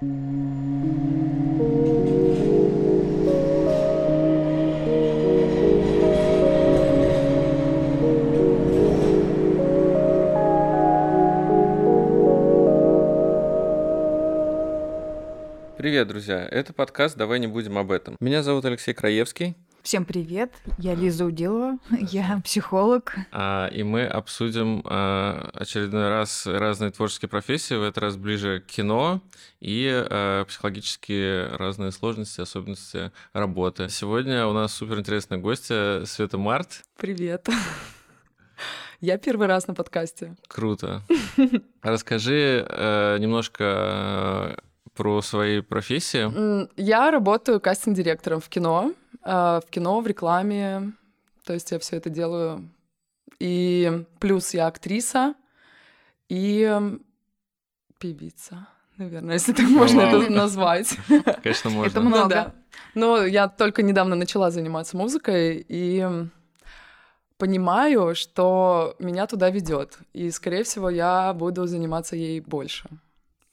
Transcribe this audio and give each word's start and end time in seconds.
Привет, 0.00 0.10
друзья! 16.08 16.48
Это 16.50 16.72
подкаст 16.72 17.16
«Давай 17.16 17.38
не 17.38 17.46
будем 17.46 17.78
об 17.78 17.92
этом». 17.92 18.16
Меня 18.18 18.42
зовут 18.42 18.64
Алексей 18.64 18.94
Краевский. 18.94 19.54
Всем 19.84 20.06
привет, 20.06 20.50
я 20.78 20.94
Лиза 20.94 21.26
Удилова, 21.26 21.76
я 22.10 22.40
психолог. 22.42 23.14
А, 23.32 23.66
и 23.66 23.82
мы 23.82 24.06
обсудим 24.06 24.82
а, 24.86 25.50
очередной 25.52 26.08
раз 26.08 26.46
разные 26.46 26.90
творческие 26.90 27.28
профессии, 27.28 27.74
в 27.74 27.82
этот 27.82 27.98
раз 27.98 28.16
ближе 28.16 28.60
к 28.60 28.72
кино 28.72 29.20
и 29.60 29.86
а, 29.92 30.46
психологические 30.46 31.48
разные 31.48 31.92
сложности, 31.92 32.40
особенности 32.40 33.12
работы. 33.34 33.90
Сегодня 33.90 34.46
у 34.46 34.54
нас 34.54 34.72
суперинтересная 34.72 35.36
гостья 35.36 36.06
Света 36.06 36.38
Март. 36.38 36.82
Привет. 36.96 37.46
Я 39.02 39.18
первый 39.18 39.48
раз 39.48 39.66
на 39.66 39.74
подкасте. 39.74 40.34
Круто. 40.48 41.02
Расскажи 41.82 42.66
э, 42.66 43.18
немножко 43.18 44.58
про 44.94 45.20
свои 45.20 45.60
профессии. 45.60 46.70
Я 46.80 47.10
работаю 47.10 47.60
кастинг-директором 47.60 48.40
в 48.40 48.48
кино. 48.48 48.94
А, 49.24 49.60
в 49.60 49.70
кино, 49.70 50.00
в 50.00 50.06
рекламе. 50.06 50.92
То 51.44 51.54
есть 51.54 51.70
я 51.72 51.78
все 51.78 51.96
это 51.96 52.10
делаю. 52.10 52.68
И 53.38 54.04
плюс 54.20 54.54
я 54.54 54.66
актриса 54.66 55.34
и 56.28 56.80
певица, 57.98 58.68
наверное, 58.96 59.34
если 59.34 59.52
так 59.52 59.68
можно 59.68 60.02
это 60.02 60.30
назвать. 60.30 60.96
Конечно, 61.42 61.70
можно. 61.70 61.90
Это 61.90 62.00
много. 62.00 62.22
Ну, 62.22 62.28
да. 62.28 62.54
Но 62.94 63.24
я 63.24 63.48
только 63.48 63.82
недавно 63.82 64.14
начала 64.14 64.50
заниматься 64.50 64.96
музыкой 64.96 65.64
и 65.68 66.06
понимаю, 67.38 68.14
что 68.14 68.94
меня 68.98 69.26
туда 69.26 69.50
ведет. 69.50 69.98
И, 70.12 70.30
скорее 70.30 70.62
всего, 70.62 70.90
я 70.90 71.32
буду 71.34 71.66
заниматься 71.66 72.16
ей 72.16 72.40
больше. 72.40 72.88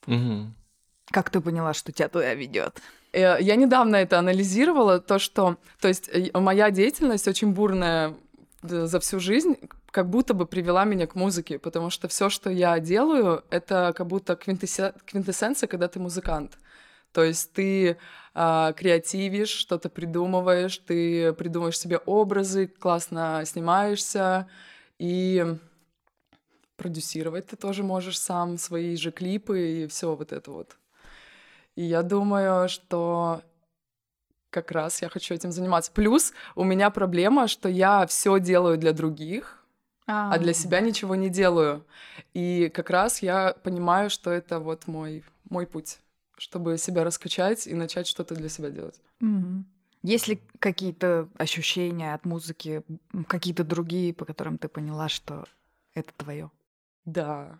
Угу. 0.07 0.53
Как 1.11 1.29
ты 1.29 1.41
поняла, 1.41 1.73
что 1.73 1.91
тебя 1.91 2.07
туда 2.07 2.33
ведет? 2.33 2.81
Э, 3.13 3.37
я 3.39 3.55
недавно 3.55 3.97
это 3.97 4.19
анализировала, 4.19 4.99
то, 4.99 5.19
что... 5.19 5.57
То 5.79 5.87
есть 5.87 6.09
э, 6.09 6.29
моя 6.33 6.71
деятельность 6.71 7.27
очень 7.27 7.53
бурная 7.53 8.15
э, 8.63 8.85
за 8.85 8.99
всю 8.99 9.19
жизнь, 9.19 9.57
как 9.91 10.09
будто 10.09 10.33
бы 10.33 10.45
привела 10.45 10.85
меня 10.85 11.07
к 11.07 11.15
музыке, 11.15 11.59
потому 11.59 11.89
что 11.89 12.07
все, 12.07 12.29
что 12.29 12.49
я 12.49 12.79
делаю, 12.79 13.43
это 13.49 13.93
как 13.95 14.07
будто 14.07 14.35
квинтэссенция, 14.35 15.67
когда 15.67 15.87
ты 15.87 15.99
музыкант. 15.99 16.57
То 17.11 17.23
есть 17.23 17.51
ты 17.51 17.97
а, 18.33 18.71
креативишь, 18.71 19.49
что-то 19.49 19.89
придумываешь, 19.89 20.77
ты 20.77 21.33
придумаешь 21.33 21.77
себе 21.77 21.97
образы, 21.97 22.67
классно 22.67 23.43
снимаешься, 23.45 24.47
и 24.97 25.57
продюсировать 26.77 27.47
ты 27.47 27.57
тоже 27.57 27.83
можешь 27.83 28.17
сам 28.17 28.57
свои 28.57 28.95
же 28.95 29.11
клипы 29.11 29.83
и 29.83 29.87
все 29.87 30.15
вот 30.15 30.31
это 30.31 30.51
вот. 30.51 30.77
И 31.81 31.83
я 31.83 32.03
думаю, 32.03 32.69
что 32.69 33.41
как 34.51 34.69
раз 34.69 35.01
я 35.01 35.09
хочу 35.09 35.33
этим 35.33 35.51
заниматься. 35.51 35.91
Плюс 35.91 36.31
у 36.53 36.63
меня 36.63 36.91
проблема, 36.91 37.47
что 37.47 37.67
я 37.69 38.05
все 38.05 38.39
делаю 38.39 38.77
для 38.77 38.93
других, 38.93 39.65
а, 40.05 40.31
а 40.31 40.37
для 40.37 40.53
себя 40.53 40.79
ничего 40.79 41.15
не 41.15 41.29
делаю. 41.29 41.83
И 42.35 42.71
как 42.71 42.91
раз 42.91 43.23
я 43.23 43.55
понимаю, 43.63 44.11
что 44.11 44.29
это 44.29 44.59
вот 44.59 44.85
мой, 44.85 45.23
мой 45.49 45.65
путь, 45.65 45.97
чтобы 46.37 46.77
себя 46.77 47.03
раскачать 47.03 47.65
и 47.65 47.73
начать 47.73 48.05
что-то 48.05 48.35
для 48.35 48.47
себя 48.47 48.69
делать. 48.69 49.01
Угу. 49.19 49.63
Есть 50.03 50.27
ли 50.27 50.39
какие-то 50.59 51.29
ощущения 51.35 52.13
от 52.13 52.25
музыки, 52.25 52.83
какие-то 53.25 53.63
другие, 53.63 54.13
по 54.13 54.25
которым 54.25 54.59
ты 54.59 54.67
поняла, 54.67 55.09
что 55.09 55.45
это 55.95 56.13
твое? 56.15 56.51
Да. 57.05 57.59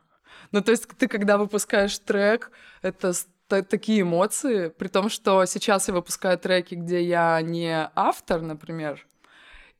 Ну, 0.51 0.61
то 0.61 0.69
есть 0.69 0.87
ты, 0.87 1.07
когда 1.07 1.39
выпускаешь 1.39 1.97
трек, 1.97 2.51
это 2.83 3.13
такие 3.61 4.01
эмоции, 4.01 4.69
при 4.69 4.87
том, 4.87 5.09
что 5.09 5.45
сейчас 5.45 5.87
я 5.87 5.93
выпускаю 5.93 6.37
треки, 6.37 6.75
где 6.75 7.01
я 7.03 7.41
не 7.41 7.89
автор, 7.95 8.41
например, 8.41 9.05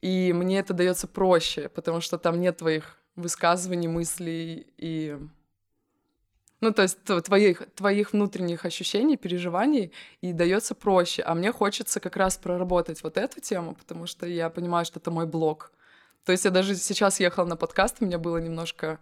и 0.02 0.34
мне 0.34 0.60
это 0.60 0.74
дается 0.74 1.08
проще, 1.08 1.70
потому 1.70 2.02
что 2.02 2.18
там 2.18 2.40
нет 2.40 2.58
твоих 2.58 2.98
высказываний, 3.16 3.88
мыслей 3.88 4.68
и 4.78 5.18
ну, 6.62 6.72
то 6.72 6.84
есть 6.84 7.00
твоих, 7.04 7.64
твоих 7.76 8.14
внутренних 8.14 8.66
ощущений, 8.66 9.18
переживаний, 9.18 9.92
и 10.22 10.32
дается 10.32 10.76
проще. 10.76 11.24
А 11.24 11.34
мне 11.34 11.52
хочется 11.52 12.00
как 12.00 12.16
раз 12.16 12.38
проработать 12.38 13.02
вот 13.02 13.18
эту 13.18 13.42
тему, 13.42 13.74
потому 13.74 14.06
что 14.06 14.28
я 14.28 14.48
понимаю, 14.52 14.86
что 14.86 15.00
это 15.00 15.10
мой 15.10 15.26
блог. 15.26 15.72
То 16.24 16.32
есть 16.32 16.46
я 16.46 16.52
даже 16.52 16.76
сейчас 16.76 17.20
ехала 17.20 17.46
на 17.46 17.56
подкаст, 17.56 18.00
и 18.00 18.06
мне 18.06 18.20
было 18.20 18.38
немножко 18.38 19.00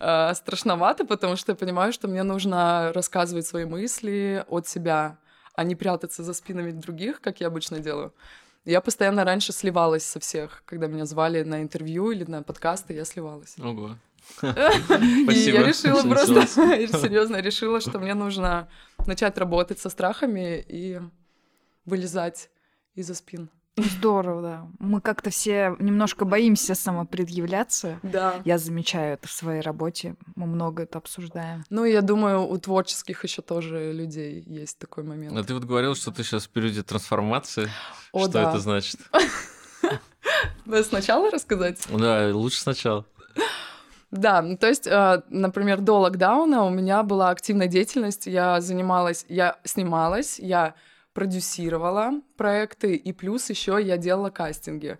э, 0.00 0.34
страшновато, 0.34 1.04
потому 1.04 1.36
что 1.36 1.52
я 1.52 1.56
понимаю, 1.56 1.92
что 1.92 2.08
мне 2.08 2.22
нужно 2.22 2.92
рассказывать 2.94 3.46
свои 3.46 3.64
мысли 3.64 4.44
от 4.48 4.66
себя, 4.66 5.18
а 5.54 5.64
не 5.64 5.76
прятаться 5.76 6.22
за 6.22 6.34
спинами 6.34 6.72
других, 6.72 7.20
как 7.20 7.40
я 7.40 7.46
обычно 7.46 7.78
делаю. 7.78 8.12
Я 8.64 8.80
постоянно 8.80 9.24
раньше 9.24 9.52
сливалась 9.52 10.04
со 10.04 10.20
всех, 10.20 10.62
когда 10.66 10.86
меня 10.86 11.06
звали 11.06 11.42
на 11.42 11.62
интервью 11.62 12.10
или 12.10 12.24
на 12.24 12.42
подкасты, 12.42 12.94
я 12.94 13.04
сливалась. 13.04 13.56
Ого. 13.58 13.96
И 14.42 15.50
я 15.50 15.62
решила 15.62 16.02
просто, 16.02 16.46
серьезно 16.46 17.40
решила, 17.40 17.80
что 17.80 17.98
мне 17.98 18.14
нужно 18.14 18.68
начать 19.06 19.38
работать 19.38 19.78
со 19.78 19.88
страхами 19.88 20.64
и 20.68 21.00
вылезать 21.84 22.50
из-за 22.94 23.14
спин. 23.14 23.50
Здорово, 23.82 24.42
да. 24.42 24.66
Мы 24.78 25.00
как-то 25.00 25.30
все 25.30 25.76
немножко 25.78 26.24
боимся 26.24 26.74
самопредъявляться. 26.74 27.98
Да. 28.02 28.40
Я 28.44 28.58
замечаю 28.58 29.14
это 29.14 29.28
в 29.28 29.32
своей 29.32 29.60
работе. 29.60 30.16
Мы 30.36 30.46
много 30.46 30.84
это 30.84 30.98
обсуждаем. 30.98 31.64
Ну, 31.70 31.84
я 31.84 32.02
думаю, 32.02 32.46
у 32.46 32.58
творческих 32.58 33.24
еще 33.24 33.42
тоже 33.42 33.92
людей 33.92 34.42
есть 34.46 34.78
такой 34.78 35.04
момент. 35.04 35.36
А 35.36 35.44
ты 35.44 35.54
вот 35.54 35.64
говорил, 35.64 35.94
что 35.94 36.10
ты 36.10 36.22
сейчас 36.24 36.44
в 36.46 36.50
периоде 36.50 36.82
трансформации. 36.82 37.68
О, 38.12 38.22
что 38.22 38.32
да. 38.32 38.50
это 38.50 38.58
значит? 38.58 39.00
Сначала 40.88 41.30
рассказать? 41.30 41.86
Да, 41.90 42.30
лучше 42.32 42.60
сначала. 42.60 43.04
Да, 44.10 44.42
ну, 44.42 44.56
то 44.56 44.66
есть, 44.66 44.86
э, 44.86 45.22
например, 45.28 45.80
до 45.80 46.00
локдауна 46.00 46.64
у 46.64 46.70
меня 46.70 47.02
была 47.04 47.30
активная 47.30 47.68
деятельность, 47.68 48.26
я 48.26 48.60
занималась, 48.60 49.24
я 49.28 49.58
снималась, 49.64 50.38
я 50.40 50.74
продюсировала 51.20 52.12
проекты, 52.38 52.94
и 52.94 53.12
плюс 53.12 53.50
еще 53.50 53.78
я 53.78 53.98
делала 53.98 54.30
кастинги. 54.30 54.98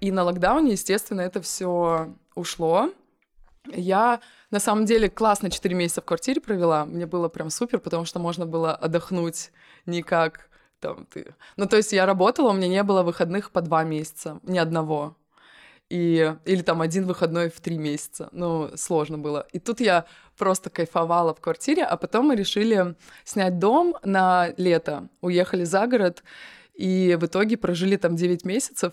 И 0.00 0.10
на 0.10 0.22
локдауне, 0.22 0.72
естественно, 0.72 1.20
это 1.20 1.42
все 1.42 2.14
ушло. 2.34 2.90
Я 3.66 4.20
на 4.50 4.60
самом 4.60 4.86
деле 4.86 5.10
классно 5.10 5.50
4 5.50 5.74
месяца 5.74 6.00
в 6.00 6.06
квартире 6.06 6.40
провела. 6.40 6.86
Мне 6.86 7.04
было 7.04 7.28
прям 7.28 7.50
супер, 7.50 7.80
потому 7.80 8.06
что 8.06 8.18
можно 8.18 8.46
было 8.46 8.74
отдохнуть 8.74 9.50
не 9.84 10.00
как 10.00 10.48
там 10.80 11.04
ты. 11.04 11.34
Ну, 11.58 11.66
то 11.66 11.76
есть 11.76 11.92
я 11.92 12.06
работала, 12.06 12.48
у 12.48 12.54
меня 12.54 12.68
не 12.68 12.82
было 12.82 13.02
выходных 13.02 13.50
по 13.50 13.60
два 13.60 13.84
месяца, 13.84 14.40
ни 14.44 14.56
одного 14.56 15.16
и, 15.90 16.34
или 16.44 16.62
там 16.62 16.80
один 16.82 17.06
выходной 17.06 17.48
в 17.48 17.60
три 17.60 17.78
месяца. 17.78 18.28
Ну, 18.32 18.70
сложно 18.76 19.18
было. 19.18 19.46
И 19.52 19.58
тут 19.58 19.80
я 19.80 20.04
просто 20.36 20.70
кайфовала 20.70 21.34
в 21.34 21.40
квартире, 21.40 21.84
а 21.84 21.96
потом 21.96 22.28
мы 22.28 22.36
решили 22.36 22.94
снять 23.24 23.58
дом 23.58 23.96
на 24.04 24.52
лето. 24.56 25.08
Уехали 25.20 25.64
за 25.64 25.86
город, 25.86 26.22
и 26.74 27.16
в 27.20 27.26
итоге 27.26 27.56
прожили 27.56 27.96
там 27.96 28.16
9 28.16 28.44
месяцев. 28.44 28.92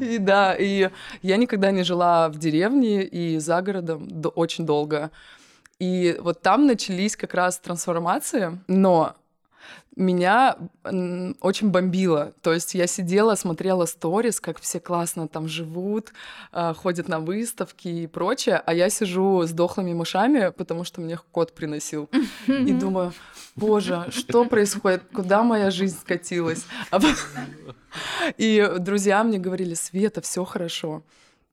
И 0.00 0.18
да, 0.18 0.54
и 0.54 0.90
я 1.22 1.36
никогда 1.36 1.72
не 1.72 1.82
жила 1.82 2.28
в 2.28 2.38
деревне 2.38 3.04
и 3.04 3.38
за 3.38 3.62
городом 3.62 4.08
очень 4.36 4.64
долго. 4.64 5.10
И 5.80 6.16
вот 6.20 6.42
там 6.42 6.66
начались 6.66 7.16
как 7.16 7.34
раз 7.34 7.58
трансформации, 7.58 8.60
но 8.68 9.16
меня 9.96 10.56
очень 11.40 11.70
бомбило. 11.70 12.32
То 12.42 12.52
есть 12.52 12.74
я 12.74 12.86
сидела, 12.86 13.34
смотрела 13.34 13.86
сторис, 13.86 14.40
как 14.40 14.60
все 14.60 14.80
классно 14.80 15.28
там 15.28 15.48
живут, 15.48 16.12
а, 16.52 16.74
ходят 16.74 17.08
на 17.08 17.20
выставки 17.20 17.88
и 17.88 18.06
прочее, 18.06 18.62
а 18.64 18.72
я 18.72 18.88
сижу 18.88 19.42
с 19.42 19.50
дохлыми 19.50 19.92
мышами, 19.92 20.52
потому 20.56 20.84
что 20.84 21.00
мне 21.00 21.18
кот 21.32 21.52
приносил. 21.52 22.08
И 22.46 22.72
думаю, 22.72 23.12
боже, 23.56 24.06
что 24.10 24.44
происходит? 24.44 25.02
Куда 25.12 25.42
моя 25.42 25.70
жизнь 25.70 25.98
скатилась? 26.00 26.64
А 26.90 27.00
и 28.36 28.74
друзья 28.78 29.22
мне 29.24 29.38
говорили, 29.38 29.74
Света, 29.74 30.20
все 30.20 30.44
хорошо 30.44 31.02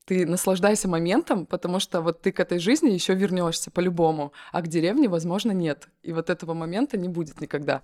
ты 0.07 0.25
наслаждайся 0.25 0.87
моментом, 0.87 1.45
потому 1.45 1.81
что 1.81 1.99
вот 1.99 2.21
ты 2.21 2.31
к 2.31 2.39
этой 2.39 2.59
жизни 2.59 2.91
еще 2.91 3.13
вернешься 3.13 3.69
по-любому, 3.71 4.31
а 4.53 4.61
к 4.61 4.67
деревне, 4.67 5.09
возможно, 5.09 5.51
нет. 5.51 5.89
И 6.01 6.13
вот 6.13 6.29
этого 6.29 6.53
момента 6.53 6.97
не 6.97 7.09
будет 7.09 7.41
никогда. 7.41 7.81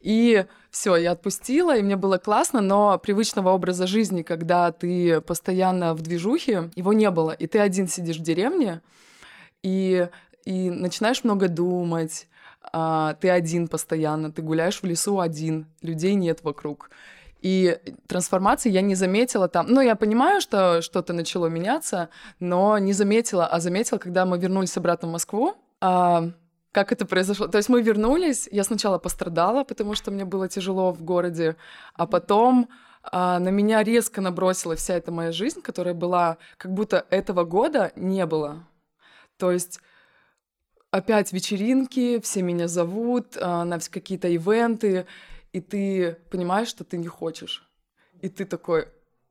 И 0.00 0.44
все, 0.70 0.96
я 0.96 1.12
отпустила, 1.12 1.74
и 1.74 1.82
мне 1.82 1.96
было 1.96 2.18
классно, 2.18 2.60
но 2.60 2.98
привычного 2.98 3.48
образа 3.48 3.86
жизни, 3.86 4.20
когда 4.20 4.72
ты 4.72 5.22
постоянно 5.22 5.94
в 5.94 6.02
движухе, 6.02 6.70
его 6.76 6.92
не 6.92 7.10
было. 7.10 7.30
И 7.30 7.46
ты 7.46 7.60
один 7.60 7.88
сидишь 7.88 8.18
в 8.18 8.22
деревне, 8.22 8.82
и, 9.62 10.08
и 10.44 10.68
начинаешь 10.68 11.24
много 11.24 11.48
думать, 11.48 12.28
а, 12.74 13.14
ты 13.14 13.30
один 13.30 13.68
постоянно, 13.68 14.30
ты 14.30 14.42
гуляешь 14.42 14.82
в 14.82 14.84
лесу 14.84 15.18
один, 15.18 15.66
людей 15.80 16.14
нет 16.14 16.40
вокруг. 16.42 16.90
И 17.44 17.78
трансформации 18.06 18.70
я 18.70 18.80
не 18.80 18.94
заметила 18.94 19.48
там. 19.48 19.66
Ну, 19.68 19.82
я 19.82 19.96
понимаю, 19.96 20.40
что 20.40 20.80
что-то 20.80 21.12
начало 21.12 21.48
меняться, 21.48 22.08
но 22.40 22.78
не 22.78 22.94
заметила, 22.94 23.46
а 23.46 23.60
заметила, 23.60 23.98
когда 23.98 24.24
мы 24.24 24.38
вернулись 24.38 24.78
обратно 24.78 25.08
в 25.08 25.12
Москву. 25.12 25.54
А, 25.78 26.30
как 26.72 26.90
это 26.90 27.04
произошло? 27.04 27.46
То 27.46 27.58
есть 27.58 27.68
мы 27.68 27.82
вернулись, 27.82 28.48
я 28.50 28.64
сначала 28.64 28.96
пострадала, 28.96 29.62
потому 29.62 29.94
что 29.94 30.10
мне 30.10 30.24
было 30.24 30.48
тяжело 30.48 30.90
в 30.90 31.02
городе, 31.02 31.56
а 31.92 32.06
потом 32.06 32.70
а, 33.02 33.38
на 33.38 33.50
меня 33.50 33.82
резко 33.82 34.22
набросила 34.22 34.74
вся 34.74 34.94
эта 34.94 35.12
моя 35.12 35.30
жизнь, 35.30 35.60
которая 35.60 35.92
была, 35.92 36.38
как 36.56 36.72
будто 36.72 37.04
этого 37.10 37.44
года 37.44 37.92
не 37.94 38.24
было. 38.24 38.64
То 39.36 39.52
есть 39.52 39.80
опять 40.90 41.30
вечеринки, 41.34 42.18
все 42.22 42.40
меня 42.40 42.68
зовут 42.68 43.36
а, 43.38 43.66
на 43.66 43.80
какие-то 43.80 44.28
ивенты, 44.28 45.04
и 45.54 45.60
ты 45.60 46.16
понимаешь, 46.30 46.68
что 46.68 46.82
ты 46.82 46.98
не 46.98 47.06
хочешь. 47.06 47.70
И 48.20 48.28
ты 48.28 48.44
такой, 48.44 48.88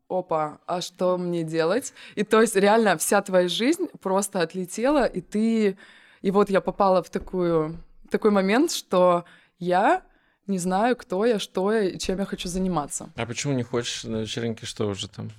опа, 0.07 0.59
а 0.65 0.79
что 0.81 1.17
мне 1.17 1.43
делать? 1.43 1.93
И 2.15 2.23
то 2.23 2.41
есть 2.41 2.55
реально 2.55 2.97
вся 2.97 3.21
твоя 3.21 3.49
жизнь 3.49 3.87
просто 4.01 4.41
отлетела, 4.41 5.05
и 5.05 5.21
ты... 5.21 5.77
И 6.21 6.31
вот 6.31 6.49
я 6.49 6.61
попала 6.61 7.03
в 7.03 7.09
такую, 7.09 7.77
такой 8.09 8.31
момент, 8.31 8.71
что 8.71 9.25
я 9.59 10.03
не 10.47 10.59
знаю, 10.59 10.95
кто 10.95 11.25
я, 11.25 11.39
что 11.39 11.73
я 11.73 11.89
и 11.89 11.99
чем 11.99 12.19
я 12.19 12.25
хочу 12.25 12.47
заниматься. 12.47 13.09
А 13.17 13.25
почему 13.25 13.53
не 13.53 13.63
хочешь 13.63 14.05
на 14.05 14.21
вечеринке? 14.21 14.65
Что 14.65 14.87
уже 14.87 15.09
там? 15.09 15.29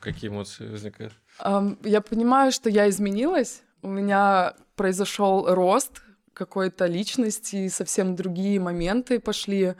Какие 0.00 0.30
эмоции 0.30 0.66
возникают? 0.68 1.12
Um, 1.40 1.78
я 1.88 2.00
понимаю, 2.00 2.50
что 2.50 2.68
я 2.70 2.88
изменилась, 2.88 3.62
у 3.82 3.88
меня 3.88 4.54
произошел 4.74 5.54
рост 5.54 6.02
какой-то 6.32 6.86
личности, 6.86 7.68
совсем 7.68 8.16
другие 8.16 8.58
моменты 8.58 9.20
пошли. 9.20 9.74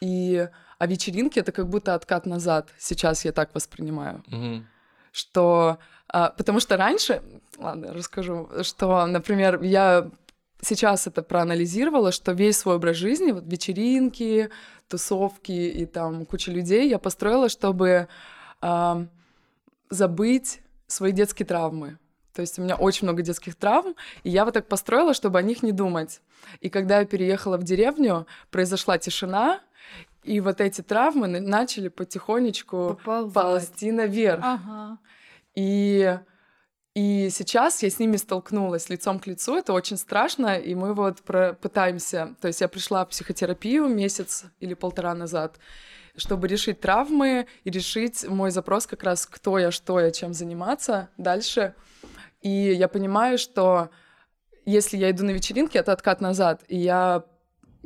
И 0.00 0.48
а 0.78 0.86
вечеринки 0.86 1.38
это 1.38 1.52
как 1.52 1.68
будто 1.68 1.94
откат 1.94 2.26
назад. 2.26 2.68
Сейчас 2.78 3.24
я 3.24 3.32
так 3.32 3.54
воспринимаю. 3.54 4.22
Угу. 4.28 4.64
Что 5.12 5.78
а, 6.08 6.30
потому 6.30 6.60
что 6.60 6.76
раньше, 6.76 7.22
ладно, 7.58 7.92
расскажу, 7.92 8.48
что, 8.62 9.06
например, 9.06 9.62
я 9.62 10.10
сейчас 10.60 11.06
это 11.06 11.22
проанализировала, 11.22 12.12
что 12.12 12.32
весь 12.32 12.58
свой 12.58 12.76
образ 12.76 12.96
жизни, 12.96 13.32
вот 13.32 13.44
вечеринки, 13.46 14.50
тусовки 14.88 15.52
и 15.52 15.86
там 15.86 16.24
куча 16.24 16.50
людей 16.50 16.88
я 16.88 16.98
построила, 16.98 17.48
чтобы 17.48 18.08
а, 18.60 19.06
забыть 19.90 20.60
свои 20.86 21.12
детские 21.12 21.46
травмы. 21.46 21.98
То 22.32 22.42
есть 22.42 22.58
у 22.58 22.62
меня 22.62 22.76
очень 22.76 23.04
много 23.04 23.22
детских 23.22 23.56
травм, 23.56 23.94
и 24.22 24.30
я 24.30 24.44
вот 24.44 24.54
так 24.54 24.66
построила, 24.66 25.12
чтобы 25.12 25.38
о 25.38 25.42
них 25.42 25.62
не 25.62 25.72
думать. 25.72 26.20
И 26.60 26.70
когда 26.70 27.00
я 27.00 27.04
переехала 27.04 27.58
в 27.58 27.64
деревню, 27.64 28.26
произошла 28.50 28.96
тишина, 28.96 29.60
и 30.28 30.40
вот 30.40 30.60
эти 30.60 30.82
травмы 30.82 31.26
начали 31.26 31.88
потихонечку 31.88 32.98
Поползать. 33.04 33.34
ползти 33.34 33.92
наверх. 33.92 34.44
Ага. 34.44 34.98
И, 35.54 36.18
и 36.94 37.28
сейчас 37.30 37.82
я 37.82 37.90
с 37.90 37.98
ними 37.98 38.16
столкнулась 38.16 38.88
лицом 38.88 39.18
к 39.18 39.26
лицу. 39.26 39.56
Это 39.56 39.72
очень 39.72 39.96
страшно, 39.96 40.58
и 40.58 40.74
мы 40.74 40.94
вот 40.94 41.22
про 41.22 41.54
пытаемся... 41.54 42.36
То 42.40 42.48
есть 42.48 42.60
я 42.60 42.68
пришла 42.68 43.04
в 43.04 43.08
психотерапию 43.08 43.88
месяц 43.88 44.44
или 44.60 44.74
полтора 44.74 45.14
назад, 45.14 45.58
чтобы 46.16 46.48
решить 46.48 46.80
травмы 46.80 47.46
и 47.64 47.70
решить 47.70 48.28
мой 48.28 48.50
запрос 48.50 48.86
как 48.86 49.02
раз 49.02 49.26
кто 49.26 49.58
я, 49.58 49.70
что 49.70 49.98
я, 50.00 50.10
чем 50.10 50.34
заниматься 50.34 51.08
дальше— 51.16 51.74
и 52.40 52.48
я 52.48 52.88
понимаю, 52.88 53.38
что 53.38 53.90
если 54.64 54.96
я 54.96 55.10
иду 55.10 55.24
на 55.24 55.30
вечеринки, 55.30 55.76
это 55.76 55.92
откат 55.92 56.20
назад, 56.20 56.62
и 56.68 56.76
я 56.76 57.24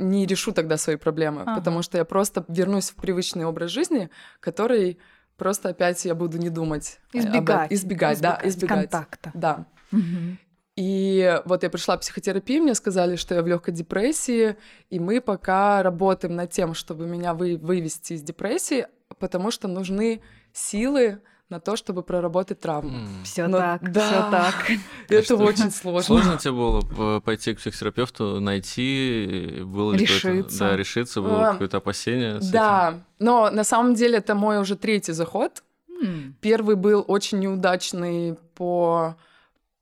не 0.03 0.27
решу 0.27 0.53
тогда 0.53 0.77
свои 0.77 0.97
проблемы, 0.97 1.43
ага. 1.43 1.57
потому 1.57 1.83
что 1.83 1.99
я 1.99 2.05
просто 2.05 2.45
вернусь 2.49 2.91
в 2.91 2.97
привычный 2.97 3.45
образ 3.45 3.71
жизни, 3.71 4.11
который 4.41 4.99
просто 5.37 5.71
опять 5.71 6.05
я 6.05 6.15
буду 6.15 6.39
не 6.39 6.51
думать. 6.51 7.01
Избегать. 7.13 7.67
Об... 7.71 7.73
Избегать, 7.73 7.73
избегать, 7.73 8.21
да, 8.21 8.41
избегать. 8.45 8.91
Контакта. 8.91 9.31
Да. 9.35 9.67
Угу. 9.93 10.37
И 10.77 11.41
вот 11.45 11.63
я 11.63 11.71
пришла 11.71 11.97
в 11.97 12.01
психотерапию, 12.01 12.63
мне 12.63 12.75
сказали, 12.75 13.17
что 13.17 13.35
я 13.35 13.43
в 13.43 13.47
легкой 13.47 13.75
депрессии, 13.75 14.57
и 14.89 14.99
мы 14.99 15.21
пока 15.21 15.83
работаем 15.83 16.35
над 16.35 16.51
тем, 16.51 16.73
чтобы 16.73 17.07
меня 17.07 17.35
вы, 17.35 17.59
вывести 17.59 18.15
из 18.15 18.23
депрессии, 18.23 18.87
потому 19.19 19.51
что 19.51 19.69
нужны 19.69 20.23
силы 20.53 21.21
на 21.53 21.61
то, 21.61 21.77
чтобы 21.77 22.03
проработать 22.03 22.61
травму. 22.61 22.99
Mm. 22.99 23.25
Все 23.25 23.49
так, 23.49 23.93
да, 23.93 24.07
все 24.07 24.31
так. 24.31 24.71
Это 25.09 25.37
очень 25.37 25.71
сложно. 25.71 26.03
Сложно 26.03 26.39
тебе 26.39 26.53
было 26.53 27.21
пойти 27.21 27.55
к 27.55 27.59
психотерапевту, 27.59 28.41
найти, 28.41 29.61
было 29.65 29.93
решиться. 29.93 30.59
Да, 30.59 30.77
решиться, 30.77 31.21
было 31.21 31.51
а, 31.51 31.53
какое-то 31.53 31.77
опасение. 31.77 32.41
Да, 32.51 33.01
но 33.19 33.51
на 33.51 33.65
самом 33.65 33.95
деле 33.95 34.19
это 34.19 34.35
мой 34.35 34.59
уже 34.59 34.77
третий 34.77 35.13
заход. 35.13 35.63
Первый 36.41 36.75
был 36.75 37.05
очень 37.07 37.39
неудачный 37.39 38.37
по 38.55 39.17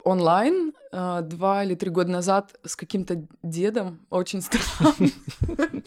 онлайн 0.05 0.73
э, 0.93 1.21
два 1.23 1.65
или 1.65 1.75
три 1.75 1.91
года 1.91 2.11
назад 2.11 2.59
с 2.65 2.77
каким-то 2.77 3.25
дедом, 3.43 4.01
очень 4.11 4.43
странным. 4.43 5.13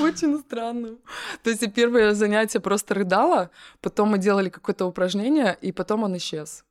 Очень 0.00 0.38
странным. 0.38 0.98
То 1.42 1.50
есть 1.50 1.74
первое 1.74 2.14
занятие 2.14 2.60
просто 2.60 2.94
рыдала, 2.94 3.50
потом 3.80 4.10
мы 4.10 4.18
делали 4.18 4.48
какое-то 4.48 4.86
упражнение, 4.86 5.56
и 5.60 5.72
потом 5.72 6.04
он 6.04 6.16
исчез. 6.16 6.64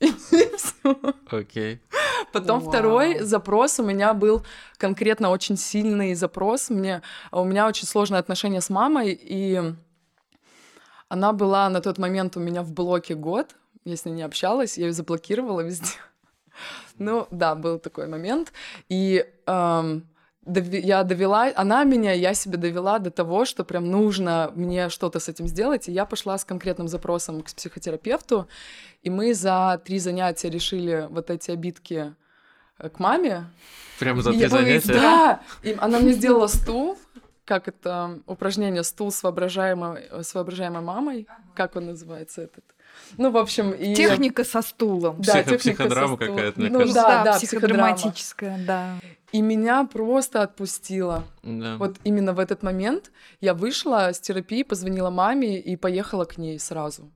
Окей. 1.30 1.80
Потом 2.32 2.60
второй 2.60 3.20
запрос 3.20 3.80
у 3.80 3.84
меня 3.84 4.14
был 4.14 4.44
конкретно 4.76 5.30
очень 5.30 5.56
сильный 5.56 6.14
запрос. 6.14 6.70
Мне, 6.70 7.02
у 7.32 7.44
меня 7.44 7.66
очень 7.66 7.86
сложные 7.86 8.20
отношения 8.20 8.60
с 8.60 8.70
мамой, 8.70 9.18
и 9.20 9.74
она 11.08 11.32
была 11.32 11.68
на 11.68 11.80
тот 11.80 11.98
момент 11.98 12.36
у 12.36 12.40
меня 12.40 12.62
в 12.62 12.72
блоке 12.72 13.14
год. 13.14 13.56
Я 13.84 13.96
с 13.96 14.04
ней 14.04 14.12
не 14.12 14.22
общалась, 14.22 14.78
я 14.78 14.86
ее 14.86 14.92
заблокировала 14.92 15.60
везде. 15.60 15.88
Ну, 16.98 17.26
да, 17.30 17.54
был 17.54 17.78
такой 17.78 18.06
момент. 18.06 18.52
И 18.88 19.26
эм, 19.46 20.06
я 20.46 21.02
довела, 21.02 21.52
она 21.54 21.84
меня, 21.84 22.12
я 22.12 22.34
себя 22.34 22.56
довела 22.56 22.98
до 22.98 23.10
того, 23.10 23.44
что 23.44 23.64
прям 23.64 23.90
нужно 23.90 24.50
мне 24.54 24.88
что-то 24.88 25.20
с 25.20 25.28
этим 25.28 25.46
сделать, 25.46 25.88
и 25.88 25.92
я 25.92 26.04
пошла 26.04 26.38
с 26.38 26.44
конкретным 26.44 26.88
запросом 26.88 27.42
к 27.42 27.46
психотерапевту, 27.46 28.48
и 29.02 29.10
мы 29.10 29.34
за 29.34 29.80
три 29.84 29.98
занятия 29.98 30.50
решили 30.50 31.06
вот 31.10 31.30
эти 31.30 31.50
обидки 31.50 32.14
э, 32.78 32.88
к 32.88 32.98
маме. 32.98 33.50
Прямо 33.98 34.22
за 34.22 34.32
три 34.32 34.46
занятия? 34.46 34.94
Да! 34.94 35.40
И 35.62 35.76
она 35.78 35.98
мне 35.98 36.12
сделала 36.12 36.46
стул, 36.46 36.98
как 37.44 37.68
это 37.68 38.20
упражнение 38.26 38.84
стул 38.84 39.12
с 39.12 39.22
воображаемой, 39.22 40.08
с 40.22 40.34
воображаемой 40.34 40.82
мамой, 40.82 41.26
как 41.54 41.76
он 41.76 41.86
называется 41.86 42.42
этот? 42.42 42.64
Ну, 43.16 43.30
в 43.30 43.36
общем, 43.36 43.72
и... 43.72 43.94
Техника 43.94 44.44
со 44.44 44.62
стулом. 44.62 45.20
Да, 45.20 45.42
Психо- 45.42 45.58
психодрама 45.58 46.16
какая-то, 46.16 46.60
мне 46.60 46.70
ну, 46.70 46.80
кажется. 46.80 47.02
Да, 47.02 47.24
да, 47.24 47.32
психодраматическая, 47.34 48.64
да. 48.66 48.94
И 49.32 49.42
меня 49.42 49.84
просто 49.84 50.42
отпустило. 50.42 51.24
Да. 51.42 51.76
Вот 51.76 51.96
именно 52.04 52.32
в 52.32 52.38
этот 52.38 52.62
момент 52.62 53.12
я 53.40 53.54
вышла 53.54 54.12
с 54.12 54.20
терапии, 54.20 54.62
позвонила 54.62 55.10
маме 55.10 55.58
и 55.58 55.76
поехала 55.76 56.24
к 56.24 56.38
ней 56.38 56.58
сразу. 56.58 57.10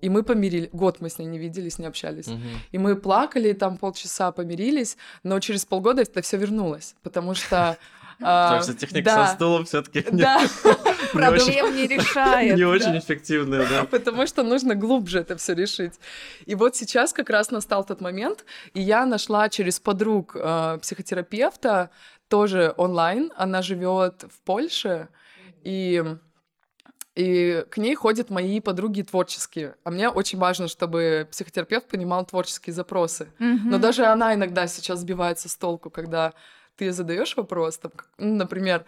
И 0.00 0.08
мы 0.08 0.22
помирились. 0.22 0.70
Год 0.72 1.00
мы 1.00 1.10
с 1.10 1.18
ней 1.18 1.26
не 1.26 1.38
виделись, 1.38 1.78
не 1.78 1.86
общались. 1.86 2.28
Угу. 2.28 2.40
И 2.72 2.78
мы 2.78 2.96
плакали, 2.96 3.52
там 3.52 3.76
полчаса 3.76 4.32
помирились, 4.32 4.96
но 5.22 5.38
через 5.40 5.64
полгода 5.64 6.02
это 6.02 6.22
все 6.22 6.38
вернулось, 6.38 6.94
потому 7.02 7.34
что 7.34 7.76
Потому 8.20 8.62
что 8.62 8.74
техника 8.74 9.04
да. 9.04 9.26
со 9.26 9.34
стулом 9.34 9.64
все-таки 9.64 10.04
да. 10.12 10.42
проблем 11.12 11.74
не 11.74 11.86
решает. 11.86 12.56
Не 12.56 12.64
очень 12.64 12.98
эффективная, 12.98 13.66
да. 13.66 13.84
Потому 13.84 14.26
что 14.26 14.42
нужно 14.42 14.74
глубже 14.74 15.20
это 15.20 15.36
все 15.36 15.54
решить. 15.54 15.94
И 16.44 16.54
вот 16.54 16.76
сейчас 16.76 17.12
как 17.12 17.30
раз 17.30 17.50
настал 17.50 17.84
тот 17.84 18.00
момент, 18.00 18.44
и 18.74 18.80
я 18.80 19.06
нашла 19.06 19.48
через 19.48 19.80
подруг 19.80 20.36
э, 20.36 20.78
психотерапевта, 20.82 21.90
тоже 22.28 22.74
онлайн. 22.76 23.32
Она 23.36 23.62
живет 23.62 24.24
в 24.30 24.40
Польше, 24.44 25.08
и 25.62 26.04
и 27.16 27.66
к 27.70 27.76
ней 27.76 27.94
ходят 27.96 28.30
мои 28.30 28.60
подруги 28.60 29.02
творческие. 29.02 29.74
А 29.82 29.90
мне 29.90 30.08
очень 30.08 30.38
важно, 30.38 30.68
чтобы 30.68 31.26
психотерапевт 31.30 31.88
понимал 31.88 32.24
творческие 32.24 32.72
запросы. 32.72 33.28
Mm-hmm. 33.38 33.58
Но 33.64 33.78
даже 33.78 34.06
она 34.06 34.34
иногда 34.34 34.66
сейчас 34.68 35.00
сбивается 35.00 35.48
с 35.48 35.56
толку, 35.56 35.90
когда 35.90 36.32
ты 36.80 36.92
задаешь 36.92 37.36
вопрос, 37.36 37.76
там, 37.78 37.92
ну, 38.18 38.36
например, 38.36 38.84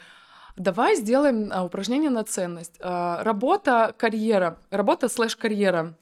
давай 0.56 0.96
сделаем 0.96 1.50
а, 1.52 1.62
упражнение 1.62 2.10
на 2.10 2.24
ценность. 2.24 2.76
А, 2.80 3.22
работа, 3.22 3.94
карьера, 3.98 4.56
работа 4.70 5.08
слэш 5.08 5.36
карьера. 5.36 5.92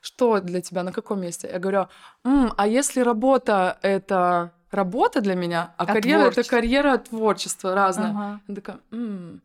Что 0.00 0.40
для 0.40 0.60
тебя, 0.60 0.82
на 0.84 0.92
каком 0.92 1.20
месте? 1.20 1.50
Я 1.52 1.58
говорю, 1.58 1.88
М, 2.24 2.52
а 2.56 2.66
если 2.68 3.00
работа 3.02 3.78
это 3.82 4.52
работа 4.70 5.20
для 5.20 5.34
меня, 5.34 5.74
а, 5.76 5.82
а 5.82 5.86
карьера 5.86 6.30
это 6.30 6.44
карьера 6.44 6.98
творчества 6.98 7.74
разная. 7.74 8.10
Ага. 8.10 8.40
Я 8.48 8.54
такая, 8.54 8.78
М, 8.92 9.40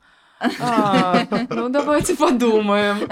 а, 0.59 1.25
ну 1.49 1.69
давайте 1.69 2.15
подумаем. 2.15 3.09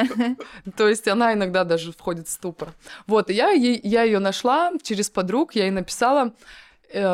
То 0.78 0.88
есть 0.88 1.08
она 1.08 1.34
иногда 1.34 1.64
даже 1.64 1.92
входит 1.92 2.28
в 2.28 2.32
ступор. 2.32 2.70
Вот, 3.08 3.32
и 3.32 3.34
я, 3.34 3.50
я 3.50 4.04
ее 4.04 4.20
нашла 4.20 4.72
через 4.84 5.10
подруг, 5.10 5.56
я 5.56 5.64
ей 5.64 5.72
написала, 5.72 6.34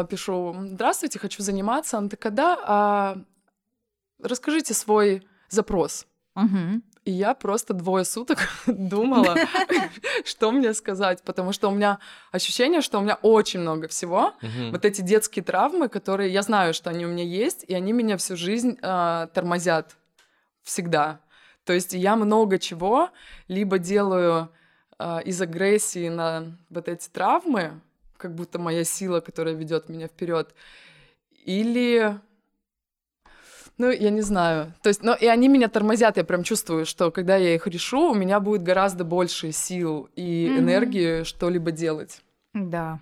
пишу, 0.09 0.55
здравствуйте, 0.59 1.19
хочу 1.19 1.41
заниматься. 1.41 1.97
Она 1.97 2.09
такая, 2.09 2.33
да, 2.33 2.59
а 2.65 3.17
расскажите 4.21 4.73
свой 4.73 5.27
запрос. 5.49 6.05
Мгм. 6.35 6.83
И 7.05 7.11
я 7.11 7.33
просто 7.33 7.73
двое 7.73 8.05
суток 8.05 8.39
думала, 8.67 9.35
что 10.25 10.51
мне 10.51 10.73
сказать, 10.73 11.23
потому 11.23 11.53
что 11.53 11.69
у 11.69 11.71
меня 11.71 11.99
ощущение, 12.31 12.81
что 12.81 12.99
у 12.99 13.01
меня 13.01 13.15
очень 13.21 13.61
много 13.61 13.87
всего. 13.87 14.33
Мгм. 14.41 14.71
Вот 14.71 14.85
эти 14.85 15.01
детские 15.01 15.43
травмы, 15.43 15.89
которые 15.89 16.31
я 16.31 16.41
знаю, 16.41 16.73
что 16.73 16.89
они 16.89 17.05
у 17.05 17.09
меня 17.09 17.23
есть, 17.23 17.63
и 17.67 17.73
они 17.73 17.93
меня 17.93 18.17
всю 18.17 18.35
жизнь 18.35 18.77
а, 18.81 19.27
тормозят 19.27 19.95
всегда. 20.63 21.19
То 21.63 21.73
есть 21.73 21.93
я 21.93 22.15
много 22.15 22.59
чего 22.59 23.09
либо 23.47 23.79
делаю 23.79 24.49
а, 24.97 25.19
из 25.19 25.41
агрессии 25.41 26.09
на 26.09 26.57
вот 26.69 26.87
эти 26.87 27.09
травмы, 27.09 27.81
как 28.19 28.35
будто 28.35 28.59
моя 28.59 28.83
сила, 28.83 29.21
которая 29.21 29.55
ведет 29.55 29.89
меня 29.89 30.07
вперед, 30.07 30.53
или 31.45 32.19
ну, 33.77 33.89
я 33.89 34.09
не 34.09 34.21
знаю. 34.21 34.73
То 34.83 34.89
есть, 34.89 35.03
но 35.03 35.15
и 35.15 35.25
они 35.25 35.47
меня 35.47 35.69
тормозят, 35.69 36.17
я 36.17 36.25
прям 36.25 36.43
чувствую, 36.43 36.85
что 36.85 37.11
когда 37.11 37.37
я 37.37 37.55
их 37.55 37.65
решу, 37.65 38.11
у 38.11 38.13
меня 38.13 38.41
будет 38.41 38.61
гораздо 38.61 39.05
больше 39.05 39.53
сил 39.53 40.09
и 40.17 40.49
Мгм. 40.51 40.59
энергии 40.59 41.23
что-либо 41.23 41.71
делать. 41.71 42.21
Да. 42.53 42.99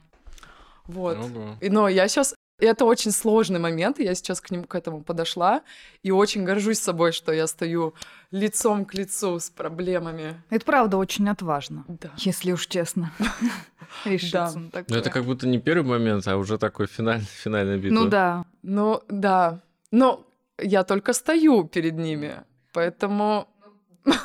Вот. 0.86 1.18
Ого. 1.18 1.56
И, 1.62 1.70
но 1.70 1.90
я 1.90 2.08
сейчас... 2.08 2.36
Это 2.60 2.86
очень 2.86 3.12
сложный 3.12 3.60
момент, 3.60 4.00
и 4.00 4.04
я 4.04 4.16
сейчас 4.16 4.42
к 4.42 4.50
нему 4.50 4.64
к 4.64 4.74
этому 4.74 5.04
подошла, 5.04 5.62
и 6.02 6.10
очень 6.10 6.44
горжусь 6.44 6.80
собой, 6.80 7.12
что 7.12 7.32
я 7.32 7.46
стою 7.46 7.94
лицом 8.32 8.86
к 8.86 8.96
лицу 8.96 9.40
с 9.40 9.52
проблемами. 9.52 10.42
Это 10.50 10.66
правда 10.66 10.98
очень 10.98 11.30
отважно, 11.30 11.86
Да. 11.88 12.10
если 12.18 12.52
уж 12.52 12.66
честно. 12.66 13.12
Решиться 14.06 14.58
на 14.58 14.70
Ну, 14.88 14.96
это 14.98 15.12
как 15.12 15.24
будто 15.26 15.48
не 15.48 15.60
первый 15.60 15.88
момент, 16.00 16.28
а 16.28 16.36
уже 16.36 16.58
такой 16.58 16.88
финальный, 16.88 17.26
финальная 17.26 17.78
битва. 17.78 17.94
Ну 17.96 18.10
да. 18.10 18.46
Ну, 18.64 19.02
да. 19.08 19.62
Но 19.92 20.26
я 20.58 20.84
только 20.84 21.14
стою 21.14 21.64
перед 21.66 21.94
ними, 21.94 22.42
поэтому... 22.74 23.48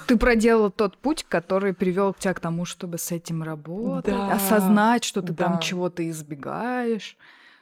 Ты 0.06 0.16
проделала 0.16 0.70
тот 0.70 0.96
путь, 0.96 1.26
который 1.28 1.74
привел 1.74 2.14
тебя 2.14 2.32
к 2.34 2.40
тому, 2.40 2.64
чтобы 2.64 2.96
с 2.98 3.10
этим 3.12 3.42
работать, 3.42 4.14
Да. 4.14 4.32
осознать, 4.32 5.04
что 5.04 5.20
ты 5.22 5.34
там 5.34 5.54
Да. 5.54 5.58
чего-то 5.58 6.08
избегаешь. 6.08 7.16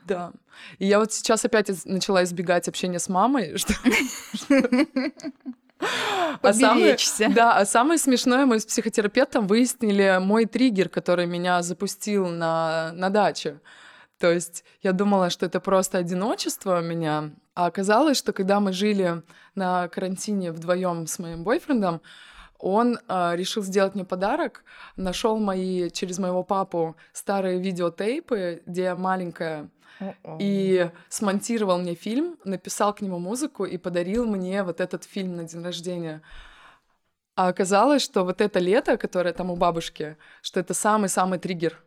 Да. 0.06 0.32
И 0.78 0.86
я 0.86 0.98
вот 0.98 1.12
сейчас 1.12 1.44
опять 1.44 1.70
из- 1.70 1.84
начала 1.84 2.22
избегать 2.24 2.68
общения 2.68 2.98
с 2.98 3.08
мамой. 3.08 3.56
что- 3.58 3.74
А 6.42 6.52
самое-. 6.52 6.96
Да, 7.34 7.56
а 7.56 7.64
самое 7.64 7.98
смешное, 7.98 8.44
мы 8.44 8.60
с 8.60 8.66
психотерапевтом 8.66 9.46
выяснили 9.46 10.18
мой 10.20 10.44
триггер, 10.44 10.88
который 10.88 11.26
меня 11.26 11.62
запустил 11.62 12.28
на, 12.28 12.92
на 12.92 13.08
даче. 13.08 13.60
То 14.18 14.30
есть 14.30 14.64
я 14.82 14.92
думала, 14.92 15.30
что 15.30 15.46
это 15.46 15.60
просто 15.60 15.96
одиночество 15.98 16.80
у 16.80 16.82
меня, 16.82 17.30
а 17.54 17.66
оказалось, 17.66 18.18
что 18.18 18.34
когда 18.34 18.60
мы 18.60 18.72
жили 18.72 19.22
на 19.54 19.88
карантине 19.88 20.52
вдвоем 20.52 21.06
с 21.06 21.18
моим 21.18 21.44
бойфрендом, 21.44 22.02
он 22.58 22.98
а, 23.08 23.34
решил 23.34 23.62
сделать 23.62 23.94
мне 23.94 24.04
подарок, 24.04 24.64
нашел 24.96 25.38
мои 25.38 25.88
через 25.88 26.18
моего 26.18 26.42
папу 26.42 26.94
старые 27.14 27.58
видеотейпы, 27.58 28.62
где 28.66 28.82
я 28.82 28.96
и 30.38 30.90
смонтировал 31.08 31.78
мне 31.78 31.94
фильм, 31.94 32.38
написал 32.44 32.94
к 32.94 33.00
нему 33.00 33.18
музыку 33.18 33.64
и 33.64 33.76
подарил 33.76 34.26
мне 34.26 34.62
вот 34.62 34.80
этот 34.80 35.04
фильм 35.04 35.36
на 35.36 35.44
день 35.44 35.62
рождения. 35.62 36.22
А 37.36 37.48
оказалось, 37.48 38.02
что 38.02 38.24
вот 38.24 38.40
это 38.40 38.58
лето, 38.58 38.96
которое 38.96 39.32
там 39.32 39.50
у 39.50 39.56
бабушки, 39.56 40.16
что 40.42 40.60
это 40.60 40.74
самый-самый 40.74 41.38
триггер. 41.38 41.82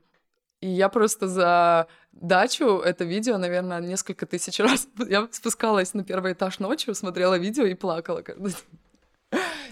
И 0.61 0.67
я 0.67 0.87
просто 0.87 1.27
за 1.27 1.87
дачу 2.13 2.79
это 2.79 3.03
видео, 3.03 3.37
наверное, 3.37 3.81
несколько 3.81 4.25
тысяч 4.25 4.59
раз. 4.61 4.87
Я 4.97 5.27
спускалась 5.31 5.93
на 5.93 6.03
первый 6.03 6.33
этаж 6.33 6.59
ночью, 6.59 6.95
смотрела 6.95 7.37
видео 7.37 7.65
и 7.65 7.75
плакала 7.75 8.21
каждый 8.21 8.51
день. 8.51 8.79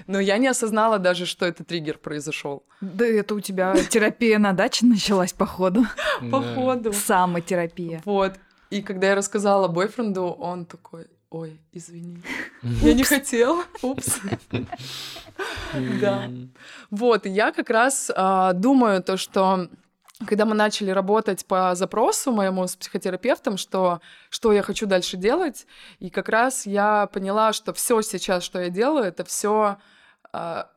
Но 0.08 0.20
я 0.20 0.38
не 0.38 0.48
осознала 0.48 1.00
даже, 1.00 1.25
что 1.25 1.46
это 1.46 1.63
триггер 1.63 1.98
произошел. 1.98 2.63
Да 2.81 3.05
это 3.05 3.36
у 3.36 3.39
тебя 3.39 3.75
терапия 3.89 4.39
на 4.39 4.53
даче 4.53 4.86
началась, 4.86 5.34
походу. 5.34 5.86
Походу. 6.31 6.93
Самотерапия. 6.93 8.01
Вот. 8.05 8.34
И 8.70 8.81
когда 8.81 9.08
я 9.08 9.15
рассказала 9.15 9.67
бойфренду, 9.67 10.24
он 10.24 10.65
такой, 10.65 11.08
ой, 11.29 11.60
извини, 11.72 12.22
я 12.62 12.93
не 12.93 13.03
хотел, 13.03 13.63
упс. 13.81 14.20
Да. 16.01 16.29
Вот, 16.91 17.25
я 17.25 17.51
как 17.51 17.70
раз 17.70 18.12
а, 18.13 18.53
думаю 18.53 19.01
то, 19.01 19.17
что 19.17 19.70
когда 20.25 20.45
мы 20.45 20.55
начали 20.55 20.91
работать 20.91 21.45
по 21.45 21.75
запросу 21.75 22.31
моему 22.31 22.67
с 22.67 22.75
психотерапевтом, 22.75 23.57
что, 23.57 24.01
что 24.29 24.51
я 24.51 24.61
хочу 24.63 24.85
дальше 24.85 25.17
делать, 25.17 25.67
и 25.99 26.09
как 26.09 26.29
раз 26.29 26.65
я 26.65 27.07
поняла, 27.07 27.53
что 27.53 27.73
все 27.73 28.01
сейчас, 28.01 28.43
что 28.43 28.59
я 28.59 28.69
делаю, 28.69 29.05
это 29.05 29.23
все 29.23 29.77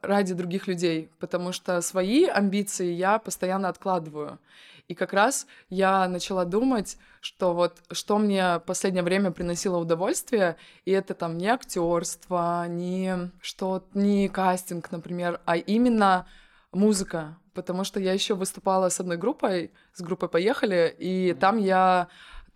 ради 0.03 0.35
других 0.35 0.67
людей, 0.67 1.11
потому 1.21 1.53
что 1.53 1.81
свои 1.81 2.25
амбиции 2.25 2.91
я 2.91 3.19
постоянно 3.19 3.69
откладываю. 3.69 4.41
И 4.89 4.95
как 4.95 5.13
раз 5.13 5.47
я 5.71 6.09
начала 6.09 6.45
думать, 6.45 6.99
что 7.21 7.55
вот 7.55 7.79
что 7.91 8.19
мне 8.19 8.59
в 8.59 8.65
последнее 8.67 9.03
время 9.03 9.31
приносило 9.31 9.79
удовольствие, 9.79 10.57
и 10.85 10.91
это 10.91 11.15
там 11.15 11.39
не 11.39 11.47
актерство, 11.47 12.67
не 12.69 13.31
что, 13.41 13.85
не 13.95 14.29
кастинг, 14.29 14.91
например, 14.91 15.41
а 15.47 15.57
именно 15.57 16.27
музыка, 16.73 17.39
потому 17.55 17.85
что 17.85 18.01
я 18.01 18.13
еще 18.13 18.35
выступала 18.35 18.89
с 18.89 19.01
одной 19.01 19.17
группой, 19.17 19.71
с 19.93 20.03
группой 20.03 20.29
Поехали, 20.29 20.95
и 20.99 21.35
там 21.35 21.59
я 21.59 22.09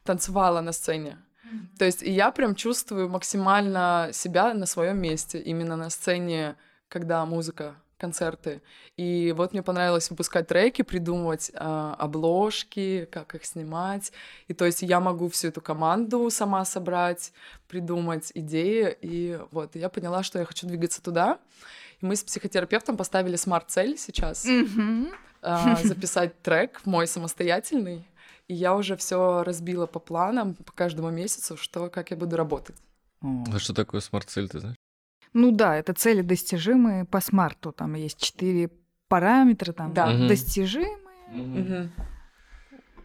танцевала 0.05 0.61
на 0.61 0.73
сцене. 0.73 1.19
То 1.79 1.85
есть 1.85 2.03
и 2.03 2.11
я 2.11 2.31
прям 2.31 2.55
чувствую 2.55 3.09
максимально 3.09 4.11
себя 4.13 4.53
на 4.55 4.67
своем 4.67 5.01
месте, 5.01 5.39
именно 5.39 5.77
на 5.77 5.91
сцене, 5.91 6.57
когда 6.89 7.25
музыка, 7.25 7.77
концерты. 7.99 8.63
И 8.97 9.35
вот 9.37 9.53
мне 9.53 9.63
понравилось 9.63 10.11
выпускать 10.11 10.47
треки, 10.47 10.83
придумывать 10.83 11.51
а, 11.55 11.95
обложки, 11.99 13.09
как 13.11 13.35
их 13.35 13.45
снимать. 13.45 14.13
И 14.47 14.55
то 14.55 14.65
есть 14.65 14.83
я 14.83 15.01
могу 15.01 15.29
всю 15.29 15.49
эту 15.49 15.61
команду 15.61 16.31
сама 16.31 16.65
собрать, 16.65 17.33
придумать 17.67 18.31
идеи. 18.35 18.97
И 19.01 19.41
вот 19.51 19.75
я 19.75 19.89
поняла, 19.89 20.23
что 20.23 20.39
я 20.39 20.45
хочу 20.45 20.67
двигаться 20.67 21.03
туда. 21.03 21.39
И 22.01 22.07
мы 22.07 22.15
с 22.17 22.23
психотерапевтом 22.23 22.97
поставили 22.97 23.37
смарт-цель 23.37 23.97
сейчас 23.99 24.45
Мгм. 24.45 25.09
а, 25.43 25.77
записать 25.83 26.41
трек 26.43 26.81
мой 26.85 27.07
самостоятельный. 27.07 28.05
И 28.49 28.55
я 28.55 28.75
уже 28.75 28.97
все 28.97 29.43
разбила 29.45 29.87
по 29.87 29.99
планам, 29.99 30.55
по 30.55 30.73
каждому 30.73 31.11
месяцу, 31.11 31.57
что, 31.57 31.91
как 31.91 32.11
я 32.11 32.17
буду 32.17 32.37
работать. 32.37 32.77
А 33.23 33.59
что 33.59 33.75
такое 33.75 34.01
смарт-цель, 34.01 34.49
ты 34.49 34.61
знаешь? 34.61 34.77
Ну 35.35 35.51
да, 35.51 35.77
это 35.77 35.93
цели 35.93 36.23
достижимые 36.23 37.05
по 37.05 37.21
смарту. 37.21 37.73
Там 37.73 37.95
есть 37.95 38.19
четыре 38.19 38.71
параметра, 39.09 39.73
там 39.73 39.93
Да. 39.93 40.07
Мгм. 40.07 40.29
достижимые, 40.29 40.97
Мгм. 41.29 41.93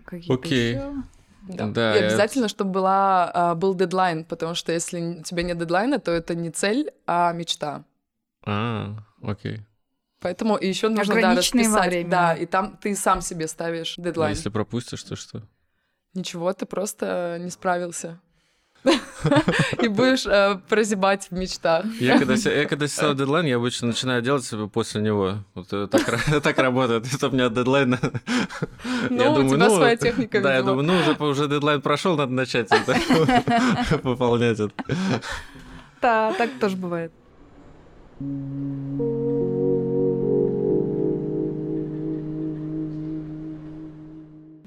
какие-то 0.05 0.33
Окей. 0.33 0.79
Да. 1.49 1.67
Да, 1.67 1.95
и 1.97 1.99
я- 1.99 2.05
обязательно, 2.07 2.47
чтобы 2.47 2.71
была, 2.71 3.29
а, 3.33 3.55
был 3.55 3.75
дедлайн, 3.75 4.23
потому 4.23 4.55
что 4.55 4.71
если 4.71 5.01
у 5.19 5.23
тебя 5.23 5.43
нет 5.43 5.57
дедлайна, 5.57 5.99
то 5.99 6.11
это 6.11 6.35
не 6.35 6.51
цель, 6.51 6.91
а 7.05 7.33
мечта. 7.33 7.83
А, 8.45 8.95
окей. 9.21 9.61
Поэтому 10.19 10.55
и 10.55 10.67
еще 10.67 10.87
нужно 10.89 11.19
да, 11.21 11.35
расписать. 11.35 12.09
Да, 12.09 12.33
и 12.33 12.45
там 12.45 12.77
ты 12.77 12.95
сам 12.95 13.21
себе 13.21 13.47
ставишь 13.47 13.95
А 13.97 14.01
дедлайн. 14.01 14.33
если 14.33 14.49
пропустишь, 14.49 15.03
то 15.03 15.15
что? 15.15 15.43
Ничего, 16.13 16.53
ты 16.53 16.65
просто 16.65 17.37
не 17.41 17.49
справился. 17.49 18.19
И 19.81 19.87
будешь 19.87 20.25
э, 20.25 20.59
прозябать 20.67 21.27
в 21.29 21.31
мечтах. 21.31 21.85
Я 21.99 22.19
когда, 22.19 22.33
я 22.33 22.65
когда 22.65 22.87
ставлю 22.87 23.15
дедлайн, 23.15 23.45
я 23.45 23.55
обычно 23.55 23.87
начинаю 23.87 24.21
делать 24.21 24.43
себе 24.43 24.67
после 24.67 25.01
него. 25.01 25.37
Вот 25.53 25.71
э, 25.71 25.87
так, 25.87 26.01
ра- 26.01 26.41
так 26.41 26.57
работает. 26.57 27.05
Это 27.13 27.29
у 27.29 27.31
меня 27.31 27.49
дедлайн. 27.49 27.97
Ну, 29.09 29.33
у 29.33 29.49
тебя 29.49 29.69
своя 29.69 29.95
техника, 29.95 30.41
Да, 30.41 30.55
я 30.55 30.63
думаю, 30.63 30.83
ну, 30.83 30.97
уже, 30.97 31.11
уже 31.13 31.47
дедлайн 31.47 31.81
прошел, 31.81 32.15
надо 32.17 32.31
начать 32.33 32.69
выполнять 34.03 34.59
это. 34.59 34.73
Да, 36.01 36.33
так 36.33 36.49
тоже 36.59 36.75
бывает. 36.75 37.11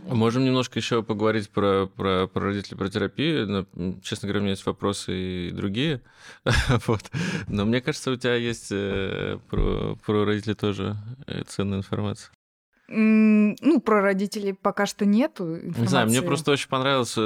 Можем 0.09 0.45
немножко 0.45 0.79
еще 0.79 1.03
поговорить 1.03 1.50
про, 1.50 1.87
про, 1.87 2.26
про 2.29 2.41
родителей, 2.43 2.76
про 2.79 2.88
терапию. 2.88 3.47
Но, 3.49 3.67
м, 3.75 4.00
честно 4.03 4.29
говоря, 4.29 4.38
у 4.41 4.43
меня 4.43 4.53
есть 4.53 4.65
вопросы 4.65 5.49
и 5.49 5.50
другие. 5.50 6.00
вот. 6.87 7.03
Но 7.49 7.65
мне 7.65 7.81
кажется, 7.81 8.12
у 8.12 8.17
тебя 8.17 8.35
есть 8.37 8.69
э, 8.71 9.38
про, 9.50 9.97
про 9.97 10.25
родителей 10.25 10.55
тоже 10.55 10.97
э, 11.26 11.43
ценная 11.47 11.79
информация. 11.79 12.31
Ну, 12.88 13.81
про 13.81 14.00
родителей 14.00 14.53
пока 14.53 14.87
что 14.87 15.05
нету 15.05 15.45
Не 15.45 15.87
знаю, 15.87 16.07
мне 16.07 16.19
информации. 16.19 16.26
просто 16.26 16.53
очень 16.53 16.69
понравился 16.69 17.21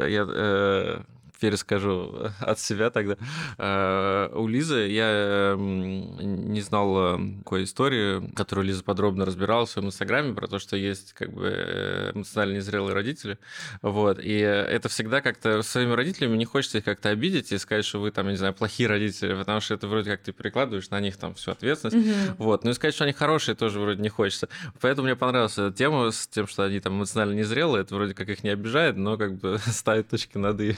э, 0.00 0.06
я, 0.10 1.04
перескажу 1.42 2.30
от 2.40 2.60
себя 2.60 2.90
тогда. 2.90 3.16
Э, 3.58 4.30
у 4.32 4.46
Лизы 4.46 4.86
я 4.88 5.56
не 5.58 6.60
знал 6.60 7.18
такой 7.40 7.64
истории, 7.64 8.32
которую 8.34 8.66
Лиза 8.66 8.84
подробно 8.84 9.24
разбирала 9.24 9.66
в 9.66 9.70
своем 9.70 9.88
инстаграме, 9.88 10.34
про 10.34 10.46
то, 10.46 10.60
что 10.60 10.76
есть 10.76 11.12
как 11.14 11.32
бы 11.32 12.12
эмоционально 12.14 12.56
незрелые 12.56 12.94
родители. 12.94 13.38
Вот. 13.82 14.20
И 14.20 14.38
это 14.38 14.88
всегда 14.88 15.20
как-то 15.20 15.62
своими 15.62 15.92
родителями 15.92 16.36
не 16.36 16.44
хочется 16.44 16.78
их 16.78 16.84
как-то 16.84 17.08
обидеть 17.08 17.50
и 17.50 17.58
сказать, 17.58 17.84
что 17.84 18.00
вы 18.00 18.12
там, 18.12 18.28
не 18.28 18.36
знаю, 18.36 18.54
плохие 18.54 18.88
родители, 18.88 19.34
потому 19.34 19.60
что 19.60 19.74
это 19.74 19.88
вроде 19.88 20.10
как 20.12 20.22
ты 20.22 20.32
перекладываешь 20.32 20.90
на 20.90 21.00
них 21.00 21.16
там 21.16 21.34
всю 21.34 21.50
ответственность. 21.50 21.96
Mm-hmm. 21.96 22.34
Вот. 22.38 22.62
Ну 22.64 22.70
и 22.70 22.74
сказать, 22.74 22.94
что 22.94 23.04
они 23.04 23.12
хорошие, 23.12 23.56
тоже 23.56 23.80
вроде 23.80 24.00
не 24.00 24.08
хочется. 24.08 24.48
Поэтому 24.80 25.06
мне 25.06 25.16
понравилась 25.16 25.58
эта 25.58 25.72
тема 25.72 26.10
с 26.12 26.28
тем, 26.28 26.46
что 26.46 26.62
они 26.62 26.78
там 26.78 26.94
эмоционально 26.94 27.34
незрелые. 27.34 27.82
Это 27.82 27.96
вроде 27.96 28.14
как 28.14 28.28
их 28.28 28.44
не 28.44 28.50
обижает, 28.50 28.96
но 28.96 29.16
как 29.16 29.38
бы 29.38 29.58
ставит 29.66 30.08
точки 30.08 30.38
над 30.38 30.60
«и». 30.60 30.76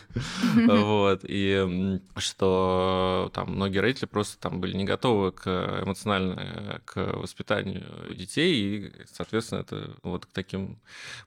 Вот. 0.55 1.21
И 1.25 2.01
что 2.17 3.31
там 3.35 3.55
многие 3.55 3.79
родители 3.79 4.07
просто 4.07 4.39
там 4.39 4.61
были 4.61 4.77
не 4.77 4.85
готовы 4.85 5.33
к 5.33 5.47
эмоционально 5.83 6.81
к 6.85 6.97
воспитанию 7.17 7.85
детей, 8.15 8.55
и, 8.55 8.93
соответственно, 9.13 9.61
это 9.61 9.91
вот 10.03 10.27
к 10.27 10.33
таким 10.33 10.79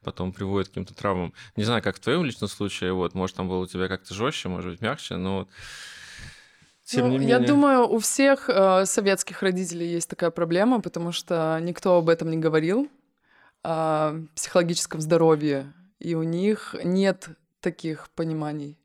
потом 0.03 0.33
приводит 0.33 0.67
к 0.67 0.71
каким-то 0.71 0.93
травмам. 0.93 1.33
Не 1.55 1.63
знаю, 1.63 1.81
как 1.81 1.97
в 1.97 1.99
твоем 1.99 2.25
личном 2.25 2.49
случае, 2.49 2.93
вот, 2.93 3.13
может, 3.13 3.35
там 3.35 3.47
было 3.47 3.59
у 3.59 3.67
тебя 3.67 3.87
как-то 3.87 4.13
жестче, 4.13 4.49
может 4.49 4.71
быть, 4.71 4.81
мягче, 4.81 5.15
но 5.15 5.39
вот 5.39 5.49
тем 6.87 7.07
ну, 7.07 7.11
не 7.11 7.17
менее. 7.19 7.37
Я 7.37 7.39
думаю, 7.39 7.87
у 7.87 7.99
всех 7.99 8.49
э, 8.49 8.85
советских 8.85 9.41
родителей 9.41 9.87
есть 9.87 10.09
такая 10.09 10.31
проблема, 10.31 10.79
потому 10.79 11.11
что 11.11 11.59
никто 11.61 11.97
об 11.97 12.07
этом 12.07 12.31
не 12.31 12.37
говорил, 12.37 12.89
о 13.63 14.13
психологическом 14.35 15.01
здоровье, 15.01 15.73
и 15.99 16.15
у 16.15 16.23
них 16.23 16.75
нет 16.83 17.27
таких 17.59 18.09
пониманий. 18.11 18.79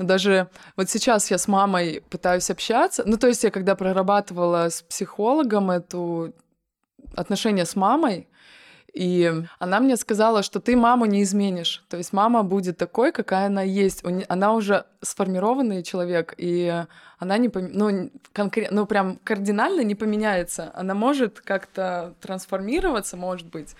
Даже 0.00 0.48
вот 0.76 0.88
сейчас 0.88 1.30
я 1.30 1.38
с 1.38 1.46
мамой 1.46 2.02
пытаюсь 2.08 2.50
общаться. 2.50 3.02
Ну, 3.06 3.16
то 3.16 3.26
есть 3.28 3.44
я 3.44 3.50
когда 3.50 3.74
прорабатывала 3.74 4.68
с 4.70 4.82
психологом 4.82 5.70
эту 5.70 6.34
отношения 7.14 7.66
с 7.66 7.76
мамой, 7.76 8.28
и 8.94 9.32
она 9.58 9.78
мне 9.80 9.96
сказала, 9.96 10.42
что 10.42 10.58
ты 10.58 10.76
маму 10.76 11.04
не 11.04 11.22
изменишь. 11.22 11.84
То 11.88 11.96
есть 11.96 12.12
мама 12.12 12.42
будет 12.42 12.76
такой, 12.76 13.12
какая 13.12 13.46
она 13.46 13.62
есть. 13.62 14.02
Она 14.28 14.54
уже 14.54 14.84
сформированный 15.00 15.82
человек, 15.82 16.34
и 16.38 16.84
она 17.18 17.38
не 17.38 17.48
пом... 17.48 17.68
ну, 17.72 18.10
конкретно, 18.32 18.80
ну, 18.80 18.86
прям 18.86 19.16
кардинально 19.22 19.82
не 19.82 19.94
поменяется. 19.94 20.72
Она 20.74 20.94
может 20.94 21.40
как-то 21.40 22.14
трансформироваться, 22.20 23.16
может 23.16 23.48
быть. 23.48 23.76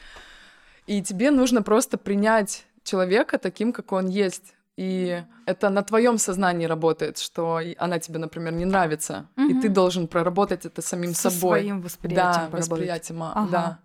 И 0.86 1.02
тебе 1.02 1.30
нужно 1.30 1.62
просто 1.62 1.98
принять 1.98 2.66
человека 2.84 3.38
таким, 3.38 3.72
как 3.72 3.92
он 3.92 4.06
есть. 4.06 4.54
И 4.80 5.22
это 5.44 5.68
на 5.68 5.82
твоем 5.82 6.16
сознании 6.16 6.64
работает, 6.64 7.18
что 7.18 7.60
она 7.76 7.98
тебе, 7.98 8.18
например, 8.18 8.54
не 8.54 8.64
нравится, 8.64 9.26
угу. 9.36 9.50
и 9.50 9.60
ты 9.60 9.68
должен 9.68 10.08
проработать 10.08 10.64
это 10.64 10.80
самим 10.80 11.12
Со 11.12 11.28
собой. 11.28 11.60
своим 11.60 11.82
восприятием. 11.82 12.50
Да, 12.50 12.56
восприятием, 12.56 13.22
ага. 13.22 13.48
да. 13.50 13.78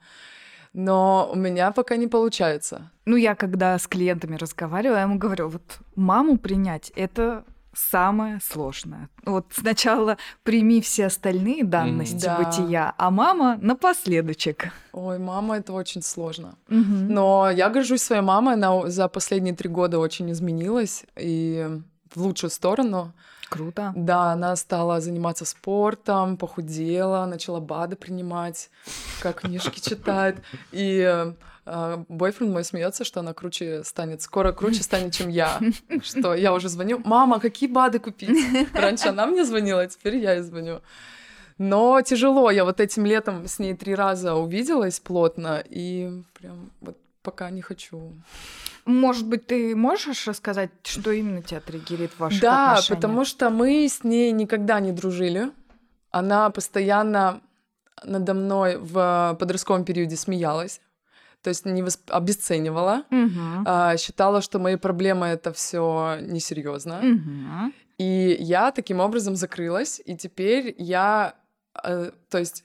Но 0.72 1.30
у 1.34 1.36
меня 1.36 1.72
пока 1.72 1.98
не 1.98 2.08
получается. 2.08 2.92
Ну, 3.04 3.18
я 3.18 3.36
когда 3.36 3.78
с 3.78 3.88
клиентами 3.88 4.38
разговариваю, 4.38 4.96
я 4.96 5.02
ему 5.02 5.18
говорю, 5.18 5.50
вот 5.50 5.80
маму 5.96 6.38
принять— 6.38 6.94
это 6.96 7.44
самое 7.76 8.40
сложное. 8.42 9.10
Вот 9.26 9.48
сначала 9.52 10.18
прими 10.44 10.82
все 10.82 11.08
остальные 11.08 11.64
данности 11.64 12.26
да. 12.26 12.38
бытия, 12.38 12.94
а 12.98 13.12
мама 13.12 13.58
напоследочек. 13.62 14.72
Ой, 14.94 15.20
мама, 15.20 15.58
это 15.58 15.74
очень 15.74 16.02
сложно. 16.02 16.56
Угу. 16.70 16.80
Но 17.10 17.52
я 17.52 17.70
горжусь 17.70 18.02
своей 18.02 18.22
мамой, 18.22 18.54
она 18.54 18.90
за 18.90 19.08
последние 19.08 19.56
три 19.56 19.70
года 19.70 20.00
очень 20.00 20.32
изменилась 20.32 21.04
и 21.16 21.82
в 22.14 22.22
лучшую 22.22 22.50
сторону. 22.50 23.14
Круто. 23.50 23.94
Да, 23.96 24.32
она 24.32 24.56
стала 24.56 25.02
заниматься 25.02 25.46
спортом, 25.46 26.38
похудела, 26.38 27.26
начала 27.26 27.60
БАДы 27.60 27.96
принимать, 27.96 28.70
как 29.22 29.42
книжки 29.42 29.80
читает. 29.80 30.38
И 30.72 31.02
а, 31.02 31.36
бойфренд 31.66 32.54
мой 32.54 32.64
смеется, 32.64 33.04
что 33.04 33.22
она 33.22 33.34
круче 33.34 33.84
станет, 33.84 34.22
скоро 34.22 34.52
круче 34.52 34.84
станет, 34.84 35.14
чем 35.14 35.30
я. 35.30 35.60
Что 36.04 36.36
я 36.36 36.54
уже 36.54 36.70
звоню, 36.70 37.02
мама, 37.04 37.40
какие 37.40 37.68
БАДы 37.68 38.00
купить? 38.00 38.30
Раньше 38.74 39.08
она 39.08 39.26
мне 39.26 39.44
звонила, 39.46 39.82
а 39.82 39.88
теперь 39.88 40.18
я 40.18 40.34
ей 40.34 40.42
звоню. 40.42 40.82
Но 41.58 42.02
тяжело. 42.02 42.52
Я 42.52 42.66
вот 42.66 42.80
этим 42.80 43.06
летом 43.06 43.48
с 43.48 43.60
ней 43.60 43.76
три 43.76 43.96
раза 43.96 44.36
увиделась 44.36 45.00
плотно, 45.00 45.64
и 45.68 46.22
прям 46.40 46.70
вот 46.82 46.98
пока 47.24 47.50
не 47.50 47.62
хочу. 47.62 48.14
Может 48.86 49.26
быть, 49.26 49.48
ты 49.48 49.76
можешь 49.76 50.28
рассказать, 50.28 50.70
что 50.84 51.12
именно 51.12 51.42
тебя 51.42 51.62
триггерит 51.62 52.12
в 52.12 52.20
ваших 52.20 52.42
да, 52.42 52.74
отношениях? 52.74 52.90
Да, 52.90 52.96
потому 52.96 53.26
что 53.26 53.50
мы 53.50 53.88
с 53.90 54.04
ней 54.04 54.32
никогда 54.32 54.80
не 54.80 54.92
дружили. 54.92 55.52
Она 56.12 56.52
постоянно 56.52 57.42
надо 58.04 58.36
мной 58.36 58.78
в 58.78 59.36
подростковом 59.40 59.86
периоде 59.86 60.16
смеялась 60.16 60.82
то 61.46 61.50
есть 61.50 61.64
не 61.64 61.84
восп... 61.84 62.10
обесценивала, 62.10 63.04
угу. 63.12 63.64
а, 63.66 63.98
считала, 63.98 64.42
что 64.42 64.58
мои 64.58 64.78
проблемы 64.78 65.28
это 65.28 65.54
все 65.54 66.18
несерьезно. 66.22 66.98
Угу. 66.98 67.74
И 68.00 68.36
я 68.40 68.72
таким 68.72 69.00
образом 69.00 69.36
закрылась, 69.36 70.02
и 70.04 70.18
теперь 70.18 70.74
я, 70.80 71.36
э, 71.84 72.10
то 72.30 72.40
есть 72.40 72.64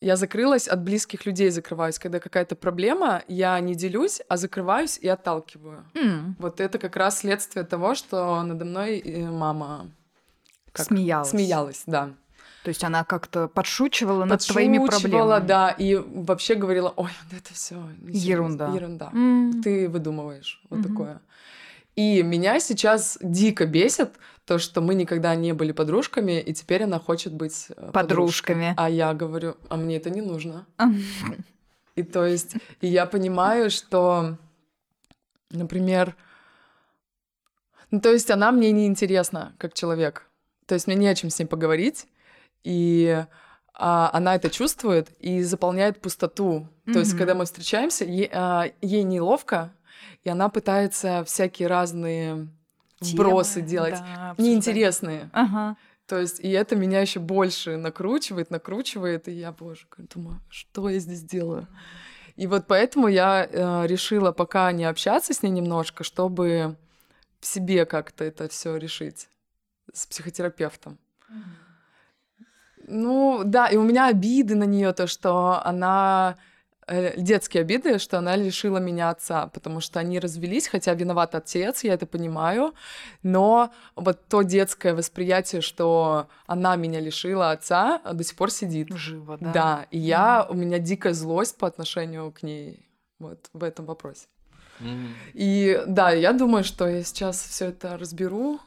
я 0.00 0.16
закрылась 0.16 0.68
от 0.68 0.82
близких 0.82 1.26
людей, 1.26 1.50
закрываюсь. 1.50 1.98
Когда 1.98 2.18
какая-то 2.18 2.56
проблема, 2.56 3.24
я 3.28 3.60
не 3.60 3.74
делюсь, 3.74 4.22
а 4.26 4.38
закрываюсь 4.38 4.96
и 4.96 5.06
отталкиваю. 5.06 5.84
Mm. 5.92 6.36
Вот 6.38 6.60
это 6.60 6.78
как 6.78 6.96
раз 6.96 7.18
следствие 7.18 7.66
того, 7.66 7.94
что 7.94 8.42
надо 8.42 8.64
мной 8.64 9.00
э, 9.00 9.30
мама 9.30 9.90
как 10.72 10.86
смеялась. 10.86 11.28
Смеялась, 11.28 11.82
да. 11.86 12.14
То 12.64 12.68
есть 12.70 12.84
она 12.84 13.04
как-то 13.04 13.48
подшучивала, 13.48 14.24
над 14.24 14.40
твоими 14.46 14.78
проблемами. 14.84 15.46
да, 15.46 15.70
и 15.70 15.94
вообще 15.94 16.54
говорила, 16.54 16.92
ой, 16.96 17.10
это 17.30 17.54
все 17.54 17.76
ерунда. 18.06 18.68
Ерунда. 18.74 19.10
Mm. 19.12 19.62
Ты 19.62 19.88
выдумываешь 19.88 20.60
вот 20.68 20.80
mm-hmm. 20.80 20.88
такое. 20.88 21.20
И 21.94 22.22
меня 22.22 22.60
сейчас 22.60 23.18
дико 23.20 23.66
бесит 23.66 24.10
то, 24.44 24.58
что 24.58 24.80
мы 24.80 24.94
никогда 24.94 25.34
не 25.34 25.52
были 25.52 25.72
подружками, 25.72 26.40
и 26.40 26.54
теперь 26.54 26.84
она 26.84 26.98
хочет 26.98 27.32
быть 27.32 27.68
э, 27.76 27.90
подружками. 27.92 28.74
А 28.76 28.88
я 28.88 29.14
говорю, 29.14 29.56
а 29.68 29.76
мне 29.76 29.96
это 29.96 30.10
не 30.10 30.20
нужно. 30.20 30.66
И 31.96 32.04
то 32.04 32.24
есть, 32.24 32.54
и 32.80 32.86
я 32.86 33.06
понимаю, 33.06 33.70
что, 33.70 34.36
например, 35.50 36.14
ну, 37.90 38.00
то 38.00 38.12
есть 38.12 38.30
она 38.30 38.52
мне 38.52 38.70
не 38.70 38.86
интересна 38.86 39.54
как 39.58 39.74
человек. 39.74 40.28
То 40.66 40.74
есть 40.74 40.86
мне 40.86 40.96
не 40.96 41.08
о 41.08 41.14
чем 41.14 41.30
с 41.30 41.38
ней 41.38 41.46
поговорить 41.46 42.06
и 42.68 43.24
а, 43.72 44.10
она 44.12 44.34
это 44.34 44.50
чувствует 44.50 45.10
и 45.20 45.40
заполняет 45.42 46.02
пустоту. 46.02 46.68
Mm-hmm. 46.84 46.92
То 46.92 46.98
есть, 46.98 47.16
когда 47.16 47.34
мы 47.34 47.46
встречаемся, 47.46 48.04
е, 48.04 48.28
а, 48.30 48.66
ей 48.82 49.04
неловко, 49.04 49.72
и 50.22 50.28
она 50.28 50.50
пытается 50.50 51.24
всякие 51.24 51.68
разные 51.68 52.48
вбросы 53.00 53.60
Темы, 53.60 53.66
делать, 53.68 53.94
да, 53.94 54.34
неинтересные. 54.36 55.30
Ага. 55.32 55.76
То 56.06 56.18
есть, 56.18 56.40
и 56.40 56.50
это 56.50 56.76
меня 56.76 57.00
еще 57.00 57.20
больше 57.20 57.78
накручивает, 57.78 58.50
накручивает, 58.50 59.28
и 59.28 59.32
я, 59.32 59.52
боже, 59.52 59.86
думаю, 60.14 60.42
что 60.50 60.90
я 60.90 60.98
здесь 60.98 61.22
делаю? 61.22 61.66
И 62.36 62.46
вот 62.46 62.66
поэтому 62.66 63.08
я 63.08 63.48
э, 63.50 63.86
решила 63.86 64.32
пока 64.32 64.70
не 64.72 64.84
общаться 64.84 65.32
с 65.32 65.42
ней 65.42 65.50
немножко, 65.50 66.04
чтобы 66.04 66.76
в 67.40 67.46
себе 67.46 67.86
как-то 67.86 68.24
это 68.24 68.48
все 68.48 68.76
решить 68.76 69.28
с 69.92 70.06
психотерапевтом. 70.06 70.98
Mm-hmm. 71.30 71.67
Ну, 72.88 73.42
да, 73.44 73.68
и 73.68 73.76
у 73.76 73.82
меня 73.82 74.06
обиды 74.06 74.54
на 74.54 74.64
нее, 74.64 74.92
то, 74.92 75.06
что 75.06 75.60
она 75.64 76.36
э, 76.86 77.20
детские 77.20 77.60
обиды, 77.60 77.98
что 77.98 78.18
она 78.18 78.36
лишила 78.36 78.78
меня 78.78 79.10
отца, 79.10 79.46
потому 79.48 79.80
что 79.80 80.00
они 80.00 80.18
развелись, 80.18 80.68
хотя 80.68 80.94
виноват 80.94 81.34
отец, 81.34 81.84
я 81.84 81.94
это 81.94 82.06
понимаю, 82.06 82.74
но 83.22 83.70
вот 83.94 84.26
то 84.28 84.42
детское 84.42 84.94
восприятие, 84.94 85.60
что 85.60 86.28
она 86.46 86.76
меня 86.76 87.00
лишила 87.00 87.50
отца, 87.50 88.00
до 88.12 88.24
сих 88.24 88.36
пор 88.36 88.50
сидит. 88.50 88.88
Живо, 88.94 89.36
да. 89.40 89.52
Да, 89.52 89.86
и 89.90 89.98
я, 89.98 90.46
у 90.48 90.54
меня 90.54 90.78
дикая 90.78 91.12
злость 91.12 91.58
по 91.58 91.66
отношению 91.66 92.32
к 92.32 92.42
ней 92.42 92.88
вот 93.18 93.50
в 93.52 93.62
этом 93.62 93.86
вопросе. 93.86 94.26
Mm. 94.80 95.08
И 95.34 95.82
да, 95.86 96.10
я 96.12 96.32
думаю, 96.32 96.64
что 96.64 96.88
я 96.88 97.02
сейчас 97.02 97.42
все 97.42 97.66
это 97.66 97.98
разберу, 97.98 98.60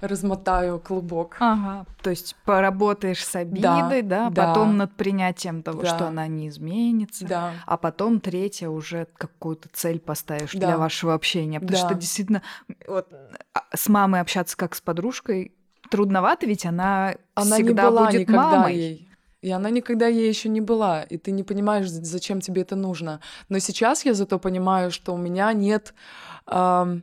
размотаю 0.00 0.80
клубок. 0.80 1.36
Ага. 1.38 1.86
То 2.02 2.10
есть 2.10 2.36
поработаешь 2.44 3.24
с 3.24 3.36
обидой, 3.36 4.02
да, 4.02 4.28
да, 4.28 4.30
да. 4.30 4.46
потом 4.48 4.76
над 4.76 4.92
принятием 4.94 5.62
того, 5.62 5.82
да. 5.82 5.94
что 5.94 6.08
она 6.08 6.26
не 6.26 6.48
изменится, 6.48 7.26
да. 7.26 7.52
а 7.66 7.76
потом 7.76 8.20
третье 8.20 8.68
уже 8.68 9.06
какую-то 9.16 9.68
цель 9.72 10.00
поставишь 10.00 10.52
да. 10.52 10.66
для 10.66 10.78
вашего 10.78 11.14
общения, 11.14 11.60
потому 11.60 11.78
да. 11.80 11.86
что 11.86 11.94
действительно 11.94 12.42
вот 12.86 13.08
а, 13.54 13.60
с 13.74 13.88
мамой 13.88 14.20
общаться 14.20 14.56
как 14.56 14.74
с 14.74 14.80
подружкой 14.80 15.52
трудновато, 15.90 16.46
ведь 16.46 16.66
она, 16.66 17.14
она 17.34 17.56
всегда 17.56 17.84
не 17.84 17.90
была 17.90 18.06
будет 18.06 18.20
никогда 18.20 18.50
мамой. 18.50 18.74
Ей. 18.74 19.08
И 19.42 19.50
она 19.50 19.70
никогда 19.70 20.06
ей 20.06 20.28
еще 20.28 20.48
не 20.48 20.60
была, 20.60 21.02
и 21.02 21.18
ты 21.18 21.32
не 21.32 21.42
понимаешь, 21.42 21.88
зачем 21.88 22.40
тебе 22.40 22.62
это 22.62 22.76
нужно. 22.76 23.20
Но 23.48 23.58
сейчас 23.58 24.04
я 24.04 24.14
зато 24.14 24.38
понимаю, 24.38 24.92
что 24.92 25.12
у 25.12 25.16
меня 25.16 25.52
нет 25.52 25.94
эм, 26.46 27.02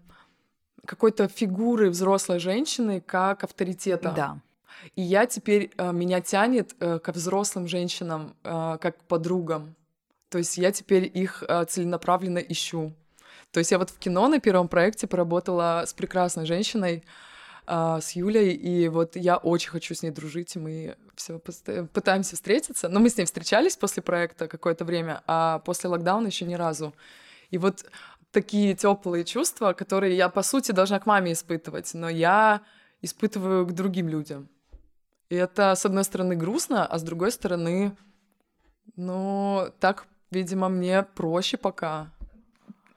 какой-то 0.89 1.27
фигуры 1.27 1.91
взрослой 1.91 2.39
женщины 2.39 2.99
как 2.99 3.43
авторитета. 3.43 4.11
Да. 4.15 4.39
И 4.95 5.03
я 5.03 5.27
теперь, 5.27 5.69
э, 5.77 5.91
меня 5.91 6.19
тянет 6.19 6.75
э, 6.79 6.97
ко 6.97 7.11
взрослым 7.11 7.67
женщинам, 7.67 8.35
э, 8.43 8.77
как 8.81 8.97
к 8.97 9.03
подругам. 9.03 9.75
То 10.29 10.39
есть 10.39 10.57
я 10.57 10.71
теперь 10.71 11.09
их 11.11 11.43
целенаправленно 11.67 12.39
ищу. 12.39 12.93
То 13.51 13.59
есть 13.59 13.71
я 13.71 13.77
вот 13.77 13.89
в 13.89 13.97
кино 13.97 14.27
на 14.27 14.39
первом 14.39 14.67
проекте 14.67 15.07
поработала 15.07 15.83
с 15.87 15.93
прекрасной 15.93 16.45
женщиной, 16.45 17.03
с 17.67 18.11
Юлей, 18.11 18.53
и 18.53 18.89
вот 18.89 19.15
я 19.15 19.37
очень 19.37 19.71
хочу 19.71 19.95
с 19.95 20.03
ней 20.03 20.11
дружить, 20.11 20.55
и 20.55 20.59
мы 20.59 20.97
все 21.15 21.39
пытаемся 21.39 22.35
встретиться. 22.35 22.89
Но 22.89 22.99
мы 22.99 23.09
с 23.09 23.17
ней 23.17 23.25
встречались 23.25 23.75
после 23.75 24.03
проекта 24.03 24.47
какое-то 24.47 24.85
время, 24.85 25.23
а 25.25 25.59
после 25.65 25.89
локдауна 25.89 26.27
еще 26.27 26.45
ни 26.45 26.53
разу. 26.53 26.93
И 27.51 27.57
вот 27.57 27.85
такие 28.31 28.75
теплые 28.75 29.25
чувства, 29.25 29.73
которые 29.73 30.15
я, 30.15 30.29
по 30.29 30.43
сути, 30.43 30.71
должна 30.71 30.99
к 30.99 31.05
маме 31.05 31.33
испытывать, 31.33 31.93
но 31.93 32.09
я 32.09 32.61
испытываю 33.01 33.65
к 33.65 33.73
другим 33.73 34.09
людям. 34.09 34.49
И 35.29 35.35
это, 35.35 35.75
с 35.75 35.85
одной 35.85 36.03
стороны, 36.03 36.35
грустно, 36.35 36.85
а 36.85 36.97
с 36.97 37.03
другой 37.03 37.31
стороны, 37.31 37.95
ну, 38.95 39.71
так, 39.79 40.05
видимо, 40.31 40.69
мне 40.69 41.03
проще 41.03 41.57
пока. 41.57 42.11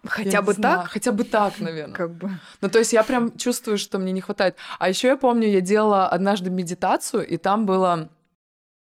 Хотя 0.05 0.31
я 0.31 0.43
бы 0.43 0.55
так? 0.55 0.89
Хотя 0.89 1.13
бы 1.13 1.25
так, 1.25 1.61
наверное. 1.61 1.95
Как 1.95 2.11
бы. 2.15 2.31
Ну, 2.61 2.69
то 2.69 2.79
есть 2.79 2.93
я 2.93 3.05
прям 3.05 3.37
чувствую, 3.37 3.79
что 3.79 3.99
мне 3.99 4.13
не 4.13 4.21
хватает. 4.21 4.57
А 4.79 4.89
еще 4.89 5.09
я 5.09 5.17
помню, 5.17 5.49
я 5.49 5.61
делала 5.61 6.09
однажды 6.09 6.51
медитацию, 6.51 7.27
и 7.27 7.37
там 7.37 7.67
была 7.67 8.09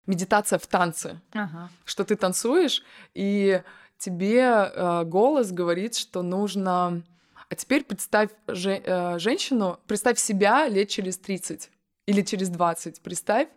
медитация 0.06 0.60
в 0.60 0.67
танце. 0.67 1.21
Ага. 1.34 1.69
Что 1.86 2.04
ты 2.04 2.15
танцуешь, 2.15 2.84
и 3.15 3.62
тебе 3.99 4.41
э, 4.41 5.03
голос 5.05 5.51
говорит, 5.51 5.95
что 5.95 6.23
нужно... 6.23 7.03
А 7.49 7.55
теперь 7.55 7.83
представь 7.83 8.29
же, 8.47 8.81
э, 8.83 9.19
женщину, 9.19 9.79
представь 9.88 10.17
себя 10.19 10.67
лет 10.67 10.89
через 10.89 11.17
30 11.17 11.69
или 12.05 12.21
через 12.21 12.49
20, 12.49 13.01
представь, 13.01 13.49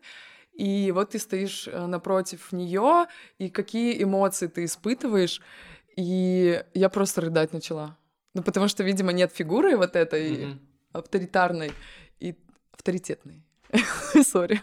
и 0.53 0.93
вот 0.93 1.11
ты 1.11 1.19
стоишь 1.19 1.69
э, 1.69 1.87
напротив 1.87 2.53
нее, 2.53 3.07
и 3.39 3.49
какие 3.49 4.03
эмоции 4.03 4.47
ты 4.49 4.65
испытываешь, 4.65 5.41
и 5.97 6.63
я 6.75 6.89
просто 6.89 7.23
рыдать 7.23 7.53
начала. 7.53 7.97
Ну, 8.35 8.43
потому 8.43 8.69
что, 8.69 8.83
видимо, 8.83 9.13
нет 9.13 9.33
фигуры 9.33 9.77
вот 9.77 9.97
этой 9.97 10.31
mm-hmm. 10.31 10.59
авторитарной 10.93 11.73
и 12.19 12.35
авторитетной. 12.73 13.43
Сори. 14.25 14.63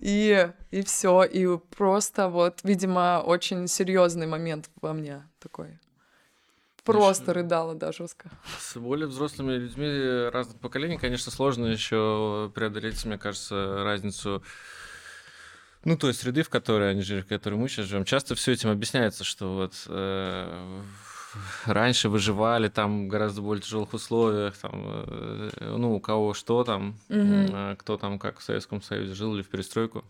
И, 0.00 0.52
и 0.70 0.82
все. 0.82 1.22
И 1.24 1.58
просто 1.76 2.28
вот, 2.28 2.60
видимо, 2.62 3.22
очень 3.24 3.68
серьезный 3.68 4.26
момент 4.26 4.70
во 4.80 4.92
мне 4.92 5.28
такой. 5.38 5.78
Просто 6.84 7.24
Конечно. 7.24 7.34
рыдала, 7.34 7.74
да, 7.74 7.90
жестко. 7.90 8.30
С 8.60 8.76
более 8.76 9.08
взрослыми 9.08 9.54
людьми 9.54 10.30
разных 10.30 10.60
поколений, 10.60 10.98
конечно, 10.98 11.32
сложно 11.32 11.66
еще 11.66 12.50
преодолеть, 12.54 13.04
мне 13.04 13.18
кажется, 13.18 13.82
разницу 13.82 14.42
ну, 15.86 15.96
то 15.96 16.08
есть 16.08 16.20
среды, 16.20 16.42
в 16.42 16.48
которой 16.48 16.90
они 16.90 17.02
жили, 17.02 17.20
в 17.20 17.28
которой 17.28 17.54
мы 17.54 17.68
сейчас 17.68 17.86
живем, 17.86 18.04
часто 18.04 18.34
все 18.34 18.50
этим 18.50 18.70
объясняется, 18.70 19.22
что 19.22 19.54
вот 19.54 19.74
э, 19.86 20.82
раньше 21.64 22.08
выживали 22.08 22.68
там 22.68 23.06
в 23.06 23.08
гораздо 23.08 23.42
более 23.42 23.62
тяжелых 23.62 23.94
условиях, 23.94 24.56
там, 24.56 24.72
э, 24.74 25.74
ну, 25.76 25.94
у 25.94 26.00
кого 26.00 26.34
что 26.34 26.64
там, 26.64 26.96
угу. 27.08 27.76
кто 27.78 27.96
там 27.96 28.18
как 28.18 28.38
в 28.38 28.42
Советском 28.42 28.82
Союзе 28.82 29.14
жил 29.14 29.34
или 29.34 29.42
в 29.42 29.48
перестройку. 29.48 30.04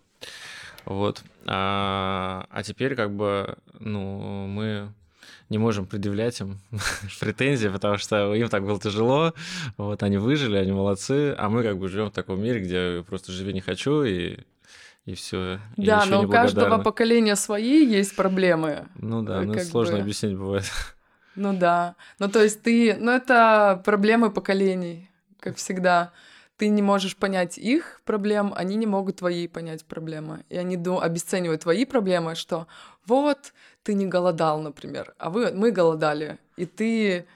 Вот. 0.85 1.23
А, 1.47 2.47
а 2.51 2.62
теперь 2.62 2.95
как 2.95 3.15
бы, 3.15 3.57
ну, 3.81 4.47
мы 4.47 4.93
не 5.49 5.59
можем 5.59 5.87
предъявлять 5.87 6.41
им 6.41 6.59
претензии, 7.21 7.69
потому 7.69 7.99
что 7.99 8.35
им 8.35 8.49
так 8.49 8.65
было 8.65 8.81
тяжело, 8.81 9.35
вот 9.77 10.03
они 10.03 10.19
выжили, 10.19 10.57
они 10.57 10.73
молодцы, 10.73 11.35
а 11.37 11.49
мы 11.49 11.62
как 11.62 11.79
бы 11.79 11.89
живем 11.89 12.07
в 12.07 12.15
таком 12.15 12.43
мире, 12.43 12.61
где 12.61 13.05
просто 13.07 13.33
живи 13.33 13.53
не 13.53 13.61
хочу 13.61 14.03
и 14.05 14.39
и 15.07 15.15
все. 15.15 15.61
Да, 15.77 16.05
но 16.05 16.23
у 16.25 16.29
каждого 16.29 16.83
поколения 16.83 17.37
свои 17.37 17.87
есть 17.87 18.17
проблемы. 18.17 18.89
Ну 18.97 19.23
да, 19.23 19.41
ну 19.43 19.57
сложно 19.61 19.97
бы... 19.97 20.03
объяснить 20.03 20.37
бывает. 20.37 20.65
Ну 21.37 21.57
да. 21.57 21.94
Ну 22.18 22.29
то 22.29 22.42
есть 22.42 22.62
ты... 22.62 22.96
Ну 22.99 23.11
это 23.12 23.81
проблемы 23.85 24.31
поколений, 24.31 25.11
как 25.40 25.57
всегда. 25.57 26.12
Ты 26.57 26.68
не 26.68 26.83
можешь 26.83 27.16
понять 27.16 27.59
их 27.59 28.01
проблем, 28.05 28.53
они 28.57 28.77
не 28.77 28.87
могут 28.87 29.16
твои 29.16 29.46
понять 29.46 29.85
проблемы. 29.85 30.44
И 30.49 30.57
они 30.57 30.77
ду- 30.77 31.01
обесценивают 31.01 31.62
твои 31.62 31.85
проблемы, 31.85 32.35
что 32.35 32.66
вот, 33.05 33.53
ты 33.83 33.94
не 33.94 34.07
голодал, 34.07 34.61
например, 34.61 35.14
а 35.18 35.31
вы, 35.31 35.53
мы 35.53 35.70
голодали, 35.70 36.38
и 36.57 36.66
ты... 36.66 37.27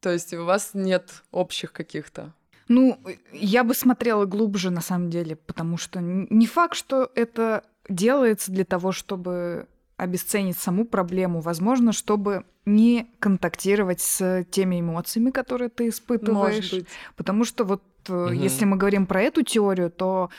То 0.00 0.10
есть 0.10 0.32
у 0.34 0.44
вас 0.44 0.70
нет 0.74 1.22
общих 1.30 1.72
каких-то 1.72 2.32
ну, 2.68 2.98
я 3.32 3.64
бы 3.64 3.74
смотрела 3.74 4.24
глубже, 4.24 4.70
на 4.70 4.80
самом 4.80 5.10
деле, 5.10 5.36
потому 5.36 5.76
что 5.76 6.00
не 6.00 6.46
факт, 6.46 6.74
что 6.74 7.10
это 7.14 7.64
делается 7.88 8.50
для 8.50 8.64
того, 8.64 8.92
чтобы 8.92 9.66
обесценить 10.02 10.58
саму 10.58 10.84
проблему, 10.84 11.40
возможно, 11.40 11.92
чтобы 11.92 12.44
не 12.64 13.08
контактировать 13.18 14.00
с 14.00 14.44
теми 14.50 14.80
эмоциями, 14.80 15.30
которые 15.30 15.68
ты 15.68 15.88
испытываешь. 15.88 16.74
Потому 17.16 17.44
что 17.44 17.64
вот 17.64 17.82
угу. 18.08 18.28
если 18.30 18.64
мы 18.64 18.76
говорим 18.76 19.06
про 19.06 19.22
эту 19.22 19.42
теорию, 19.42 19.90
то 19.90 20.30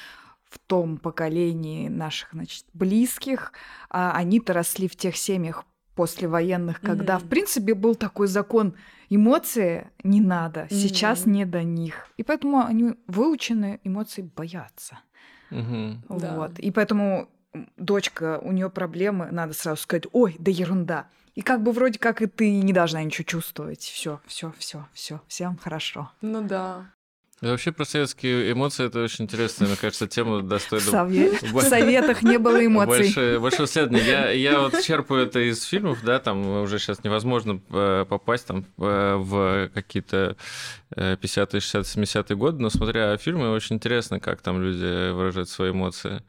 в 0.49 0.59
том 0.59 0.97
поколении 0.97 1.87
наших, 1.87 2.29
значит, 2.33 2.65
близких, 2.73 3.53
а 3.89 4.11
они-то 4.11 4.53
росли 4.53 4.87
в 4.87 4.95
тех 4.95 5.17
семьях 5.17 5.65
послевоенных, 5.95 6.81
когда, 6.81 7.15
mm-hmm. 7.15 7.25
в 7.25 7.29
принципе, 7.29 7.73
был 7.73 7.95
такой 7.95 8.27
закон 8.27 8.73
эмоции 9.09 9.89
не 10.03 10.21
надо, 10.21 10.61
mm-hmm. 10.61 10.75
сейчас 10.75 11.25
не 11.25 11.45
до 11.45 11.63
них. 11.63 12.07
И 12.17 12.23
поэтому 12.23 12.65
они 12.65 12.95
выучены 13.07 13.79
эмоции 13.83 14.21
боятся. 14.35 14.99
Mm-hmm. 15.51 15.97
Вот. 16.09 16.53
Да. 16.53 16.61
И 16.61 16.71
поэтому 16.71 17.29
дочка, 17.77 18.39
у 18.41 18.51
нее 18.51 18.69
проблемы, 18.69 19.29
надо 19.31 19.53
сразу 19.53 19.81
сказать, 19.81 20.05
ой, 20.11 20.35
да 20.39 20.51
ерунда. 20.51 21.07
И 21.35 21.41
как 21.41 21.63
бы 21.63 21.71
вроде 21.71 21.99
как 21.99 22.21
и 22.21 22.27
ты 22.27 22.51
не 22.51 22.73
должна 22.73 23.03
ничего 23.03 23.25
чувствовать. 23.25 23.81
Все, 23.81 24.21
все, 24.27 24.53
все, 24.57 24.87
все, 24.93 25.21
всем 25.27 25.57
хорошо. 25.57 26.11
Ну 26.21 26.41
да. 26.41 26.91
И 27.43 27.45
вообще 27.45 27.73
про 27.73 27.83
советские 27.83 28.53
эмоции 28.53 28.85
это 28.85 29.03
очень 29.03 29.25
интересная, 29.25 29.67
мне 29.67 29.75
кажется, 29.75 30.07
тема 30.07 30.41
достойна. 30.41 31.03
В 31.03 31.61
советах 31.67 32.21
не 32.21 32.37
было 32.37 32.65
эмоций. 32.65 32.99
Большое, 32.99 33.39
большое 33.39 33.67
исследование. 33.67 34.05
Я, 34.05 34.29
я 34.29 34.59
вот 34.61 34.81
черпаю 34.81 35.25
это 35.25 35.41
из 35.41 35.61
фильмов, 35.63 35.99
да, 36.03 36.19
там 36.19 36.61
уже 36.61 36.79
сейчас 36.79 37.03
невозможно 37.03 37.59
э, 37.69 38.05
попасть 38.07 38.47
там 38.47 38.65
э, 38.77 39.15
в 39.17 39.69
какие-то 39.73 40.37
50-е, 40.95 41.59
60-е, 41.59 41.81
70-е 41.81 42.35
годы, 42.37 42.61
но 42.61 42.69
смотря 42.69 43.17
фильмы, 43.17 43.51
очень 43.51 43.75
интересно, 43.75 44.21
как 44.21 44.41
там 44.41 44.61
люди 44.61 45.11
выражают 45.11 45.49
свои 45.49 45.71
эмоции. 45.71 46.23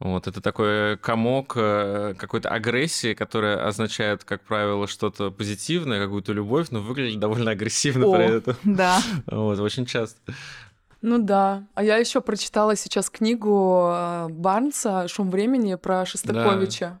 Вот, 0.00 0.26
это 0.26 0.40
такой 0.40 0.96
комок 0.98 1.54
э, 1.56 2.14
какой-то 2.18 2.48
агрессии, 2.48 3.14
которая 3.14 3.66
означает, 3.66 4.24
как 4.24 4.42
правило, 4.42 4.88
что-то 4.88 5.30
позитивное, 5.30 6.02
какую-то 6.02 6.32
любовь, 6.32 6.68
но 6.70 6.80
выглядит 6.80 7.20
довольно 7.20 7.52
агрессивно 7.52 8.06
О, 8.06 8.14
при 8.14 8.36
этом. 8.36 8.56
Да. 8.64 8.98
Вот, 9.26 9.58
очень 9.60 9.86
часто. 9.86 10.34
Ну 11.00 11.18
да. 11.18 11.64
А 11.74 11.84
я 11.84 11.96
еще 11.96 12.20
прочитала 12.20 12.76
сейчас 12.76 13.08
книгу 13.08 13.88
э, 13.92 14.28
Барнса 14.30 15.06
«Шум 15.06 15.30
времени» 15.30 15.76
про 15.76 16.04
Шостаковича. 16.04 16.98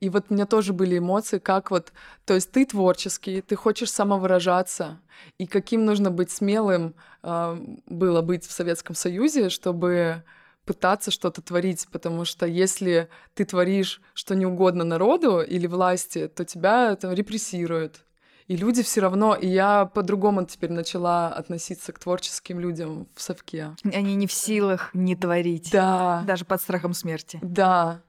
И 0.00 0.10
вот 0.10 0.26
у 0.28 0.34
меня 0.34 0.46
тоже 0.46 0.72
были 0.72 0.98
эмоции, 0.98 1.38
как 1.38 1.70
вот, 1.70 1.92
то 2.24 2.34
есть 2.34 2.52
ты 2.52 2.66
творческий, 2.66 3.40
ты 3.40 3.56
хочешь 3.56 3.90
самовыражаться, 3.90 5.00
и 5.38 5.46
каким 5.46 5.84
нужно 5.84 6.10
быть 6.10 6.30
смелым 6.30 6.94
э, 7.22 7.58
было 7.86 8.22
быть 8.22 8.44
в 8.44 8.52
Советском 8.52 8.94
Союзе, 8.94 9.48
чтобы 9.48 10.22
пытаться 10.68 11.10
что-то 11.10 11.40
творить, 11.40 11.88
потому 11.90 12.26
что 12.26 12.44
если 12.44 13.08
ты 13.32 13.46
творишь 13.46 14.02
что 14.12 14.34
не 14.34 14.44
угодно 14.44 14.84
народу 14.84 15.40
или 15.40 15.66
власти, 15.66 16.28
то 16.28 16.44
тебя 16.44 16.94
там 16.96 17.14
репрессируют. 17.14 18.04
И 18.48 18.56
люди 18.56 18.82
все 18.82 19.00
равно, 19.00 19.34
и 19.34 19.46
я 19.46 19.86
по-другому 19.86 20.44
теперь 20.44 20.70
начала 20.70 21.28
относиться 21.28 21.92
к 21.92 21.98
творческим 21.98 22.60
людям 22.60 23.06
в 23.14 23.22
совке. 23.22 23.74
Они 23.82 24.14
не 24.14 24.26
в 24.26 24.32
силах 24.32 24.90
не 24.92 25.16
творить. 25.16 25.70
Да. 25.72 26.22
Даже 26.26 26.44
под 26.44 26.60
страхом 26.60 26.92
смерти. 26.92 27.38
Да. 27.42 28.02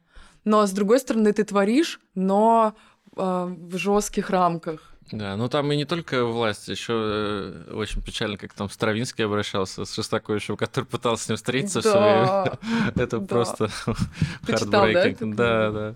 Но 0.44 0.68
с 0.68 0.72
другой 0.72 1.00
стороны, 1.00 1.32
ты 1.32 1.46
творишь, 1.46 2.02
но 2.14 2.74
э, 3.16 3.56
в 3.58 3.78
жестких 3.78 4.30
рамках. 4.30 4.94
Да, 5.12 5.36
ну 5.36 5.50
там 5.50 5.72
и 5.72 5.76
не 5.76 5.86
только 5.86 6.24
власть, 6.24 6.68
еще 6.68 6.94
э, 6.94 7.74
очень 7.74 8.02
печально, 8.02 8.38
как 8.38 8.54
там 8.54 8.70
Стравинский 8.70 9.26
обращался 9.26 9.86
с 9.86 9.94
Шостаковичем, 9.94 10.56
который 10.56 10.86
пытался 10.86 11.26
с 11.26 11.30
ним 11.30 11.38
встретиться 11.38 11.82
да, 11.82 12.58
все 12.94 12.94
Это 13.02 13.20
просто 13.20 13.66
heartbreaking. 14.44 15.34
Да, 15.36 15.72
да. 15.72 15.96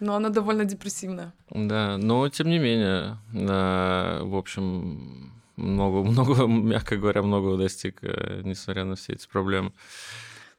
Но 0.00 0.14
она 0.14 0.28
довольно 0.30 0.64
депрессивная. 0.64 1.32
Да, 1.50 1.96
но 1.98 2.28
тем 2.28 2.48
не 2.48 2.58
менее, 2.58 3.18
в 3.32 4.36
общем, 4.36 5.32
много, 5.56 6.02
много, 6.08 6.46
мягко 6.46 6.96
говоря, 6.96 7.22
многого 7.22 7.56
достиг, 7.56 7.98
э, 8.02 8.42
несмотря 8.44 8.84
на 8.84 8.96
все 8.96 9.14
эти 9.14 9.26
проблемы. 9.26 9.72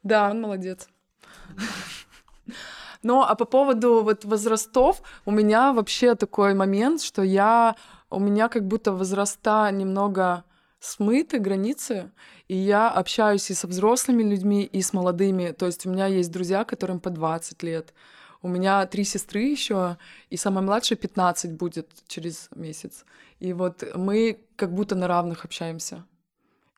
Да, 0.04 0.30
он 0.30 0.42
молодец. 0.42 0.88
Но 3.04 3.28
а 3.28 3.36
по 3.36 3.46
поводу 3.46 4.04
вот 4.04 4.26
возрастов, 4.26 5.02
у 5.26 5.32
меня 5.32 5.74
вообще 5.74 6.16
такой 6.16 6.54
момент, 6.54 7.02
что 7.02 7.22
я, 7.24 7.76
у 8.10 8.20
меня 8.20 8.50
как 8.50 8.68
будто 8.68 8.92
возраста 8.92 9.70
немного 9.72 10.44
смыты 10.80 11.40
границы, 11.40 12.12
и 12.48 12.56
я 12.56 12.90
общаюсь 12.90 13.50
и 13.50 13.54
со 13.54 13.68
взрослыми 13.68 14.24
людьми, 14.24 14.64
и 14.64 14.82
с 14.82 14.94
молодыми. 14.94 15.52
То 15.52 15.66
есть 15.66 15.86
у 15.86 15.90
меня 15.90 16.08
есть 16.08 16.32
друзья, 16.32 16.64
которым 16.64 17.00
по 17.00 17.10
20 17.10 17.64
лет. 17.64 17.94
У 18.42 18.48
меня 18.48 18.86
три 18.86 19.04
сестры 19.04 19.42
еще, 19.42 19.98
и 20.30 20.38
самая 20.38 20.64
младшая 20.64 20.98
15 20.98 21.54
будет 21.54 21.90
через 22.08 22.50
месяц. 22.56 23.06
И 23.40 23.54
вот 23.54 23.84
мы 23.96 24.40
как 24.56 24.74
будто 24.74 24.96
на 24.96 25.08
равных 25.08 25.44
общаемся. 25.44 26.06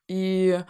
И 0.08 0.64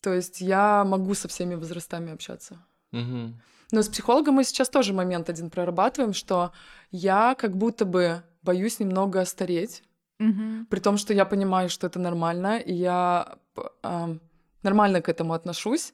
то 0.00 0.14
есть 0.14 0.40
я 0.40 0.84
могу 0.84 1.14
со 1.14 1.26
всеми 1.26 1.56
возрастами 1.56 2.12
общаться. 2.12 2.64
Угу. 2.92 3.34
Но 3.72 3.82
с 3.82 3.88
психологом 3.88 4.36
мы 4.36 4.44
сейчас 4.44 4.68
тоже 4.68 4.92
момент 4.92 5.28
один 5.28 5.50
прорабатываем, 5.50 6.12
что 6.12 6.52
я 6.90 7.34
как 7.34 7.56
будто 7.56 7.84
бы 7.84 8.22
боюсь 8.42 8.78
немного 8.80 9.24
стареть, 9.24 9.82
Мгм. 10.18 10.66
при 10.70 10.80
том, 10.80 10.96
что 10.96 11.12
я 11.12 11.24
понимаю, 11.24 11.68
что 11.68 11.86
это 11.86 11.98
нормально, 11.98 12.58
и 12.58 12.72
я 12.72 13.36
ам, 13.82 14.20
нормально 14.62 15.02
к 15.02 15.08
этому 15.08 15.34
отношусь, 15.34 15.92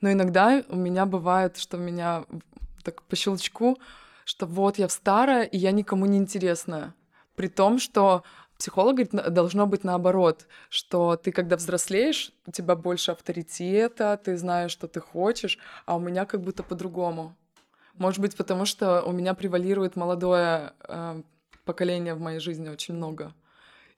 но 0.00 0.10
иногда 0.10 0.62
у 0.68 0.76
меня 0.76 1.04
бывает, 1.06 1.58
что 1.58 1.76
меня 1.76 2.24
так 2.82 3.02
по 3.02 3.16
щелчку, 3.16 3.78
что 4.24 4.46
вот 4.46 4.78
я 4.78 4.88
старая, 4.88 5.44
и 5.44 5.58
я 5.58 5.72
никому 5.72 6.06
не 6.06 6.16
интересна. 6.18 6.94
При 7.36 7.48
том, 7.48 7.78
что 7.78 8.22
психолог 8.60 8.96
говорит, 8.96 9.32
должно 9.34 9.66
быть 9.66 9.84
наоборот, 9.84 10.46
что 10.68 11.16
ты, 11.16 11.32
когда 11.32 11.56
взрослеешь, 11.56 12.32
у 12.46 12.52
тебя 12.52 12.76
больше 12.76 13.12
авторитета, 13.12 14.20
ты 14.22 14.36
знаешь, 14.36 14.70
что 14.70 14.86
ты 14.86 15.00
хочешь, 15.00 15.58
а 15.86 15.96
у 15.96 15.98
меня 15.98 16.26
как 16.26 16.42
будто 16.42 16.62
по-другому. 16.62 17.34
Может 17.94 18.20
быть, 18.20 18.36
потому 18.36 18.66
что 18.66 19.02
у 19.02 19.12
меня 19.12 19.34
превалирует 19.34 19.96
молодое 19.96 20.72
э, 20.88 21.22
поколение 21.64 22.14
в 22.14 22.20
моей 22.20 22.38
жизни 22.38 22.68
очень 22.68 22.94
много. 22.94 23.32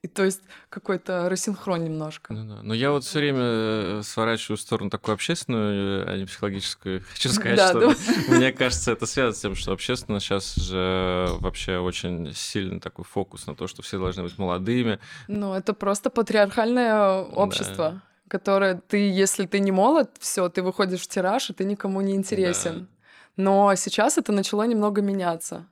И 0.03 0.07
то 0.09 0.25
есть 0.25 0.41
какой-то 0.69 1.29
рассинхрон 1.29 1.85
немножко. 1.85 2.33
Ну 2.33 2.43
да. 2.55 2.61
Но 2.61 2.73
я 2.73 2.91
вот 2.91 3.05
все 3.05 3.19
время 3.19 3.39
э, 3.41 4.01
сворачиваю 4.03 4.57
в 4.57 4.61
сторону 4.61 4.89
такую 4.89 5.13
общественную, 5.13 6.05
а 6.11 6.17
не 6.17 6.25
психологическую. 6.25 7.03
Хочу 7.13 7.29
сказать, 7.29 7.55
Да, 7.55 7.69
что 7.69 7.79
да. 7.79 7.95
мне 8.35 8.51
кажется, 8.51 8.91
это 8.91 9.05
связано 9.05 9.33
с 9.33 9.39
тем, 9.39 9.55
что 9.55 9.71
общественно 9.71 10.19
сейчас 10.19 10.55
же 10.55 11.29
вообще 11.39 11.77
очень 11.77 12.33
сильный 12.35 12.81
такой 12.81 13.05
фокус 13.05 13.47
на 13.47 13.55
то, 13.55 13.65
что 13.67 13.81
все 13.81 13.97
должны 13.97 14.23
быть 14.23 14.37
молодыми. 14.37 14.99
Ну, 15.29 15.53
это 15.53 15.73
просто 15.73 16.09
патриархальное 16.09 17.21
общество, 17.21 18.01
которое 18.27 18.81
ты, 18.85 19.09
если 19.09 19.45
ты 19.45 19.59
не 19.59 19.71
молод, 19.71 20.09
все, 20.19 20.49
ты 20.49 20.61
выходишь 20.61 21.01
в 21.01 21.07
тираж, 21.07 21.49
и 21.49 21.53
ты 21.53 21.63
никому 21.63 22.01
не 22.01 22.13
интересен. 22.13 22.89
Но 23.37 23.73
сейчас 23.75 24.17
это 24.17 24.33
начало 24.33 24.63
немного 24.63 25.01
меняться. 25.01 25.65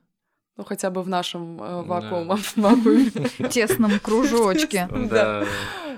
Ну, 0.57 0.63
хотя 0.65 0.89
бы 0.89 1.01
в 1.01 1.09
нашем 1.09 1.61
э, 1.61 1.83
вакууме. 1.83 2.37
вакууме. 2.55 3.11
В 3.39 3.49
тесном 3.49 3.99
кружочке. 4.03 4.87
Да. 4.91 5.45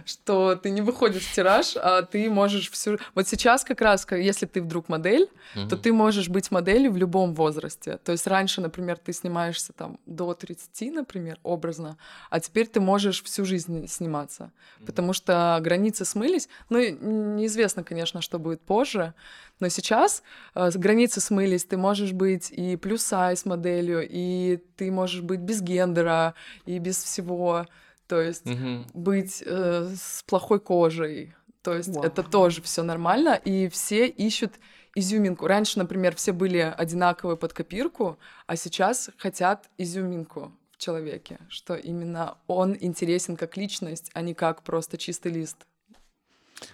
Что 0.06 0.56
ты 0.56 0.70
не 0.70 0.82
выходишь 0.82 1.24
в 1.26 1.34
тираж, 1.34 1.76
а 1.76 2.02
ты 2.02 2.30
можешь 2.30 2.70
всю... 2.72 2.98
Вот 3.16 3.28
сейчас 3.28 3.64
как 3.64 3.82
раз, 3.82 4.06
если 4.12 4.46
ты 4.46 4.62
вдруг 4.62 4.90
модель, 4.90 5.28
то 5.54 5.60
Мгм. 5.62 5.78
ты 5.78 5.94
можешь 5.94 6.30
быть 6.30 6.52
моделью 6.52 6.92
в 6.92 6.98
любом 6.98 7.34
возрасте. 7.34 7.98
То 8.04 8.12
есть 8.12 8.28
раньше, 8.28 8.62
например, 8.62 8.98
ты 8.98 9.14
снимаешься 9.14 9.74
там 9.74 10.00
до 10.06 10.34
30, 10.34 10.92
например, 10.92 11.40
образно, 11.44 11.98
а 12.30 12.40
теперь 12.40 12.68
ты 12.68 12.80
можешь 12.80 13.24
всю 13.24 13.46
жизнь 13.46 13.88
сниматься, 13.88 14.52
потому 14.86 15.14
что 15.14 15.60
границы 15.62 16.06
смылись. 16.06 16.50
Ну, 16.70 16.80
неизвестно, 16.80 17.84
конечно, 17.84 18.22
что 18.22 18.40
будет 18.40 18.62
позже, 18.62 19.14
но 19.60 19.70
сейчас 19.70 20.24
э, 20.56 20.70
границы 20.76 21.22
смылись, 21.22 21.66
ты 21.66 21.78
можешь 21.78 22.12
быть 22.12 22.52
и 22.52 22.76
плюс-сайз 22.76 23.46
моделью, 23.46 24.08
и 24.10 24.60
ты 24.78 24.92
можешь 24.92 25.22
быть 25.22 25.40
без 25.40 25.62
гендера, 25.62 26.34
и 26.66 26.80
без 26.80 27.02
всего. 27.04 27.68
То 28.14 28.22
есть 28.22 28.46
Мгм. 28.46 28.86
быть 28.94 29.42
э, 29.44 29.90
с 29.98 30.22
плохой 30.28 30.60
кожей. 30.60 31.34
То 31.64 31.74
есть 31.74 31.90
Вау. 31.90 32.04
это 32.06 32.22
тоже 32.22 32.62
все 32.62 32.84
нормально, 32.84 33.34
и 33.34 33.68
все 33.70 34.06
ищут 34.06 34.54
изюминку. 34.94 35.48
Раньше, 35.48 35.80
например, 35.80 36.16
все 36.16 36.32
были 36.32 36.60
одинаковые 36.78 37.38
под 37.38 37.54
копирку, 37.54 38.20
а 38.46 38.56
сейчас 38.56 39.10
хотят 39.18 39.68
изюминку 39.80 40.52
в 40.74 40.78
человеке, 40.78 41.40
что 41.50 41.74
именно 41.74 42.38
он 42.46 42.78
интересен 42.80 43.36
как 43.36 43.58
личность, 43.58 44.12
а 44.14 44.22
не 44.22 44.36
как 44.36 44.62
просто 44.62 45.00
чистый 45.00 45.32
лист. 45.32 45.58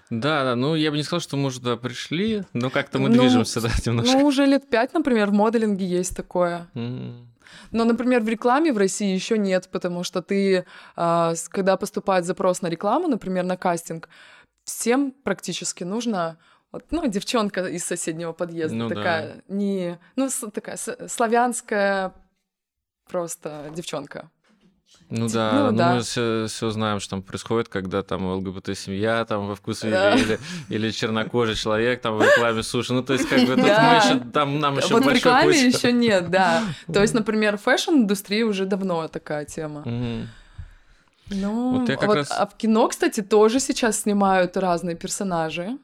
Да, 0.09 0.43
да, 0.43 0.55
ну 0.57 0.75
я 0.75 0.91
бы 0.91 0.97
не 0.97 1.03
сказал, 1.03 1.21
что 1.21 1.37
мы 1.37 1.45
уже 1.45 1.59
туда 1.59 1.77
пришли, 1.77 2.43
но 2.51 2.69
как-то 2.69 2.99
мы 2.99 3.07
Ну, 3.07 3.21
движемся, 3.21 3.61
да, 3.61 3.69
немножко. 3.85 4.17
Ну, 4.17 4.25
уже 4.25 4.45
лет 4.45 4.69
пять, 4.69 4.93
например, 4.93 5.29
в 5.29 5.33
моделинге 5.33 5.85
есть 5.85 6.17
такое. 6.17 6.67
Мгм. 6.73 7.29
Но, 7.71 7.85
например, 7.85 8.21
в 8.21 8.27
рекламе 8.27 8.73
в 8.73 8.77
России 8.77 9.13
еще 9.13 9.37
нет, 9.37 9.69
потому 9.71 10.03
что 10.03 10.21
ты, 10.21 10.65
а, 10.95 11.33
когда 11.49 11.77
поступает 11.77 12.25
запрос 12.25 12.61
на 12.61 12.67
рекламу, 12.67 13.07
например, 13.07 13.43
на 13.43 13.57
кастинг, 13.57 14.09
всем 14.63 15.11
практически 15.11 15.83
нужно 15.83 16.37
вот, 16.71 16.85
ну, 16.91 17.07
девчонка 17.07 17.65
из 17.65 17.83
соседнего 17.83 18.31
подъезда 18.31 18.75
Ну 18.75 18.89
да. 18.89 18.95
такая, 18.95 19.43
не, 19.47 19.99
ну, 20.15 20.29
такая 20.53 20.77
славянская 20.77 22.13
просто 23.09 23.71
девчонка. 23.75 24.29
Ну 25.11 25.27
да, 25.27 25.51
ну 25.53 25.71
ну, 25.71 25.77
да. 25.77 25.93
мы 25.95 26.01
все, 26.01 26.47
знаем, 26.69 26.99
что 26.99 27.09
там 27.11 27.23
происходит, 27.23 27.67
когда 27.67 28.03
там 28.03 28.25
ЛГБТ-семья 28.27 29.25
там 29.25 29.47
во 29.47 29.55
Вкус 29.55 29.81
Да. 29.81 30.13
или, 30.15 30.39
или 30.69 30.91
чернокожий 30.91 31.55
человек 31.55 32.01
там 32.01 32.17
в 32.17 32.21
рекламе 32.21 32.61
суши. 32.61 32.93
Ну, 32.93 33.01
то 33.01 33.13
есть, 33.13 33.27
как 33.27 33.39
бы 33.41 33.55
тут 33.55 33.65
Да. 33.65 33.89
мы 33.89 33.95
еще, 34.15 34.23
там 34.31 34.59
нам 34.59 34.77
еще 34.77 34.93
вот 34.93 35.05
в 35.05 35.09
рекламе 35.09 35.47
путь. 35.47 35.73
еще 35.75 35.91
нет, 35.91 36.29
да. 36.29 36.61
То 36.93 37.01
есть, 37.01 37.15
например, 37.15 37.57
в 37.57 37.61
fashion-индустрии 37.63 38.43
уже 38.43 38.65
давно 38.65 39.07
такая 39.07 39.45
тема. 39.45 39.83
Ну, 41.31 41.79
Вот 41.85 41.89
вот, 41.89 42.15
раз- 42.15 42.31
а 42.31 42.45
в 42.47 42.55
кино, 42.55 42.87
кстати, 42.87 43.21
тоже 43.21 43.59
сейчас 43.59 44.01
снимают 44.01 44.57
разные 44.57 44.95
персонажи. 44.95 45.77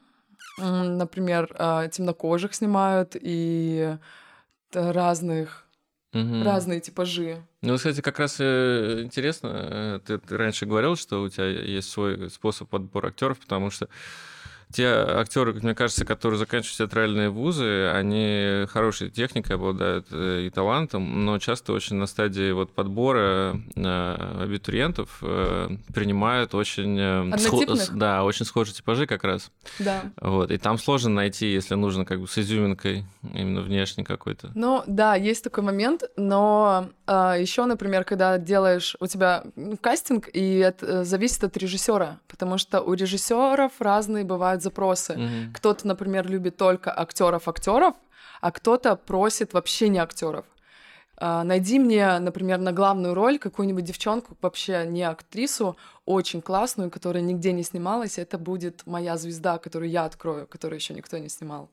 Например, 0.58 1.48
а, 1.58 1.86
темнокожих 1.88 2.54
снимают 2.54 3.16
и 3.20 3.96
разных, 4.72 5.65
Мгм. 6.12 6.42
разные 6.42 6.80
типажи. 6.80 7.42
Ну, 7.62 7.76
кстати, 7.76 8.00
как 8.00 8.18
раз 8.18 8.36
э, 8.38 9.02
интересно, 9.02 9.48
э, 9.52 10.00
ты, 10.04 10.18
ты 10.18 10.36
раньше 10.36 10.66
говорил, 10.66 10.96
что 10.96 11.22
у 11.22 11.28
тебя 11.28 11.46
есть 11.46 11.90
свой 11.90 12.30
способ 12.30 12.68
подбора 12.68 13.08
актеров, 13.08 13.38
потому 13.38 13.70
что 13.70 13.88
те 14.72 14.86
актеры, 14.86 15.54
мне 15.54 15.74
кажется, 15.74 16.04
которые 16.04 16.38
заканчивают 16.38 16.76
театральные 16.76 17.30
вузы, 17.30 17.86
они 17.94 18.66
хорошей 18.68 19.10
техникой 19.10 19.56
обладают 19.56 20.06
э, 20.10 20.46
и 20.46 20.50
талантом, 20.50 21.24
но 21.24 21.38
часто 21.38 21.72
очень 21.72 21.96
на 21.96 22.06
стадии 22.06 22.50
вот 22.52 22.72
подбора 22.72 23.60
э, 23.74 24.42
абитуриентов 24.42 25.18
э, 25.22 25.68
принимают 25.94 26.54
очень 26.54 26.98
схо- 26.98 27.90
да, 27.94 28.24
очень 28.24 28.44
схожие 28.44 28.74
типажи 28.74 29.06
как 29.06 29.24
раз. 29.24 29.50
Да. 29.78 30.02
Вот, 30.20 30.50
и 30.50 30.58
там 30.58 30.78
сложно 30.78 31.10
найти, 31.10 31.46
если 31.46 31.74
нужно 31.74 32.04
как 32.04 32.20
бы 32.20 32.26
с 32.26 32.36
изюминкой 32.36 33.06
именно 33.34 33.62
внешней 33.62 34.04
какой-то. 34.04 34.50
Ну, 34.54 34.82
да, 34.86 35.14
есть 35.14 35.44
такой 35.44 35.64
момент, 35.64 36.02
но 36.16 36.88
еще, 37.06 37.64
например, 37.64 38.04
когда 38.04 38.38
делаешь 38.38 38.96
у 39.00 39.06
тебя 39.06 39.44
кастинг, 39.80 40.28
и 40.32 40.58
это 40.58 41.04
зависит 41.04 41.44
от 41.44 41.56
режиссера, 41.56 42.18
потому 42.26 42.58
что 42.58 42.80
у 42.82 42.94
режиссеров 42.94 43.72
разные 43.78 44.24
бывают 44.24 44.62
запросы. 44.66 45.16
Мгм. 45.16 45.52
Кто-то, 45.54 45.86
например, 45.86 46.28
любит 46.28 46.56
только 46.56 46.90
актеров-актеров, 46.96 47.94
а 48.40 48.50
кто-то 48.50 48.96
просит 48.96 49.54
вообще 49.54 49.88
не 49.88 49.98
актеров. 49.98 50.44
А, 51.18 51.44
Найди 51.44 51.78
мне, 51.78 52.18
например, 52.18 52.58
на 52.58 52.72
главную 52.72 53.14
роль 53.14 53.38
какую-нибудь 53.38 53.84
девчонку, 53.84 54.36
вообще 54.42 54.84
не 54.86 55.02
актрису, 55.02 55.76
очень 56.04 56.42
классную, 56.42 56.90
которая 56.90 57.22
нигде 57.22 57.52
не 57.52 57.62
снималась. 57.62 58.18
Это 58.18 58.38
будет 58.38 58.86
моя 58.86 59.16
звезда, 59.16 59.58
которую 59.58 59.90
я 59.90 60.04
открою, 60.04 60.46
которую 60.46 60.78
еще 60.78 60.94
никто 60.94 61.18
не 61.18 61.28
снимал. 61.28 61.70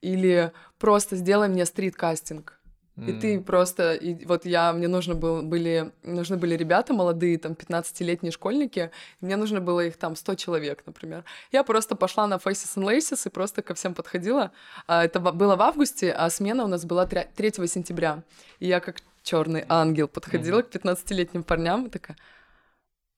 Или 0.00 0.52
просто 0.78 1.16
сделай 1.16 1.48
мне 1.48 1.64
стрит-кастинг. 1.66 2.58
И 2.96 3.12
ты 3.12 3.40
просто, 3.40 3.94
и 3.94 4.24
вот 4.24 4.46
я, 4.46 4.72
мне 4.72 4.86
нужно 4.86 5.14
было, 5.16 5.42
были, 5.42 5.90
нужны 6.04 6.36
были 6.36 6.54
ребята 6.56 6.92
молодые, 6.92 7.38
там, 7.38 7.52
15-летние 7.52 8.30
школьники, 8.30 8.90
и 9.20 9.24
мне 9.24 9.36
нужно 9.36 9.60
было 9.60 9.80
их 9.80 9.96
там 9.96 10.14
100 10.14 10.36
человек, 10.36 10.82
например. 10.86 11.24
Я 11.50 11.64
просто 11.64 11.96
пошла 11.96 12.28
на 12.28 12.34
Faces 12.34 12.76
and 12.76 12.84
Laces 12.84 13.26
и 13.26 13.30
просто 13.30 13.62
ко 13.62 13.74
всем 13.74 13.94
подходила. 13.94 14.52
А, 14.86 15.04
Это 15.04 15.18
было 15.18 15.56
в 15.56 15.62
августе, 15.62 16.12
а 16.12 16.30
смена 16.30 16.64
у 16.64 16.68
нас 16.68 16.84
была 16.84 17.04
тря- 17.04 17.26
3 17.34 17.66
сентября. 17.66 18.22
И 18.60 18.68
я 18.68 18.78
как 18.78 19.00
черный 19.24 19.64
ангел 19.68 20.06
подходила 20.06 20.62
к 20.62 20.70
15-летним 20.70 21.42
парням 21.42 21.86
и 21.86 21.90
такая, 21.90 22.16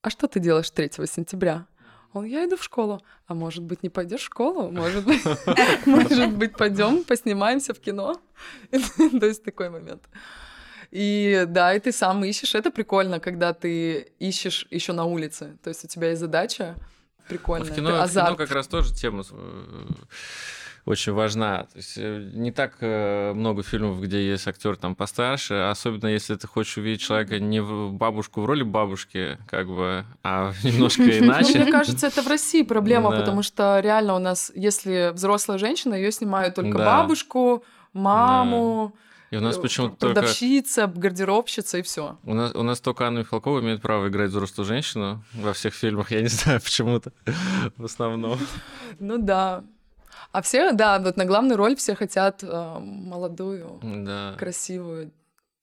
а 0.01 0.09
что 0.09 0.27
ты 0.27 0.41
делаешь 0.41 0.71
3 0.71 1.07
сентября? 1.07 1.67
Он, 2.17 2.25
я 2.25 2.45
иду 2.45 2.57
в 2.57 2.63
школу. 2.63 3.03
А 3.27 3.35
может 3.35 3.63
быть, 3.63 3.83
не 3.83 3.91
пойдешь 3.91 4.21
в 4.21 4.25
школу? 4.25 4.71
Может 4.71 5.05
быть, 5.05 5.23
может 5.87 6.33
быть, 6.33 6.57
пойдем, 6.57 7.05
поснимаемся 7.05 7.75
в 7.75 7.79
кино? 7.81 8.21
То 9.21 9.27
есть 9.27 9.45
такой 9.45 9.69
момент. 9.69 10.03
И 10.91 11.45
да, 11.49 11.75
и 11.75 11.79
ты 11.79 11.93
сам 11.93 12.25
ищешь. 12.25 12.55
Это 12.55 12.71
прикольно, 12.71 13.21
когда 13.21 13.53
ты 13.53 14.13
ищешь 14.19 14.67
еще 14.71 14.93
на 14.93 15.05
улице. 15.05 15.59
То 15.63 15.69
есть 15.69 15.85
у 15.85 15.89
тебя 15.89 16.09
есть 16.09 16.21
задача 16.21 16.77
прикольная. 17.29 17.71
В 17.71 17.75
кино, 17.75 18.07
в 18.07 18.11
кино 18.11 18.37
как 18.37 18.51
раз 18.51 18.67
тоже 18.67 18.95
тема 18.95 19.23
э, 19.31 19.85
очень 20.87 21.13
важна. 21.13 21.65
То 21.65 21.77
есть 21.77 21.95
э, 21.99 22.31
не 22.33 22.53
так 22.53 22.77
э, 22.81 23.33
много 23.35 23.65
фильмов, 23.65 24.01
где 24.01 24.25
есть 24.25 24.47
актер 24.47 24.77
там 24.77 24.95
постарше, 24.95 25.55
особенно 25.55 26.07
если 26.07 26.37
ты 26.37 26.47
хочешь 26.47 26.79
увидеть 26.79 27.01
человека 27.01 27.41
не 27.41 27.61
в 27.61 27.93
бабушку 27.93 28.41
в 28.41 28.47
роли 28.47 28.63
бабушки, 28.63 29.37
как 29.49 29.67
бы, 29.67 30.07
а 30.23 30.53
немножко 30.63 31.03
иначе. 31.03 31.59
Мне 31.59 31.73
кажется, 31.73 32.07
это 32.07 32.23
в 32.23 32.29
России 32.29 32.63
проблема, 32.63 33.11
потому 33.11 33.43
что 33.43 33.81
реально 33.81 34.15
у 34.15 34.21
нас, 34.21 34.53
если 34.55 35.11
взрослая 35.13 35.59
женщина, 35.59 35.95
ее 35.95 36.13
снимают 36.13 36.55
только 36.55 36.79
бабушку, 36.79 37.65
маму, 37.93 38.95
и 39.33 39.37
у 39.37 39.41
нас 39.41 39.59
э, 39.59 39.61
почему-то 39.61 39.97
продавщица, 39.97 40.83
только... 40.83 41.01
гардеробщица 41.01 41.79
и 41.79 41.83
все. 41.83 42.17
У 42.23 42.33
нас, 42.33 42.55
у 42.55 42.63
нас 42.63 42.81
только 42.81 43.07
Анна 43.09 43.21
Михалкова 43.21 43.61
имеет 43.61 43.83
право 43.83 44.09
играть 44.09 44.31
взрослую 44.31 44.67
женщину 44.67 45.25
во 45.35 45.53
всех 45.53 45.75
фильмах, 45.75 46.13
я 46.13 46.21
не 46.23 46.29
знаю 46.29 46.61
почему-то 46.61 47.13
в 47.77 47.85
основном. 47.85 48.39
Ну 49.01 49.19
да. 49.19 49.65
А 50.37 50.43
все, 50.43 50.73
да, 50.73 50.99
вот 50.99 51.17
на 51.17 51.25
главную 51.25 51.57
роль 51.57 51.77
все 51.77 51.95
хотят 51.95 52.43
э, 52.43 52.79
молодую, 52.79 53.81
да. 53.83 54.35
красивую 54.39 55.11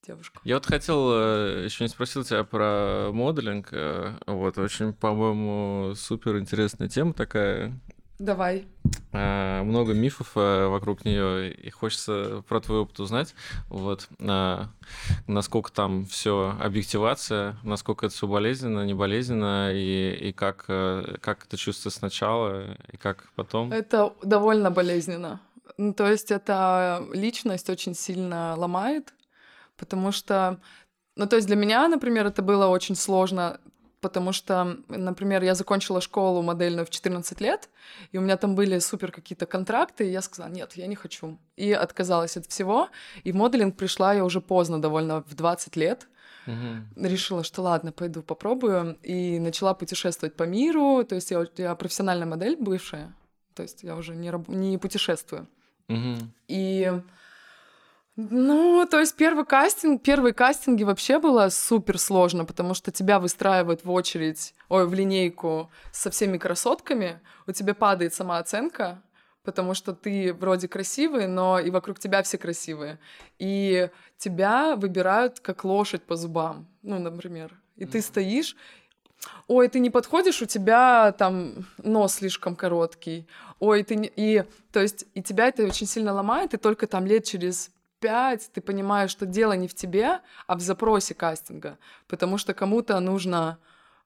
девушку. 0.04 0.42
Я 0.44 0.56
вот 0.56 0.66
хотел, 0.66 1.12
э, 1.14 1.66
еще 1.66 1.84
не 1.84 1.90
спросил 1.90 2.24
тебя 2.24 2.44
про 2.44 3.12
моделинг. 3.14 3.68
Э, 3.72 4.16
вот, 4.26 4.58
очень, 4.58 4.92
по-моему, 4.94 5.94
супер 5.94 6.40
интересная 6.40 6.90
тема 6.90 7.14
такая. 7.14 7.80
Давай. 8.24 8.66
А, 9.12 9.64
много 9.64 9.94
мифов 9.94 10.32
а, 10.36 10.70
вокруг 10.70 11.04
нее, 11.04 11.52
и 11.52 11.70
хочется 11.70 12.42
про 12.48 12.62
твой 12.62 12.80
опыт 12.80 12.98
узнать. 13.02 13.36
Вот 13.68 14.08
а, 14.22 14.70
насколько 15.28 15.74
там 15.74 16.06
все 16.06 16.56
объективация, 16.62 17.58
насколько 17.64 18.06
это 18.06 18.16
все 18.16 18.26
болезненно, 18.26 18.86
не 18.86 18.94
болезненно, 18.94 19.74
и, 19.74 20.30
и 20.30 20.32
как, 20.32 20.64
как 20.68 21.46
это 21.46 21.58
чувствуется 21.58 22.00
сначала, 22.00 22.78
и 22.94 22.96
как 22.96 23.28
потом. 23.36 23.74
Это 23.74 24.14
довольно 24.24 24.72
болезненно. 24.72 25.42
Ну, 25.78 25.94
то 25.94 26.10
есть 26.10 26.32
это 26.32 27.06
личность 27.12 27.70
очень 27.70 27.94
сильно 27.94 28.56
ломает, 28.56 29.14
потому 29.76 30.14
что 30.14 30.62
ну, 31.18 31.28
то 31.28 31.36
есть 31.36 31.48
для 31.48 31.58
меня, 31.58 31.90
например, 31.90 32.26
это 32.26 32.42
было 32.42 32.68
очень 32.68 32.96
сложно 32.96 33.60
потому 34.04 34.34
что, 34.34 34.78
например, 34.90 35.44
я 35.44 35.56
закончила 35.56 36.02
школу 36.02 36.44
модельную 36.44 36.86
в 36.86 36.90
14 36.90 37.42
лет, 37.42 37.70
и 38.12 38.18
у 38.20 38.22
меня 38.22 38.38
там 38.38 38.54
были 38.54 38.80
супер 38.80 39.12
какие-то 39.12 39.46
контракты, 39.46 40.06
и 40.06 40.12
я 40.12 40.22
сказала, 40.22 40.52
нет, 40.52 40.74
я 40.76 40.88
не 40.88 40.96
хочу. 40.96 41.38
И 41.56 41.72
отказалась 41.72 42.38
от 42.38 42.46
всего, 42.46 42.90
и 43.24 43.32
в 43.32 43.36
моделинг 43.36 43.76
пришла 43.76 44.14
я 44.14 44.24
уже 44.24 44.42
поздно, 44.42 44.82
довольно 44.82 45.24
в 45.24 45.34
20 45.36 45.76
лет, 45.78 46.08
Угу. 46.46 47.08
Решила, 47.08 47.44
что 47.44 47.62
ладно, 47.62 47.94
пойду 47.94 48.22
попробую. 48.22 48.98
И 49.02 49.40
начала 49.40 49.74
путешествовать 49.74 50.36
по 50.36 50.44
миру. 50.44 51.06
То 51.06 51.16
есть 51.16 51.32
я, 51.32 51.48
я 51.56 51.74
профессиональная 51.76 52.28
модель 52.28 52.58
бывшая. 52.60 53.14
То 53.54 53.64
есть 53.64 53.84
я 53.84 53.96
уже 53.96 54.14
не, 54.14 54.30
не 54.50 54.78
путешествую. 54.78 55.48
Угу. 55.88 56.16
И 56.50 56.92
ну, 58.16 58.88
то 58.90 59.00
есть 59.00 59.16
первый 59.16 59.44
кастинг, 59.44 60.04
первые 60.04 60.34
кастинги 60.34 60.84
вообще 60.84 61.18
было 61.18 61.50
супер 61.50 61.98
сложно, 61.98 62.46
потому 62.46 62.76
что 62.76 62.92
тебя 62.92 63.20
выстраивают 63.20 63.84
в 63.84 63.92
очередь, 63.92 64.54
ой, 64.70 64.88
в 64.88 64.94
линейку 64.94 65.72
со 65.92 66.12
всеми 66.12 66.38
красотками, 66.38 67.22
у 67.48 67.52
тебя 67.52 67.74
падает 67.74 68.14
самооценка, 68.14 69.02
потому 69.44 69.74
что 69.74 69.94
ты 69.94 70.32
вроде 70.32 70.68
красивый, 70.68 71.26
но 71.28 71.60
и 71.60 71.72
вокруг 71.72 71.98
тебя 71.98 72.22
все 72.22 72.38
красивые. 72.38 73.00
И 73.40 73.90
тебя 74.18 74.76
выбирают 74.76 75.40
как 75.40 75.64
лошадь 75.64 76.04
по 76.04 76.16
зубам, 76.16 76.68
ну, 76.84 77.00
например. 77.00 77.52
И 77.78 77.86
ты 77.86 78.02
стоишь, 78.02 78.56
ой, 79.48 79.68
ты 79.70 79.80
не 79.80 79.90
подходишь, 79.90 80.42
у 80.44 80.46
тебя 80.46 81.14
там 81.14 81.66
нос 81.80 82.14
слишком 82.16 82.56
короткий, 82.56 83.28
ой, 83.60 83.84
ты 83.84 83.96
не... 83.96 84.12
И, 84.16 84.44
то 84.72 84.82
есть, 84.82 85.06
и 85.16 85.24
тебя 85.24 85.48
это 85.48 85.64
очень 85.64 85.88
сильно 85.88 86.14
ломает, 86.14 86.54
и 86.54 86.58
только 86.58 86.86
там 86.86 87.08
лет 87.08 87.24
через 87.26 87.72
5 88.04 88.50
ты 88.54 88.60
понимаешь, 88.62 89.12
что 89.12 89.26
дело 89.26 89.54
не 89.54 89.68
в 89.68 89.74
тебе, 89.74 90.20
а 90.46 90.56
в 90.56 90.60
запросе 90.60 91.14
кастинга, 91.14 91.78
потому 92.08 92.38
что 92.38 92.54
кому-то 92.54 93.00
нужно... 93.00 93.58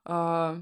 Э, 0.06 0.62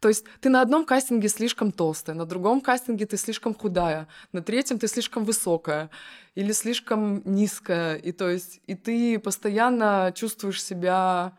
то 0.00 0.08
есть 0.08 0.26
ты 0.42 0.50
на 0.50 0.60
одном 0.60 0.84
кастинге 0.84 1.28
слишком 1.28 1.72
толстая, 1.72 2.14
на 2.14 2.26
другом 2.26 2.60
кастинге 2.60 3.06
ты 3.06 3.16
слишком 3.16 3.54
худая, 3.54 4.08
на 4.32 4.42
третьем 4.42 4.78
ты 4.78 4.88
слишком 4.88 5.24
высокая 5.24 5.88
или 6.34 6.52
слишком 6.52 7.22
низкая, 7.24 7.96
и 7.96 8.12
то 8.12 8.28
есть 8.28 8.60
и 8.66 8.74
ты 8.74 9.18
постоянно 9.18 10.12
чувствуешь 10.14 10.62
себя 10.62 11.32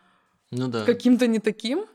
ну 0.50 0.68
да. 0.68 0.86
каким-то 0.86 1.28
не 1.28 1.40
таким, 1.40 1.86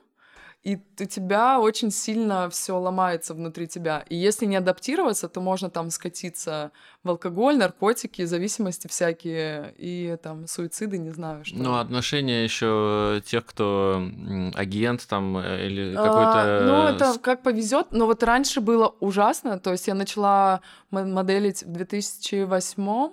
и 0.62 0.77
у 0.77 1.05
тебя 1.07 1.59
очень 1.59 1.90
сильно 1.90 2.51
все 2.51 2.79
ломается 2.79 3.33
внутри 3.33 3.66
тебя. 3.66 4.05
И 4.11 4.16
если 4.16 4.44
не 4.44 4.57
адаптироваться, 4.57 5.27
то 5.27 5.40
можно 5.40 5.70
там 5.70 5.90
скатиться 5.90 6.70
в 7.03 7.09
алкоголь, 7.09 7.57
наркотики, 7.57 8.27
зависимости 8.27 8.87
всякие 8.87 9.75
и 9.79 10.18
там 10.23 10.46
суициды, 10.46 10.99
не 10.99 11.11
знаю 11.11 11.46
что. 11.46 11.57
Ну, 11.57 11.79
отношения 11.79 12.44
еще 12.44 13.23
тех, 13.25 13.46
кто 13.46 14.07
агент 14.55 15.07
там 15.09 15.38
э, 15.38 15.66
или 15.66 15.94
какой-то. 15.94 16.33
А, 16.35 16.64
ну, 16.66 16.94
это 16.94 17.18
как 17.18 17.42
повезет. 17.42 17.87
Но 17.92 18.05
вот 18.05 18.23
раньше 18.23 18.61
было 18.61 18.94
ужасно. 19.01 19.59
То 19.59 19.73
есть 19.73 19.88
я 19.88 19.94
начала 19.94 20.61
моделить 20.90 21.62
в 21.62 21.73
2008, 21.73 23.11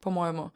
по-моему. 0.00 0.52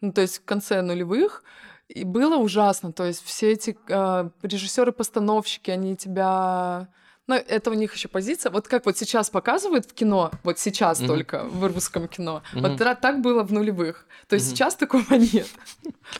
Ну, 0.00 0.12
то 0.12 0.22
есть 0.22 0.38
в 0.38 0.44
конце 0.46 0.80
нулевых. 0.80 1.44
И 1.88 2.04
было 2.04 2.36
ужасно. 2.36 2.92
То 2.92 3.04
есть 3.04 3.24
все 3.24 3.52
эти 3.52 3.76
э, 3.88 4.30
режиссеры-постановщики, 4.42 5.70
они 5.70 5.96
тебя... 5.96 6.88
Ну, 7.28 7.36
это 7.36 7.70
у 7.70 7.74
них 7.74 7.94
еще 7.94 8.08
позиция. 8.08 8.50
Вот 8.50 8.66
как 8.66 8.84
вот 8.86 8.98
сейчас 8.98 9.30
показывают 9.30 9.86
в 9.86 9.94
кино, 9.94 10.32
вот 10.42 10.58
сейчас 10.58 11.00
mm-hmm. 11.00 11.06
только 11.06 11.44
в 11.44 11.64
русском 11.72 12.08
кино. 12.08 12.42
Mm-hmm. 12.52 12.76
Вот 12.76 13.00
так 13.00 13.20
было 13.20 13.44
в 13.44 13.52
нулевых. 13.52 14.06
То 14.28 14.34
есть 14.34 14.46
mm-hmm. 14.46 14.56
сейчас 14.56 14.74
такого 14.74 15.14
нет. 15.32 15.46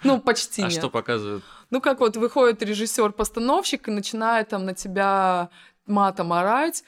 Ну, 0.05 0.21
почти 0.21 0.63
а 0.63 0.67
нет. 0.67 0.75
что 0.75 0.91
показывают? 0.91 1.43
Ну, 1.71 1.81
как 1.81 2.01
вот 2.01 2.17
выходит 2.17 2.63
режиссер-постановщик 2.63 3.89
и 3.89 3.91
начинает 3.91 4.51
там 4.51 4.65
на 4.65 4.75
тебя 4.75 5.51
матом 5.87 6.33
орать. 6.33 6.85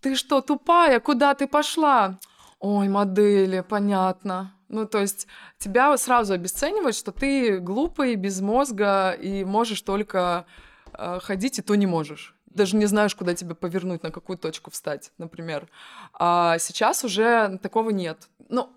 Ты 0.00 0.14
что, 0.14 0.40
тупая? 0.40 1.00
Куда 1.00 1.34
ты 1.34 1.46
пошла? 1.46 2.18
Ой, 2.60 2.88
модели, 2.88 3.64
понятно. 3.68 4.54
Ну, 4.68 4.86
то 4.86 4.98
есть 4.98 5.26
тебя 5.58 5.96
сразу 5.96 6.34
обесценивают, 6.34 6.94
что 6.94 7.10
ты 7.10 7.58
глупый, 7.58 8.16
без 8.16 8.40
мозга 8.40 9.12
и 9.12 9.44
можешь 9.44 9.80
только 9.82 10.46
э, 10.92 11.18
ходить, 11.22 11.58
и 11.58 11.62
то 11.62 11.74
не 11.74 11.86
можешь. 11.86 12.34
Даже 12.46 12.76
не 12.76 12.86
знаешь, 12.86 13.14
куда 13.14 13.34
тебя 13.34 13.54
повернуть, 13.54 14.02
на 14.02 14.10
какую 14.10 14.36
точку 14.36 14.70
встать, 14.70 15.12
например. 15.16 15.68
А 16.12 16.58
сейчас 16.58 17.04
уже 17.04 17.58
такого 17.62 17.90
нет. 17.90 18.28
Ну, 18.48 18.70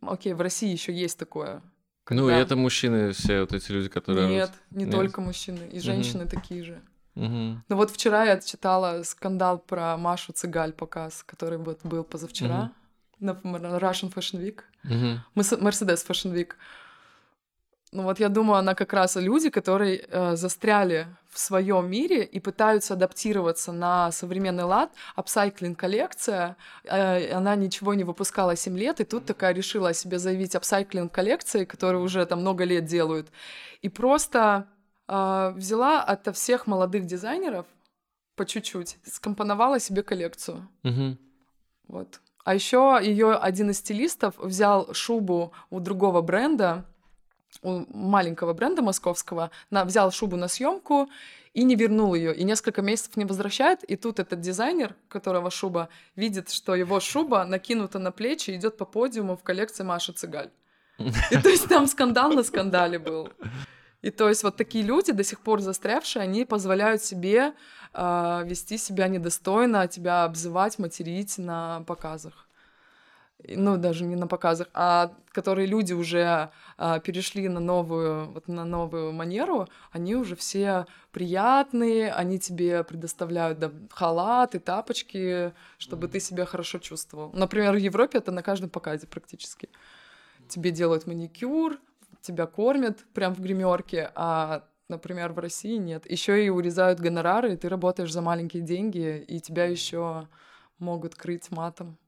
окей, 0.00 0.32
в 0.32 0.40
России 0.40 0.70
еще 0.70 0.92
есть 0.92 1.18
такое. 1.18 1.62
Ну, 2.08 2.30
и 2.30 2.32
это 2.32 2.56
мужчины 2.56 3.12
все 3.12 3.40
вот 3.40 3.52
эти 3.52 3.70
люди, 3.72 3.88
которые... 3.88 4.28
Нет, 4.28 4.52
не 4.70 4.84
Нет? 4.84 4.94
только 4.94 5.20
мужчины, 5.20 5.68
и 5.72 5.80
женщины 5.80 6.24
угу. 6.24 6.30
такие 6.30 6.62
же. 6.62 6.80
Угу. 7.16 7.62
Ну 7.68 7.76
вот 7.76 7.90
вчера 7.90 8.24
я 8.24 8.38
читала 8.38 9.02
скандал 9.02 9.58
про 9.58 9.96
Машу 9.96 10.32
Цыгаль 10.32 10.72
показ, 10.72 11.24
который 11.24 11.58
вот 11.58 11.80
был 11.84 12.04
позавчера. 12.04 12.60
Угу 12.60 12.70
на 13.20 13.32
Russian 13.32 14.12
Fashion 14.12 14.40
Week, 14.40 14.60
mm 14.84 15.18
Mercedes 15.34 16.06
Fashion 16.06 16.32
Week. 16.32 16.52
Ну 17.92 18.02
вот 18.02 18.18
я 18.18 18.28
думаю, 18.28 18.58
она 18.58 18.74
как 18.74 18.92
раз 18.92 19.16
люди, 19.16 19.48
которые 19.48 20.04
э, 20.08 20.36
застряли 20.36 21.06
в 21.30 21.38
своем 21.38 21.88
мире 21.88 22.24
и 22.24 22.40
пытаются 22.40 22.94
адаптироваться 22.94 23.72
на 23.72 24.10
современный 24.10 24.64
лад. 24.64 24.90
Upcycling 25.14 25.78
коллекция, 25.78 26.56
э, 26.84 27.32
она 27.32 27.54
ничего 27.54 27.94
не 27.94 28.04
выпускала 28.04 28.56
7 28.56 28.76
лет, 28.76 29.00
и 29.00 29.04
тут 29.04 29.24
такая 29.24 29.54
решила 29.54 29.90
о 29.90 29.94
себе 29.94 30.18
заявить 30.18 30.56
upcycling 30.56 31.12
коллекции, 31.12 31.64
которые 31.64 32.02
уже 32.02 32.26
там 32.26 32.40
много 32.40 32.64
лет 32.64 32.84
делают. 32.84 33.28
И 33.82 33.88
просто 33.88 34.66
э, 35.08 35.52
взяла 35.54 36.02
от 36.02 36.36
всех 36.36 36.66
молодых 36.66 37.06
дизайнеров 37.06 37.66
по 38.34 38.44
чуть-чуть, 38.44 38.98
скомпоновала 39.04 39.80
себе 39.80 40.02
коллекцию. 40.02 40.68
Mm-hmm. 40.82 41.16
Вот. 41.88 42.20
А 42.46 42.54
еще 42.54 43.00
ее 43.02 43.34
один 43.34 43.70
из 43.70 43.78
стилистов 43.78 44.38
взял 44.38 44.94
шубу 44.94 45.52
у 45.68 45.80
другого 45.80 46.22
бренда, 46.22 46.84
у 47.60 47.84
маленького 47.92 48.52
бренда 48.52 48.82
московского, 48.82 49.50
на, 49.70 49.84
взял 49.84 50.12
шубу 50.12 50.36
на 50.36 50.46
съемку 50.46 51.08
и 51.54 51.64
не 51.64 51.74
вернул 51.74 52.14
ее. 52.14 52.32
И 52.36 52.44
несколько 52.44 52.82
месяцев 52.82 53.16
не 53.16 53.24
возвращает. 53.24 53.82
И 53.82 53.96
тут 53.96 54.20
этот 54.20 54.40
дизайнер, 54.40 54.94
которого 55.08 55.50
шуба, 55.50 55.88
видит, 56.14 56.50
что 56.50 56.76
его 56.76 57.00
шуба 57.00 57.44
накинута 57.44 57.98
на 57.98 58.12
плечи 58.12 58.52
идет 58.52 58.76
по 58.76 58.84
подиуму 58.84 59.36
в 59.36 59.42
коллекции 59.42 59.82
Маши 59.82 60.12
Цыгаль. 60.12 60.50
И 60.98 61.38
то 61.38 61.48
есть 61.48 61.66
там 61.68 61.88
скандал 61.88 62.32
на 62.32 62.44
скандале 62.44 63.00
был. 63.00 63.28
И 64.02 64.10
то 64.10 64.28
есть 64.28 64.44
вот 64.44 64.56
такие 64.56 64.84
люди, 64.84 65.10
до 65.10 65.24
сих 65.24 65.40
пор 65.40 65.60
застрявшие, 65.60 66.22
они 66.22 66.44
позволяют 66.44 67.02
себе 67.02 67.54
э, 67.92 68.42
вести 68.44 68.78
себя 68.78 69.08
недостойно, 69.08 69.88
тебя 69.88 70.22
обзывать, 70.22 70.78
материть 70.78 71.38
на 71.38 71.82
показах. 71.88 72.45
Ну, 73.44 73.76
даже 73.76 74.04
не 74.04 74.16
на 74.16 74.26
показах, 74.26 74.68
а 74.72 75.12
которые 75.30 75.66
люди 75.66 75.92
уже 75.92 76.50
а, 76.78 76.98
перешли 77.00 77.48
на 77.48 77.60
новую, 77.60 78.32
вот 78.32 78.48
на 78.48 78.64
новую 78.64 79.12
манеру, 79.12 79.68
они 79.92 80.16
уже 80.16 80.36
все 80.36 80.86
приятные, 81.12 82.12
они 82.12 82.38
тебе 82.38 82.82
предоставляют 82.82 83.58
да, 83.58 83.70
халаты, 83.90 84.58
тапочки, 84.58 85.52
чтобы 85.78 86.08
ты 86.08 86.20
себя 86.20 86.46
хорошо 86.46 86.78
чувствовал. 86.78 87.30
Например, 87.34 87.74
в 87.74 87.78
Европе 87.78 88.18
это 88.18 88.32
на 88.32 88.42
каждом 88.42 88.70
показе 88.70 89.06
практически. 89.06 89.68
Тебе 90.48 90.70
делают 90.70 91.06
маникюр, 91.06 91.78
тебя 92.22 92.46
кормят 92.46 93.04
прям 93.12 93.34
в 93.34 93.40
гримерке, 93.40 94.10
а 94.14 94.64
например, 94.88 95.32
в 95.32 95.38
России 95.38 95.76
нет. 95.76 96.10
Еще 96.10 96.44
и 96.44 96.48
урезают 96.48 97.00
гонорары, 97.00 97.52
и 97.52 97.56
ты 97.56 97.68
работаешь 97.68 98.12
за 98.12 98.22
маленькие 98.22 98.62
деньги, 98.62 99.24
и 99.26 99.40
тебя 99.40 99.64
еще 99.64 100.28
могут 100.78 101.14
крыть 101.14 101.50
матом. 101.50 101.98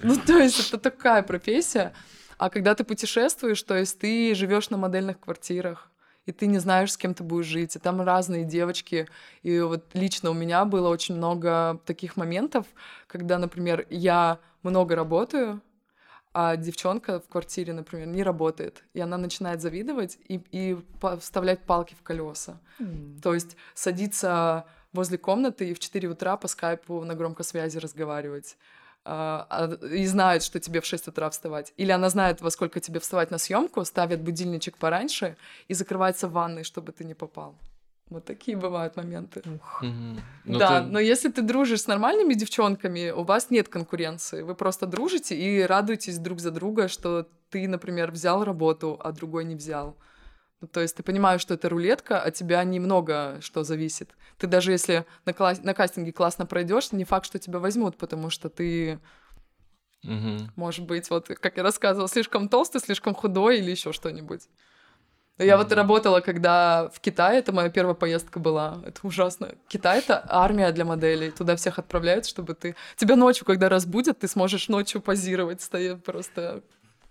Ну, 0.00 0.16
то 0.26 0.38
есть 0.38 0.68
это 0.68 0.78
такая 0.78 1.22
профессия. 1.22 1.92
А 2.38 2.50
когда 2.50 2.74
ты 2.74 2.84
путешествуешь, 2.84 3.62
то 3.62 3.76
есть 3.76 3.98
ты 3.98 4.34
живешь 4.34 4.70
на 4.70 4.76
модельных 4.76 5.20
квартирах, 5.20 5.90
и 6.26 6.32
ты 6.32 6.46
не 6.46 6.58
знаешь, 6.58 6.92
с 6.92 6.96
кем 6.96 7.14
ты 7.14 7.22
будешь 7.22 7.46
жить. 7.46 7.76
И 7.76 7.78
там 7.78 8.00
разные 8.00 8.44
девочки. 8.44 9.06
И 9.42 9.60
вот 9.60 9.84
лично 9.92 10.30
у 10.30 10.34
меня 10.34 10.64
было 10.64 10.88
очень 10.88 11.16
много 11.16 11.80
таких 11.84 12.16
моментов, 12.16 12.66
когда, 13.06 13.38
например, 13.38 13.86
я 13.90 14.38
много 14.62 14.96
работаю, 14.96 15.60
а 16.32 16.56
девчонка 16.56 17.20
в 17.20 17.28
квартире, 17.28 17.72
например, 17.72 18.08
не 18.08 18.24
работает, 18.24 18.82
и 18.92 19.00
она 19.00 19.16
начинает 19.16 19.60
завидовать 19.60 20.18
и, 20.26 20.42
и 20.50 20.76
вставлять 21.20 21.60
палки 21.60 21.94
в 21.94 22.02
колеса. 22.02 22.58
Mm. 22.80 23.20
То 23.20 23.34
есть 23.34 23.56
садиться 23.74 24.64
возле 24.92 25.16
комнаты 25.16 25.70
и 25.70 25.74
в 25.74 25.78
4 25.78 26.08
утра 26.08 26.36
по 26.36 26.48
скайпу 26.48 27.04
на 27.04 27.14
громкой 27.14 27.44
связи 27.44 27.78
разговаривать. 27.78 28.56
А, 29.06 29.46
а, 29.50 29.86
и 29.86 30.06
знает, 30.06 30.42
что 30.42 30.58
тебе 30.60 30.80
в 30.80 30.86
6 30.86 31.08
утра 31.08 31.28
вставать. 31.28 31.74
Или 31.76 31.90
она 31.92 32.08
знает, 32.08 32.40
во 32.40 32.50
сколько 32.50 32.80
тебе 32.80 33.00
вставать 33.00 33.30
на 33.30 33.38
съемку, 33.38 33.84
ставит 33.84 34.22
будильничек 34.22 34.78
пораньше 34.78 35.36
и 35.68 35.74
закрывается 35.74 36.26
в 36.26 36.32
ванной, 36.32 36.64
чтобы 36.64 36.92
ты 36.92 37.04
не 37.04 37.14
попал. 37.14 37.54
Вот 38.08 38.24
такие 38.24 38.56
бывают 38.56 38.96
моменты. 38.96 39.42
Ух. 39.44 39.82
Угу. 39.82 40.58
да, 40.58 40.80
ты... 40.80 40.86
но 40.86 40.98
если 40.98 41.30
ты 41.30 41.42
дружишь 41.42 41.82
с 41.82 41.86
нормальными 41.86 42.34
девчонками, 42.34 43.10
у 43.10 43.24
вас 43.24 43.50
нет 43.50 43.68
конкуренции. 43.68 44.42
Вы 44.42 44.54
просто 44.54 44.86
дружите 44.86 45.36
и 45.36 45.62
радуетесь 45.62 46.18
друг 46.18 46.40
за 46.40 46.50
друга, 46.50 46.88
что 46.88 47.26
ты, 47.50 47.68
например, 47.68 48.10
взял 48.10 48.44
работу, 48.44 48.98
а 49.02 49.12
другой 49.12 49.44
не 49.44 49.54
взял. 49.54 49.96
То 50.66 50.80
есть 50.80 50.96
ты 50.96 51.02
понимаешь, 51.02 51.40
что 51.40 51.54
это 51.54 51.68
рулетка, 51.68 52.20
от 52.20 52.34
тебя 52.34 52.62
немного 52.64 53.38
что 53.40 53.64
зависит. 53.64 54.14
Ты 54.38 54.46
даже 54.46 54.72
если 54.72 55.06
на, 55.24 55.32
класс... 55.32 55.62
на 55.62 55.74
кастинге 55.74 56.12
классно 56.12 56.46
пройдешь, 56.46 56.92
не 56.92 57.04
факт, 57.04 57.26
что 57.26 57.38
тебя 57.38 57.58
возьмут, 57.58 57.96
потому 57.96 58.30
что 58.30 58.48
ты 58.48 59.00
Угу. 60.04 60.50
Может 60.56 60.84
быть, 60.84 61.08
вот, 61.08 61.28
как 61.28 61.56
я 61.56 61.62
рассказывала, 61.62 62.08
слишком 62.08 62.50
толстый, 62.50 62.78
слишком 62.80 63.14
худой 63.14 63.58
или 63.58 63.70
еще 63.70 63.90
что-нибудь. 63.92 64.42
Я 65.38 65.56
вот 65.56 65.72
работала, 65.72 66.20
когда 66.20 66.88
в 66.90 67.00
Китае, 67.00 67.40
это 67.40 67.52
моя 67.52 67.68
первая 67.68 67.94
поездка 67.94 68.38
была, 68.38 68.80
это 68.86 69.00
ужасно. 69.02 69.54
Китай— 69.66 69.98
это 70.00 70.24
армия 70.28 70.70
для 70.70 70.84
моделей, 70.84 71.32
туда 71.32 71.56
всех 71.56 71.80
отправляют, 71.80 72.26
чтобы 72.26 72.54
ты... 72.54 72.76
Тебя 72.96 73.16
ночью, 73.16 73.44
когда 73.44 73.68
разбудят, 73.68 74.20
ты 74.20 74.28
сможешь 74.28 74.68
ночью 74.68 75.00
позировать, 75.00 75.60
стоять 75.60 76.04
просто 76.04 76.62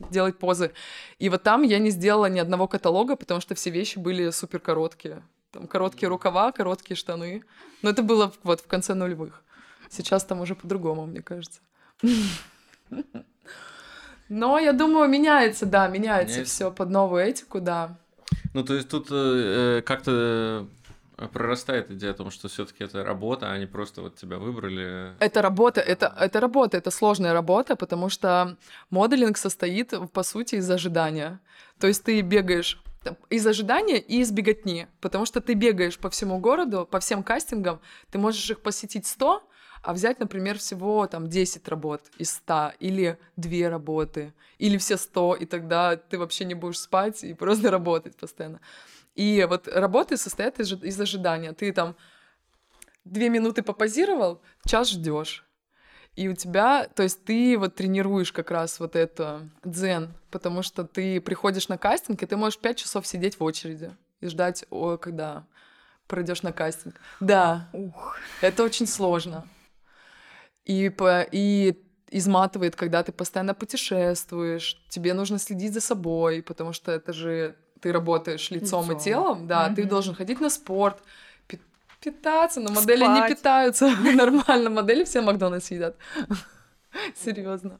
делать 0.10 0.38
позы. 0.38 0.72
И 1.20 1.30
вот 1.30 1.44
там 1.44 1.64
я 1.64 1.80
не 1.80 1.90
сделала 1.90 2.28
ни 2.28 2.40
одного 2.40 2.68
каталога, 2.68 3.16
потому 3.16 3.42
что 3.42 3.56
все 3.56 3.70
вещи 3.70 4.00
были 4.00 4.30
супер 4.32 4.60
короткие. 4.60 5.24
Там 5.52 5.68
короткие 5.68 6.10
рукава, 6.10 6.52
короткие 6.52 6.98
штаны. 6.98 7.44
Но 7.82 7.90
это 7.90 8.02
было 8.04 8.34
вот 8.44 8.62
в 8.62 8.68
конце 8.68 8.94
нулевых. 8.94 9.44
Сейчас 9.90 10.24
там 10.26 10.42
уже 10.42 10.56
по-другому, 10.56 11.06
мне 11.06 11.22
кажется. 11.22 11.60
Но 14.30 14.58
я 14.58 14.74
думаю, 14.74 15.10
меняется, 15.10 15.66
да, 15.66 15.88
меняется 15.88 16.44
все 16.46 16.72
под 16.72 16.90
новую 16.90 17.24
этику, 17.24 17.62
да. 17.62 17.98
Ну, 18.54 18.64
то 18.64 18.74
есть 18.74 18.90
тут 18.90 19.08
э, 19.12 19.82
как-то 19.86 20.68
прорастает 21.28 21.92
идея 21.92 22.12
о 22.12 22.14
том, 22.14 22.32
что 22.32 22.48
все-таки 22.48 22.84
это 22.84 23.04
работа, 23.04 23.52
а 23.52 23.58
не 23.58 23.66
просто 23.66 24.02
вот 24.02 24.16
тебя 24.16 24.38
выбрали. 24.38 25.14
Это 25.20 25.42
работа, 25.42 25.82
это, 25.82 26.14
это 26.20 26.40
работа, 26.40 26.78
это 26.78 26.92
сложная 26.92 27.34
работа, 27.34 27.76
потому 27.76 28.10
что 28.10 28.58
моделинг 28.90 29.38
состоит, 29.38 29.94
по 30.12 30.24
сути, 30.24 30.56
из 30.56 30.70
ожидания. 30.70 31.40
То 31.80 31.88
есть 31.88 32.04
ты 32.04 32.22
бегаешь 32.22 32.82
из 33.30 33.46
ожидания 33.46 34.00
и 34.00 34.20
из 34.20 34.32
беготни, 34.32 34.88
потому 35.02 35.26
что 35.26 35.42
ты 35.42 35.54
бегаешь 35.54 35.98
по 35.98 36.10
всему 36.10 36.40
городу, 36.40 36.88
по 36.90 37.00
всем 37.00 37.24
кастингам, 37.24 37.82
ты 38.12 38.18
можешь 38.18 38.50
их 38.50 38.62
посетить 38.62 39.06
100, 39.06 39.44
а 39.84 39.94
взять, 39.94 40.20
например, 40.20 40.58
всего 40.58 41.06
там 41.08 41.28
10 41.28 41.68
работ 41.68 42.04
из 42.18 42.32
100 42.32 42.74
или 42.80 43.18
2 43.36 43.70
работы, 43.70 44.34
или 44.58 44.78
все 44.78 44.96
100, 44.96 45.36
и 45.36 45.46
тогда 45.46 45.98
ты 45.98 46.18
вообще 46.18 46.46
не 46.46 46.54
будешь 46.54 46.80
спать 46.80 47.24
и 47.24 47.34
просто 47.34 47.70
работать 47.70 48.16
постоянно. 48.16 48.62
И 49.16 49.46
вот 49.50 49.68
работы 49.68 50.18
состоят 50.18 50.60
из, 50.60 50.72
из 50.74 51.00
ожидания. 51.00 51.54
Ты 51.54 51.72
там 51.72 51.96
две 53.06 53.30
минуты 53.30 53.64
попозировал, 53.64 54.42
час 54.66 54.90
ждешь. 54.90 55.46
И 56.16 56.28
у 56.28 56.34
тебя, 56.34 56.88
то 56.88 57.04
есть 57.04 57.24
ты 57.26 57.58
вот 57.58 57.76
тренируешь 57.76 58.32
как 58.32 58.52
раз 58.52 58.80
вот 58.80 58.96
это 58.96 59.50
дзен, 59.64 60.14
потому 60.30 60.62
что 60.62 60.84
ты 60.84 61.20
приходишь 61.20 61.70
на 61.70 61.78
кастинг, 61.78 62.22
и 62.22 62.26
ты 62.28 62.38
можешь 62.38 62.60
пять 62.60 62.78
часов 62.78 63.08
сидеть 63.08 63.40
в 63.40 63.44
очереди 63.44 63.96
и 64.20 64.28
ждать, 64.28 64.66
о, 64.70 64.98
когда 64.98 65.46
пройдешь 66.08 66.44
на 66.44 66.52
кастинг. 66.52 66.96
Да, 67.20 67.68
Ух. 67.74 68.18
это 68.42 68.64
очень 68.64 68.86
сложно 68.86 69.48
и, 70.66 70.90
по, 70.90 71.22
и 71.32 71.76
изматывает, 72.10 72.76
когда 72.76 73.04
ты 73.04 73.12
постоянно 73.12 73.54
путешествуешь, 73.54 74.78
тебе 74.90 75.14
нужно 75.14 75.40
следить 75.40 75.74
за 75.74 75.82
собой, 75.82 76.42
потому 76.42 76.74
что 76.74 76.92
это 76.92 77.12
же 77.14 77.56
ты 77.84 77.92
работаешь 77.92 78.52
лицом, 78.52 78.86
лицом. 78.86 78.98
и 78.98 79.04
телом, 79.04 79.48
да, 79.48 79.68
mm-hmm. 79.68 79.76
ты 79.76 79.84
должен 79.84 80.16
ходить 80.16 80.42
на 80.42 80.50
спорт, 80.50 80.98
питаться, 82.04 82.60
но 82.60 82.70
модели 82.72 83.04
Спать. 83.04 83.30
не 83.30 83.36
питаются 83.36 83.88
нормально, 84.16 84.70
модели 84.70 85.04
все 85.04 85.22
Макдональдс 85.22 85.72
едят. 85.72 85.96
Серьезно. 87.16 87.80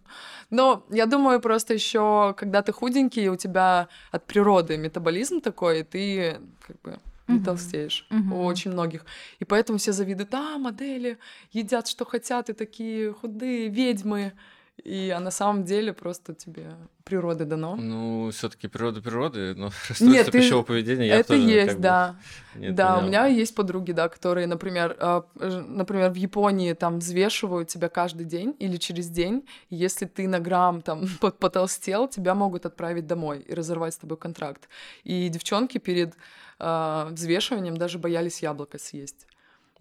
Но 0.50 0.86
я 0.90 1.06
думаю, 1.06 1.40
просто 1.40 1.74
еще, 1.74 2.34
когда 2.38 2.62
ты 2.62 2.72
худенький, 2.72 3.30
у 3.30 3.36
тебя 3.36 3.88
от 4.12 4.26
природы 4.26 4.78
метаболизм 4.78 5.42
такой, 5.42 5.80
и 5.80 5.84
ты 5.84 6.38
как 6.68 6.82
бы 6.82 7.00
не 7.28 7.38
угу. 7.38 7.46
толстеешь 7.46 8.08
угу. 8.10 8.36
у 8.36 8.46
очень 8.46 8.72
многих. 8.72 9.06
И 9.40 9.46
поэтому 9.46 9.78
все 9.78 9.92
завидуют, 9.92 10.34
а, 10.34 10.58
модели 10.58 11.18
едят, 11.52 11.88
что 11.88 12.06
хотят, 12.06 12.50
и 12.50 12.54
такие 12.54 13.14
худые 13.14 13.70
ведьмы. 13.70 14.34
И 14.82 15.12
а 15.12 15.20
на 15.20 15.32
самом 15.32 15.64
деле 15.64 15.94
просто 15.94 16.34
тебе 16.34 16.76
природы 17.04 17.46
дано. 17.46 17.76
Ну, 17.76 18.32
все-таки 18.32 18.68
природа 18.68 19.02
природы, 19.02 19.54
но 19.56 19.66
расстройство 19.88 20.06
Нет, 20.06 20.26
ты... 20.26 20.32
пищевого 20.32 20.64
поведения 20.64 21.08
я 21.08 21.18
это 21.18 21.36
тоже 21.36 21.42
есть, 21.42 21.80
да. 21.80 22.16
Бы, 22.56 22.72
да, 22.72 22.98
у 23.00 23.04
меня 23.04 23.28
есть 23.28 23.54
подруги, 23.54 23.92
да, 23.92 24.10
которые, 24.10 24.48
например, 24.48 24.98
э, 25.00 25.22
например, 25.36 26.10
в 26.12 26.16
Японии 26.16 26.74
там 26.74 27.00
взвешивают 27.00 27.70
тебя 27.70 27.88
каждый 27.88 28.26
день 28.26 28.56
или 28.58 28.78
через 28.78 29.10
день. 29.10 29.48
И 29.70 29.76
если 29.76 30.06
ты 30.06 30.28
на 30.28 30.40
грамм 30.40 30.82
там 30.82 31.06
потолстел, 31.40 32.08
тебя 32.08 32.34
могут 32.34 32.66
отправить 32.66 33.06
домой 33.06 33.40
и 33.42 33.54
разорвать 33.54 33.94
с 33.94 33.98
тобой 33.98 34.18
контракт. 34.18 34.68
И 35.04 35.30
девчонки 35.30 35.78
перед 35.78 36.16
э, 36.60 37.08
взвешиванием 37.12 37.78
даже 37.78 38.00
боялись 38.00 38.42
яблоко 38.42 38.80
съесть. 38.80 39.28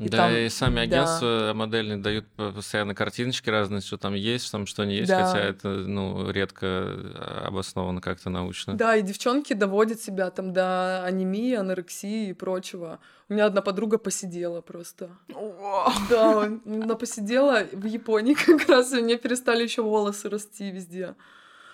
И 0.04 0.08
да, 0.08 0.16
там, 0.28 0.36
и 0.36 0.48
сами 0.48 0.82
агентства 0.82 1.40
да. 1.48 1.54
модельные 1.54 1.98
дают 1.98 2.26
постоянно 2.36 2.94
картиночки 2.94 3.48
разные, 3.48 3.80
что 3.80 3.96
там 3.98 4.14
есть, 4.14 4.50
там 4.50 4.66
что 4.66 4.84
не 4.84 4.96
есть, 4.96 5.08
да. 5.08 5.26
хотя 5.26 5.40
это, 5.40 5.68
ну, 5.68 6.30
редко 6.30 6.66
э, 6.66 7.44
обосновано 7.46 8.00
как-то 8.00 8.30
научно. 8.30 8.74
Да, 8.74 8.96
и 8.96 9.02
девчонки 9.02 9.52
доводят 9.52 10.00
себя 10.00 10.30
там 10.30 10.52
до 10.52 11.04
анемии, 11.04 11.54
анорексии 11.54 12.30
и 12.30 12.32
прочего. 12.32 12.98
У 13.28 13.34
меня 13.34 13.46
одна 13.46 13.62
подруга 13.62 13.98
посидела 13.98 14.60
просто. 14.60 15.10
Да, 16.10 16.42
она 16.66 16.94
посидела 16.96 17.64
в 17.72 17.86
Японии 17.86 18.34
как 18.46 18.68
раз, 18.68 18.92
и 18.92 18.98
у 18.98 19.04
нее 19.04 19.18
перестали 19.18 19.62
еще 19.62 19.82
волосы 19.82 20.28
расти 20.28 20.70
везде. 20.70 21.14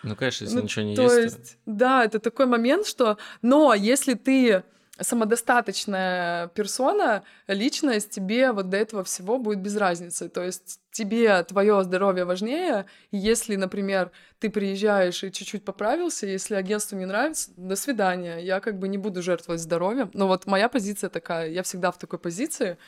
Ну, 0.03 0.15
конечно, 0.15 0.45
если 0.45 0.57
ну, 0.57 0.63
ничего 0.63 0.85
не 0.85 0.97
то 0.97 1.03
есть. 1.03 1.15
То 1.15 1.23
есть, 1.41 1.59
да, 1.67 2.05
это 2.05 2.19
такой 2.19 2.47
момент, 2.47 2.87
что... 2.87 3.19
Но 3.43 3.75
если 3.75 4.15
ты 4.15 4.63
самодостаточная 5.01 6.49
персона, 6.49 7.23
личность, 7.47 8.11
тебе 8.11 8.53
вот 8.53 8.69
до 8.69 8.77
этого 8.77 9.05
всего 9.05 9.39
будет 9.39 9.61
без 9.61 9.77
разницы. 9.77 10.29
То 10.29 10.43
есть 10.43 10.81
тебе 10.91 11.43
твое 11.45 11.83
здоровье 11.85 12.25
важнее, 12.25 12.87
если, 13.11 13.57
например, 13.57 14.11
ты 14.39 14.51
приезжаешь 14.51 15.23
и 15.23 15.33
чуть-чуть 15.33 15.65
поправился, 15.65 16.27
если 16.27 16.55
агентству 16.55 16.97
не 16.97 17.07
нравится, 17.07 17.51
до 17.57 17.77
свидания, 17.77 18.39
я 18.39 18.61
как 18.61 18.79
бы 18.79 18.89
не 18.89 18.99
буду 18.99 19.23
жертвовать 19.23 19.61
здоровьем. 19.61 20.11
Но 20.15 20.27
вот 20.27 20.47
моя 20.47 20.69
позиция 20.69 21.11
такая, 21.11 21.49
я 21.51 21.63
всегда 21.63 21.91
в 21.91 21.99
такой 21.99 22.19
позиции, 22.19 22.79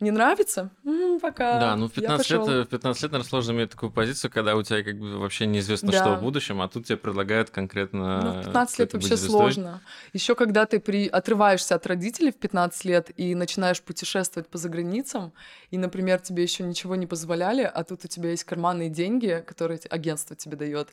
Не 0.00 0.10
нравится? 0.10 0.70
М-м, 0.84 1.20
пока. 1.20 1.60
Да, 1.60 1.76
ну 1.76 1.88
в 1.88 1.92
15 1.92 2.30
лет, 2.30 2.40
в 2.40 2.64
15 2.64 3.02
лет, 3.02 3.12
наверное, 3.12 3.28
сложно 3.28 3.52
иметь 3.52 3.70
такую 3.70 3.92
позицию, 3.92 4.30
когда 4.30 4.56
у 4.56 4.62
тебя 4.62 4.82
как 4.82 4.98
бы 4.98 5.18
вообще 5.18 5.46
неизвестно, 5.46 5.92
да. 5.92 6.00
что 6.00 6.14
в 6.16 6.22
будущем, 6.22 6.62
а 6.62 6.68
тут 6.68 6.86
тебе 6.86 6.96
предлагают 6.96 7.50
конкретно... 7.50 8.22
Ну, 8.22 8.40
в 8.40 8.44
15 8.46 8.78
лет 8.78 8.92
вообще 8.94 9.16
сложно. 9.18 9.82
Еще 10.14 10.34
когда 10.34 10.64
ты 10.64 10.80
при... 10.80 11.06
отрываешься 11.06 11.74
от 11.74 11.86
родителей 11.86 12.32
в 12.32 12.36
15 12.36 12.84
лет 12.86 13.10
и 13.16 13.34
начинаешь 13.34 13.82
путешествовать 13.82 14.48
по 14.48 14.56
заграницам, 14.56 15.32
и, 15.70 15.76
например, 15.76 16.20
тебе 16.20 16.42
еще 16.42 16.64
ничего 16.64 16.96
не 16.96 17.06
позволяли, 17.06 17.62
а 17.62 17.84
тут 17.84 18.04
у 18.06 18.08
тебя 18.08 18.30
есть 18.30 18.44
карманные 18.44 18.88
деньги, 18.88 19.44
которые 19.46 19.78
агентство 19.90 20.34
тебе 20.34 20.56
дает, 20.56 20.88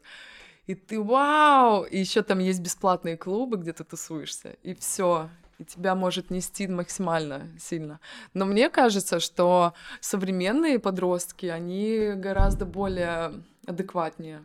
и 0.66 0.76
ты 0.76 1.02
вау! 1.02 1.84
И 1.84 1.98
еще 1.98 2.24
там 2.24 2.40
есть 2.40 2.60
бесплатные 2.60 3.16
клубы, 3.16 3.56
где 3.56 3.72
ты 3.72 3.86
тусуешься, 3.86 4.58
и 4.64 4.76
все 4.76 5.30
и 5.58 5.66
тебя 5.66 5.96
может 5.96 6.30
нести 6.30 6.68
максимально 6.68 7.48
сильно. 7.60 8.00
Но 8.34 8.46
мне 8.46 8.70
кажется, 8.70 9.20
что 9.20 9.74
современные 10.00 10.80
подростки, 10.80 11.48
они 11.48 12.12
гораздо 12.16 12.66
более 12.66 13.44
адекватнее. 13.66 14.44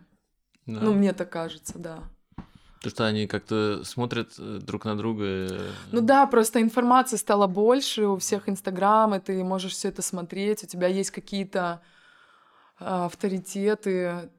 Да. 0.66 0.80
Ну, 0.80 0.94
мне 0.94 1.12
так 1.12 1.30
кажется, 1.30 1.78
да. 1.78 1.98
То, 2.80 2.90
что 2.90 3.06
они 3.06 3.26
как-то 3.26 3.84
смотрят 3.84 4.32
э, 4.38 4.58
друг 4.60 4.84
на 4.84 4.96
друга. 4.96 5.48
Ну 5.92 6.00
да, 6.00 6.26
просто 6.26 6.60
информации 6.60 7.16
стало 7.16 7.46
больше, 7.46 8.06
у 8.06 8.16
всех 8.16 8.48
Инстаграм, 8.48 9.14
и 9.14 9.20
ты 9.20 9.44
можешь 9.44 9.72
все 9.72 9.88
это 9.88 10.02
смотреть, 10.02 10.64
у 10.64 10.66
тебя 10.66 10.88
есть 10.88 11.12
какие-то 11.12 11.80
а, 12.80 13.06
авторитеты, 13.06 14.30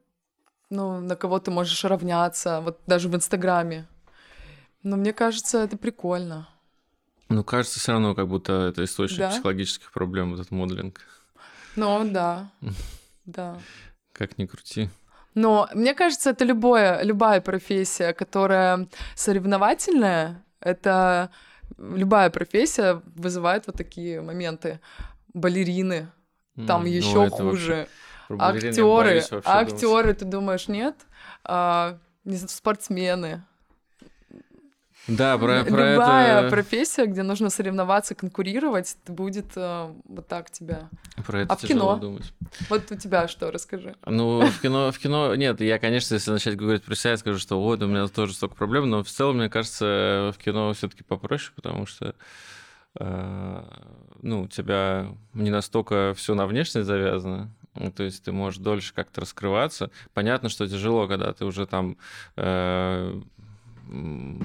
ну, 0.69 0.99
на 0.99 1.15
кого 1.15 1.39
ты 1.39 1.51
можешь 1.51 1.85
равняться, 1.85 2.59
вот 2.61 2.79
даже 2.85 3.07
в 3.07 3.15
Инстаграме. 3.15 3.87
Но 4.81 4.97
мне 4.97 5.13
кажется, 5.13 5.59
это 5.59 5.77
прикольно. 5.77 6.49
Ну, 7.33 7.43
кажется, 7.43 7.79
все 7.79 7.93
равно, 7.93 8.13
как 8.13 8.27
будто 8.27 8.53
это 8.69 8.83
источник 8.83 9.19
да? 9.19 9.29
психологических 9.29 9.91
проблем, 9.91 10.35
этот 10.35 10.51
моделинг. 10.51 11.01
Ну, 11.75 12.03
да. 12.05 12.51
Да. 13.25 13.57
Как 14.11 14.37
ни 14.37 14.45
крути. 14.45 14.89
Но 15.33 15.69
мне 15.73 15.93
кажется, 15.93 16.31
это 16.31 16.43
любое, 16.43 17.01
любая 17.03 17.39
профессия, 17.39 18.11
которая 18.11 18.89
соревновательная, 19.15 20.43
это 20.59 21.31
любая 21.77 22.29
профессия 22.29 23.01
вызывает 23.15 23.65
вот 23.65 23.77
такие 23.77 24.19
моменты. 24.19 24.81
Балерины, 25.33 26.11
там 26.67 26.83
mm, 26.83 26.89
еще 26.89 27.23
ну, 27.23 27.29
хуже. 27.29 27.87
Актеры, 28.29 29.23
актеры, 29.45 30.13
ты 30.13 30.25
думаешь, 30.25 30.67
нет? 30.67 30.95
А, 31.45 31.97
не 32.25 32.35
знаю, 32.35 32.49
спортсмены. 32.49 33.45
Да, 35.07 35.37
про, 35.37 35.65
про 35.65 35.93
Любая 35.93 36.41
это... 36.41 36.49
профессия, 36.49 37.05
где 37.05 37.23
нужно 37.23 37.49
соревноваться, 37.49 38.15
конкурировать, 38.15 38.95
будет 39.05 39.51
э, 39.55 39.93
вот 40.05 40.27
так 40.27 40.49
тебя. 40.49 40.89
Про 41.25 41.41
это 41.41 41.53
а 41.53 41.57
в 41.57 41.61
кино? 41.61 41.97
думать. 41.97 42.33
Вот 42.69 42.89
у 42.89 42.95
тебя 42.95 43.27
что, 43.27 43.51
расскажи. 43.51 43.95
Ну, 44.05 44.45
в 44.45 44.61
кино, 44.61 44.93
в 44.93 44.99
кино, 44.99 45.35
нет, 45.35 45.59
я, 45.59 45.77
конечно, 45.77 46.13
если 46.13 46.31
начать 46.31 46.55
говорить 46.55 46.83
про 46.83 46.95
себя, 46.95 47.11
я 47.11 47.17
скажу, 47.17 47.37
что 47.37 47.61
вот, 47.61 47.83
у 47.83 47.87
меня 47.87 48.07
тоже 48.07 48.33
столько 48.33 48.55
проблем, 48.55 48.89
но 48.89 49.03
в 49.03 49.09
целом, 49.09 49.37
мне 49.37 49.49
кажется, 49.49 50.31
в 50.33 50.41
кино 50.41 50.71
все 50.71 50.87
таки 50.87 51.03
попроще, 51.03 51.51
потому 51.53 51.85
что 51.85 52.15
э, 52.97 53.63
ну, 54.21 54.43
у 54.43 54.47
тебя 54.47 55.07
не 55.33 55.49
настолько 55.49 56.13
все 56.15 56.33
на 56.33 56.47
внешность 56.47 56.87
завязано, 56.87 57.51
ну, 57.75 57.91
то 57.91 58.03
есть 58.03 58.23
ты 58.23 58.31
можешь 58.31 58.59
дольше 58.59 58.93
как-то 58.93 59.21
раскрываться. 59.21 59.89
Понятно, 60.13 60.49
что 60.49 60.67
тяжело, 60.67 61.07
когда 61.07 61.33
ты 61.33 61.43
уже 61.45 61.65
там 61.65 61.97
э, 62.35 63.21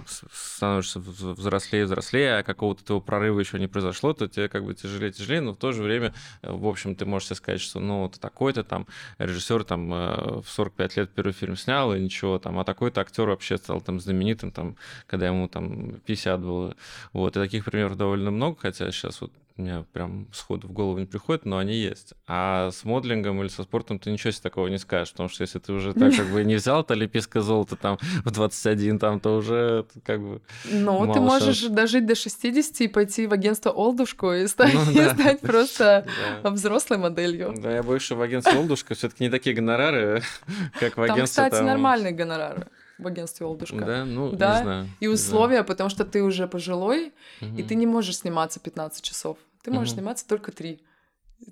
становишься 0.06 1.00
взрослее, 1.00 1.84
взрослее, 1.84 2.38
а 2.38 2.42
какого-то 2.42 2.84
твоего 2.84 3.00
прорыва 3.00 3.40
еще 3.40 3.58
не 3.58 3.66
произошло, 3.66 4.12
то 4.12 4.28
тебе 4.28 4.48
как 4.48 4.64
бы 4.64 4.74
тяжелее, 4.74 5.12
тяжелее, 5.12 5.40
но 5.40 5.52
в 5.52 5.56
то 5.56 5.72
же 5.72 5.82
время, 5.82 6.14
э, 6.42 6.50
в 6.50 6.66
общем, 6.66 6.94
ты 6.94 7.06
можешь 7.06 7.28
себе 7.28 7.36
сказать, 7.36 7.60
что 7.60 7.80
ну, 7.80 8.08
ты 8.08 8.18
такой-то 8.20 8.64
там 8.64 8.86
режиссер 9.18 9.64
там 9.64 9.92
э, 9.92 10.40
в 10.42 10.48
45 10.48 10.96
лет 10.96 11.10
первый 11.10 11.32
фильм 11.32 11.56
снял, 11.56 11.94
и 11.94 12.00
ничего 12.00 12.38
там, 12.38 12.58
а 12.58 12.64
такой-то 12.64 13.00
актер 13.00 13.28
вообще 13.28 13.56
стал 13.58 13.80
там 13.80 14.00
знаменитым, 14.00 14.50
там, 14.50 14.76
когда 15.06 15.26
ему 15.26 15.48
там 15.48 16.00
50 16.00 16.40
было. 16.40 16.76
Вот, 17.12 17.36
и 17.36 17.40
таких 17.40 17.64
примеров 17.64 17.96
довольно 17.96 18.30
много, 18.30 18.58
хотя 18.60 18.90
сейчас 18.90 19.20
вот 19.20 19.32
мне 19.58 19.84
прям 19.92 20.28
сходу 20.32 20.68
в 20.68 20.72
голову 20.72 20.98
не 20.98 21.06
приходит, 21.06 21.44
но 21.44 21.58
они 21.58 21.74
есть. 21.74 22.14
А 22.26 22.70
с 22.70 22.84
моделингом 22.84 23.40
или 23.40 23.48
со 23.48 23.64
спортом 23.64 23.98
ты 23.98 24.10
ничего 24.10 24.30
себе 24.30 24.42
такого 24.42 24.68
не 24.68 24.78
скажешь, 24.78 25.12
потому 25.12 25.28
что 25.28 25.42
если 25.42 25.58
ты 25.58 25.72
уже 25.72 25.92
так 25.94 26.14
как 26.14 26.26
бы 26.30 26.44
не 26.44 26.54
взял 26.54 26.84
то 26.84 26.94
олимпийское 26.94 27.42
золото 27.42 27.76
там 27.76 27.98
в 28.24 28.30
21, 28.30 28.98
там, 28.98 29.20
то 29.20 29.36
уже 29.36 29.86
как 30.04 30.20
бы 30.20 30.40
Ну, 30.70 31.12
ты 31.12 31.20
можешь 31.20 31.58
шанс. 31.58 31.74
дожить 31.74 32.06
до 32.06 32.14
60 32.14 32.80
и 32.82 32.88
пойти 32.88 33.26
в 33.26 33.32
агентство 33.32 33.70
Олдушку 33.70 34.32
и 34.32 34.46
стать, 34.46 34.74
ну, 34.74 34.94
да. 34.94 35.14
стать 35.14 35.40
просто 35.40 36.06
да. 36.42 36.50
взрослой 36.50 36.98
моделью. 36.98 37.54
Да, 37.56 37.74
я 37.74 37.82
боюсь, 37.82 38.02
что 38.02 38.16
в 38.16 38.22
агентстве 38.22 38.58
Олдушка 38.58 38.94
все 38.94 39.08
таки 39.08 39.24
не 39.24 39.30
такие 39.30 39.54
гонорары, 39.54 40.22
как 40.80 40.96
в 40.96 41.02
агентстве 41.02 41.42
Там, 41.42 41.50
кстати, 41.50 41.62
нормальные 41.62 42.12
гонорары 42.12 42.68
в 42.98 43.06
агентстве 43.06 43.46
Олдушка. 43.46 43.84
Да, 43.84 44.04
ну, 44.04 44.32
да? 44.32 44.56
не 44.56 44.62
знаю. 44.62 44.88
И 45.00 45.06
условия, 45.06 45.56
знаю. 45.56 45.64
потому 45.64 45.88
что 45.88 46.04
ты 46.04 46.22
уже 46.22 46.48
пожилой, 46.48 47.12
угу. 47.40 47.56
и 47.56 47.62
ты 47.62 47.74
не 47.74 47.86
можешь 47.86 48.18
сниматься 48.18 48.60
15 48.60 49.02
часов. 49.02 49.38
Ты 49.62 49.70
можешь 49.70 49.90
угу. 49.90 50.00
сниматься 50.00 50.26
только 50.26 50.52
три. 50.52 50.82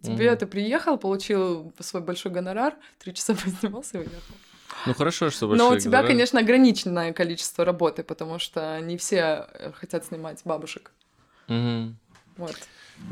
Тебе 0.02 0.30
угу. 0.30 0.38
ты 0.38 0.46
приехал, 0.46 0.98
получил 0.98 1.72
свой 1.78 2.02
большой 2.02 2.32
гонорар, 2.32 2.74
три 2.98 3.14
часа 3.14 3.34
поснимался 3.44 3.98
и 3.98 4.00
уехал. 4.00 4.34
Ну 4.84 4.94
хорошо, 4.94 5.30
что 5.30 5.46
Но 5.46 5.70
у 5.70 5.78
тебя, 5.78 5.92
гонорар. 5.92 6.08
конечно, 6.08 6.40
ограниченное 6.40 7.12
количество 7.12 7.64
работы, 7.64 8.02
потому 8.02 8.38
что 8.38 8.80
не 8.80 8.96
все 8.96 9.46
э, 9.54 9.72
хотят 9.72 10.04
снимать 10.04 10.40
бабушек. 10.44 10.92
Угу. 11.48 11.94
Вот. 12.36 12.56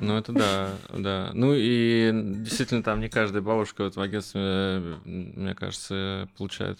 Ну, 0.00 0.16
это 0.16 0.32
да, 0.32 0.70
да. 0.96 1.30
Ну 1.32 1.54
и 1.54 2.10
действительно, 2.12 2.82
там 2.82 3.00
не 3.00 3.08
каждая 3.08 3.42
бабушка 3.42 3.84
вот 3.84 3.96
в 3.96 4.00
агентстве, 4.00 4.80
мне 5.04 5.54
кажется, 5.54 6.28
получает 6.36 6.78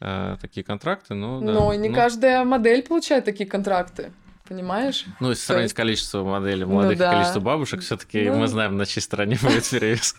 э, 0.00 0.36
такие 0.40 0.64
контракты, 0.64 1.14
но 1.14 1.40
да. 1.40 1.52
Но 1.52 1.74
не 1.74 1.88
ну... 1.88 1.94
каждая 1.94 2.44
модель 2.44 2.82
получает 2.82 3.24
такие 3.24 3.48
контракты 3.48 4.12
понимаешь? 4.48 5.06
Ну, 5.20 5.30
если 5.30 5.42
сравнить 5.42 5.64
есть... 5.66 5.74
количество 5.74 6.24
моделей 6.24 6.64
ну 6.64 6.74
молодых 6.74 6.98
ну, 6.98 7.04
да. 7.04 7.10
и 7.10 7.14
количество 7.14 7.40
бабушек, 7.40 7.80
все 7.80 7.96
таки 7.96 8.28
ну... 8.28 8.36
мы 8.36 8.48
знаем, 8.48 8.76
на 8.76 8.86
чьей 8.86 9.02
стороне 9.02 9.38
будет 9.42 9.68
перевес. 9.68 10.16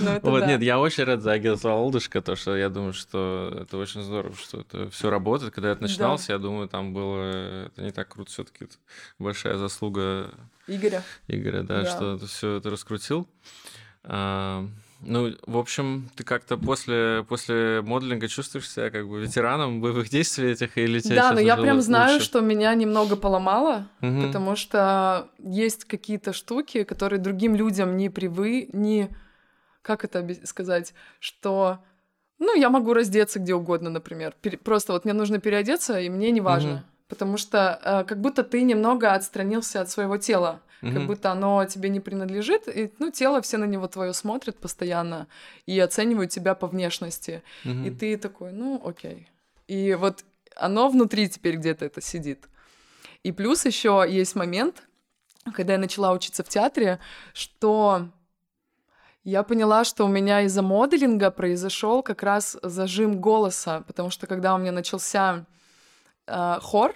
Ну, 0.00 0.20
вот, 0.22 0.46
нет, 0.46 0.62
я 0.62 0.78
очень 0.78 1.04
рад 1.04 1.22
за 1.22 1.32
агентство 1.32 1.70
Олдышка, 1.70 2.20
то, 2.20 2.36
что 2.36 2.56
я 2.56 2.68
думаю, 2.68 2.92
что 2.92 3.58
это 3.62 3.76
очень 3.76 4.02
здорово, 4.02 4.34
что 4.36 4.60
это 4.60 4.90
все 4.90 5.10
работает. 5.10 5.52
Когда 5.54 5.70
я 5.70 5.76
начинался, 5.78 6.32
я 6.32 6.38
думаю, 6.38 6.68
там 6.68 6.92
было... 6.94 7.66
Это 7.66 7.82
не 7.82 7.90
так 7.90 8.08
круто 8.08 8.30
все 8.30 8.44
таки 8.44 8.68
большая 9.18 9.56
заслуга 9.56 10.30
Игоря. 10.66 11.02
Игоря, 11.28 11.62
да, 11.62 11.84
что 11.84 12.18
все 12.26 12.56
это 12.56 12.70
раскрутил. 12.70 13.28
Ну, 15.04 15.34
в 15.46 15.58
общем, 15.58 16.08
ты 16.14 16.22
как-то 16.22 16.56
после, 16.56 17.24
после 17.28 17.82
моделинга 17.82 18.28
чувствуешь 18.28 18.70
себя 18.70 18.90
как 18.90 19.08
бы 19.08 19.20
ветераном 19.20 19.80
боевых 19.80 20.08
действий 20.08 20.52
этих 20.52 20.78
или 20.78 21.00
тебя 21.00 21.16
Да, 21.16 21.32
но 21.32 21.40
я 21.40 21.56
прям 21.56 21.76
лучше? 21.76 21.86
знаю, 21.86 22.20
что 22.20 22.40
меня 22.40 22.74
немного 22.74 23.16
поломало, 23.16 23.88
угу. 24.00 24.22
потому 24.22 24.54
что 24.54 25.28
есть 25.38 25.84
какие-то 25.84 26.32
штуки, 26.32 26.84
которые 26.84 27.20
другим 27.20 27.56
людям 27.56 27.96
не 27.96 28.10
привы, 28.10 28.68
не... 28.72 29.10
Как 29.82 30.04
это 30.04 30.26
сказать? 30.44 30.94
Что... 31.18 31.78
Ну, 32.38 32.54
я 32.54 32.70
могу 32.70 32.92
раздеться 32.92 33.40
где 33.40 33.54
угодно, 33.54 33.90
например. 33.90 34.34
Просто 34.62 34.92
вот 34.92 35.04
мне 35.04 35.14
нужно 35.14 35.38
переодеться, 35.38 35.98
и 35.98 36.08
мне 36.08 36.30
не 36.30 36.40
важно. 36.40 36.72
Угу. 36.74 36.82
Потому 37.12 37.36
что 37.36 37.78
э, 37.84 38.04
как 38.04 38.22
будто 38.22 38.42
ты 38.42 38.62
немного 38.62 39.12
отстранился 39.12 39.82
от 39.82 39.90
своего 39.90 40.16
тела 40.16 40.62
mm-hmm. 40.80 40.94
как 40.94 41.06
будто 41.06 41.30
оно 41.30 41.62
тебе 41.66 41.90
не 41.90 42.00
принадлежит, 42.00 42.68
и, 42.68 42.90
ну, 42.98 43.10
тело 43.10 43.42
все 43.42 43.58
на 43.58 43.64
него 43.66 43.86
твое 43.86 44.14
смотрят 44.14 44.56
постоянно 44.56 45.28
и 45.66 45.78
оценивают 45.78 46.30
тебя 46.30 46.54
по 46.54 46.66
внешности, 46.66 47.42
mm-hmm. 47.64 47.86
и 47.86 47.90
ты 47.90 48.16
такой, 48.16 48.52
ну, 48.52 48.80
окей. 48.82 49.28
И 49.68 49.92
вот 49.94 50.24
оно 50.56 50.88
внутри 50.88 51.28
теперь 51.28 51.56
где-то 51.56 51.84
это 51.84 52.00
сидит. 52.00 52.48
И 53.22 53.30
плюс 53.32 53.66
еще 53.66 54.06
есть 54.08 54.34
момент, 54.34 54.82
когда 55.54 55.74
я 55.74 55.78
начала 55.78 56.12
учиться 56.12 56.42
в 56.42 56.48
театре, 56.48 56.98
что 57.34 58.08
я 59.22 59.42
поняла, 59.42 59.84
что 59.84 60.06
у 60.06 60.08
меня 60.08 60.40
из-за 60.42 60.62
моделинга 60.62 61.30
произошел 61.30 62.02
как 62.02 62.22
раз 62.22 62.56
зажим 62.62 63.20
голоса, 63.20 63.82
потому 63.86 64.08
что 64.08 64.26
когда 64.26 64.54
у 64.54 64.58
меня 64.58 64.72
начался 64.72 65.44
э, 66.26 66.58
хор, 66.60 66.94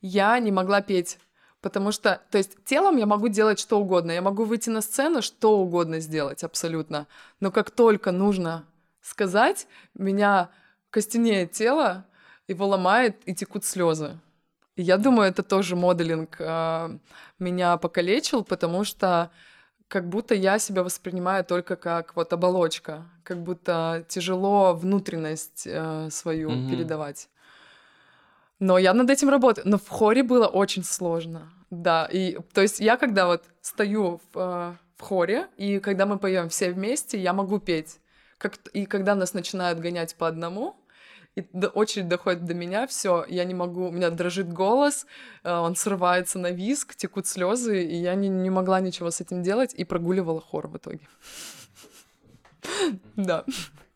я 0.00 0.38
не 0.38 0.52
могла 0.52 0.80
петь. 0.82 1.18
Потому 1.60 1.92
что, 1.92 2.22
то 2.30 2.38
есть 2.38 2.64
телом 2.64 2.96
я 2.96 3.04
могу 3.04 3.28
делать 3.28 3.58
что 3.58 3.78
угодно, 3.78 4.12
я 4.12 4.22
могу 4.22 4.44
выйти 4.44 4.70
на 4.70 4.80
сцену, 4.80 5.20
что 5.20 5.58
угодно 5.58 6.00
сделать 6.00 6.42
абсолютно. 6.42 7.06
Но 7.38 7.50
как 7.50 7.70
только 7.70 8.12
нужно 8.12 8.64
сказать, 9.02 9.66
меня 9.94 10.50
костенеет 10.88 11.52
тело, 11.52 12.06
его 12.48 12.66
ломает 12.66 13.16
и 13.26 13.34
текут 13.34 13.64
слезы. 13.64 14.18
И 14.76 14.82
я 14.82 14.96
думаю, 14.96 15.28
это 15.28 15.42
тоже 15.42 15.76
моделинг 15.76 16.36
э, 16.38 16.98
меня 17.38 17.76
покалечил, 17.76 18.42
потому 18.42 18.84
что 18.84 19.30
как 19.88 20.08
будто 20.08 20.34
я 20.34 20.58
себя 20.58 20.82
воспринимаю 20.82 21.44
только 21.44 21.76
как 21.76 22.14
вот 22.16 22.32
оболочка, 22.32 23.06
как 23.24 23.42
будто 23.42 24.04
тяжело 24.08 24.72
внутренность 24.72 25.66
э, 25.66 26.08
свою 26.10 26.50
mm-hmm. 26.50 26.70
передавать. 26.70 27.28
Но 28.60 28.78
я 28.78 28.94
над 28.94 29.10
этим 29.10 29.30
работаю. 29.30 29.66
Но 29.68 29.78
в 29.78 29.88
хоре 29.88 30.22
было 30.22 30.46
очень 30.46 30.84
сложно. 30.84 31.50
Да, 31.70 32.06
и 32.10 32.38
то 32.52 32.60
есть 32.60 32.80
я 32.80 32.96
когда 32.96 33.26
вот 33.26 33.44
стою 33.62 34.20
в, 34.32 34.38
э, 34.38 34.74
в 34.96 35.00
хоре, 35.00 35.48
и 35.56 35.78
когда 35.78 36.04
мы 36.04 36.18
поем 36.18 36.48
все 36.48 36.70
вместе, 36.70 37.18
я 37.18 37.32
могу 37.32 37.58
петь. 37.58 37.98
Как, 38.38 38.56
и 38.72 38.86
когда 38.86 39.14
нас 39.14 39.34
начинают 39.34 39.78
гонять 39.78 40.14
по 40.16 40.26
одному, 40.26 40.76
и 41.36 41.46
до, 41.52 41.68
очередь 41.68 42.08
доходит 42.08 42.44
до 42.44 42.54
меня, 42.54 42.86
все, 42.86 43.24
я 43.28 43.44
не 43.44 43.54
могу, 43.54 43.86
у 43.88 43.90
меня 43.92 44.10
дрожит 44.10 44.52
голос, 44.52 45.06
э, 45.44 45.52
он 45.52 45.76
срывается 45.76 46.38
на 46.38 46.50
виск, 46.50 46.96
текут 46.96 47.26
слезы, 47.26 47.84
и 47.84 47.94
я 47.94 48.14
не, 48.14 48.28
не 48.28 48.50
могла 48.50 48.80
ничего 48.80 49.10
с 49.10 49.20
этим 49.20 49.42
делать, 49.42 49.72
и 49.74 49.84
прогуливала 49.84 50.40
хор 50.40 50.68
в 50.68 50.76
итоге. 50.76 51.00
Да. 53.16 53.44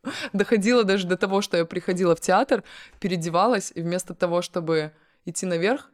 Доходило 0.32 0.84
даже 0.84 1.06
до 1.06 1.16
того, 1.16 1.40
что 1.42 1.56
я 1.56 1.64
приходила 1.64 2.14
в 2.14 2.20
театр, 2.20 2.62
переодевалась, 3.00 3.72
и 3.74 3.82
вместо 3.82 4.14
того, 4.14 4.42
чтобы 4.42 4.92
идти 5.24 5.46
наверх, 5.46 5.90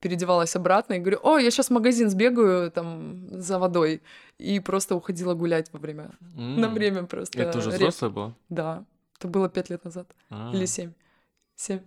переодевалась 0.00 0.56
обратно 0.56 0.94
и 0.94 0.98
говорю, 0.98 1.20
о, 1.22 1.38
я 1.38 1.50
сейчас 1.50 1.68
в 1.68 1.72
магазин 1.72 2.08
сбегаю 2.08 2.70
там 2.70 3.28
за 3.40 3.58
водой. 3.58 4.02
И 4.38 4.58
просто 4.60 4.94
уходила 4.94 5.34
гулять 5.34 5.72
во 5.72 5.78
время. 5.78 6.10
Mm. 6.36 6.58
На 6.58 6.68
время 6.68 7.04
просто. 7.04 7.40
Это 7.40 7.58
уже 7.58 7.70
взрослая 7.70 8.10
была? 8.10 8.34
Да. 8.48 8.84
Это 9.18 9.28
было 9.28 9.48
пять 9.50 9.68
лет 9.70 9.84
назад. 9.84 10.08
А-а-а. 10.30 10.56
Или 10.56 10.64
семь. 10.64 10.92
Семь. 11.56 11.80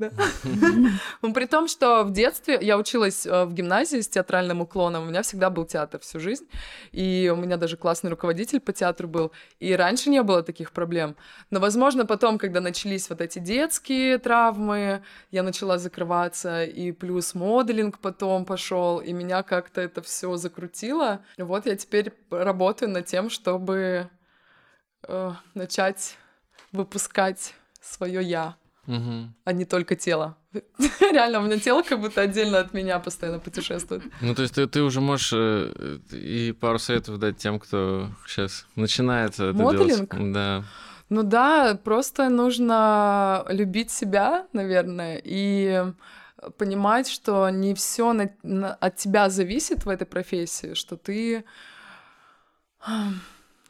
Ну, 1.22 1.32
при 1.32 1.46
том, 1.46 1.68
что 1.68 2.04
в 2.04 2.12
детстве 2.12 2.58
я 2.60 2.78
училась 2.78 3.26
э, 3.26 3.44
в 3.44 3.52
гимназии 3.52 4.00
с 4.00 4.08
театральным 4.08 4.60
уклоном, 4.60 5.04
у 5.04 5.06
меня 5.06 5.22
всегда 5.22 5.50
был 5.50 5.64
театр 5.64 6.00
всю 6.00 6.20
жизнь, 6.20 6.46
и 6.92 7.30
у 7.34 7.36
меня 7.36 7.56
даже 7.56 7.76
классный 7.76 8.10
руководитель 8.10 8.60
по 8.60 8.72
театру 8.72 9.08
был, 9.08 9.32
и 9.58 9.74
раньше 9.74 10.10
не 10.10 10.22
было 10.22 10.42
таких 10.42 10.72
проблем. 10.72 11.16
Но, 11.50 11.60
возможно, 11.60 12.06
потом, 12.06 12.38
когда 12.38 12.60
начались 12.60 13.08
вот 13.10 13.20
эти 13.20 13.38
детские 13.38 14.18
травмы, 14.18 15.02
я 15.30 15.42
начала 15.42 15.78
закрываться, 15.78 16.64
и 16.64 16.92
плюс 16.92 17.34
моделинг 17.34 17.98
потом 17.98 18.44
пошел, 18.44 18.98
и 18.98 19.12
меня 19.12 19.42
как-то 19.42 19.80
это 19.80 20.02
все 20.02 20.36
закрутило. 20.36 21.20
Вот 21.38 21.66
я 21.66 21.76
теперь 21.76 22.12
работаю 22.30 22.90
над 22.90 23.06
тем, 23.06 23.30
чтобы 23.30 24.08
э, 25.06 25.32
начать 25.54 26.16
выпускать 26.72 27.54
свое 27.80 28.22
я, 28.22 28.56
угу. 28.86 29.32
а 29.44 29.52
не 29.52 29.64
только 29.64 29.96
тело. 29.96 30.36
Реально, 31.00 31.40
у 31.40 31.42
меня 31.42 31.58
тело 31.58 31.82
как 31.82 32.00
будто 32.00 32.20
отдельно 32.20 32.58
от 32.58 32.74
меня 32.74 32.98
постоянно 32.98 33.38
путешествует. 33.38 34.02
Ну, 34.20 34.34
то 34.34 34.42
есть 34.42 34.54
ты, 34.54 34.66
ты 34.66 34.82
уже 34.82 35.00
можешь 35.00 35.32
э, 35.34 35.98
и 36.12 36.52
пару 36.52 36.78
советов 36.78 37.18
дать 37.18 37.36
тем, 37.36 37.58
кто 37.58 38.08
сейчас 38.26 38.66
начинает 38.76 39.34
это 39.34 39.52
Моделинг? 39.52 40.14
делать. 40.14 40.32
Да. 40.32 40.64
Ну 41.08 41.22
да, 41.24 41.78
просто 41.82 42.28
нужно 42.28 43.44
любить 43.48 43.90
себя, 43.90 44.46
наверное, 44.52 45.20
и 45.22 45.92
понимать, 46.56 47.08
что 47.08 47.50
не 47.50 47.74
все 47.74 48.12
на, 48.12 48.30
на, 48.42 48.74
от 48.74 48.96
тебя 48.96 49.28
зависит 49.28 49.84
в 49.84 49.88
этой 49.88 50.06
профессии, 50.06 50.74
что 50.74 50.96
ты 50.96 51.44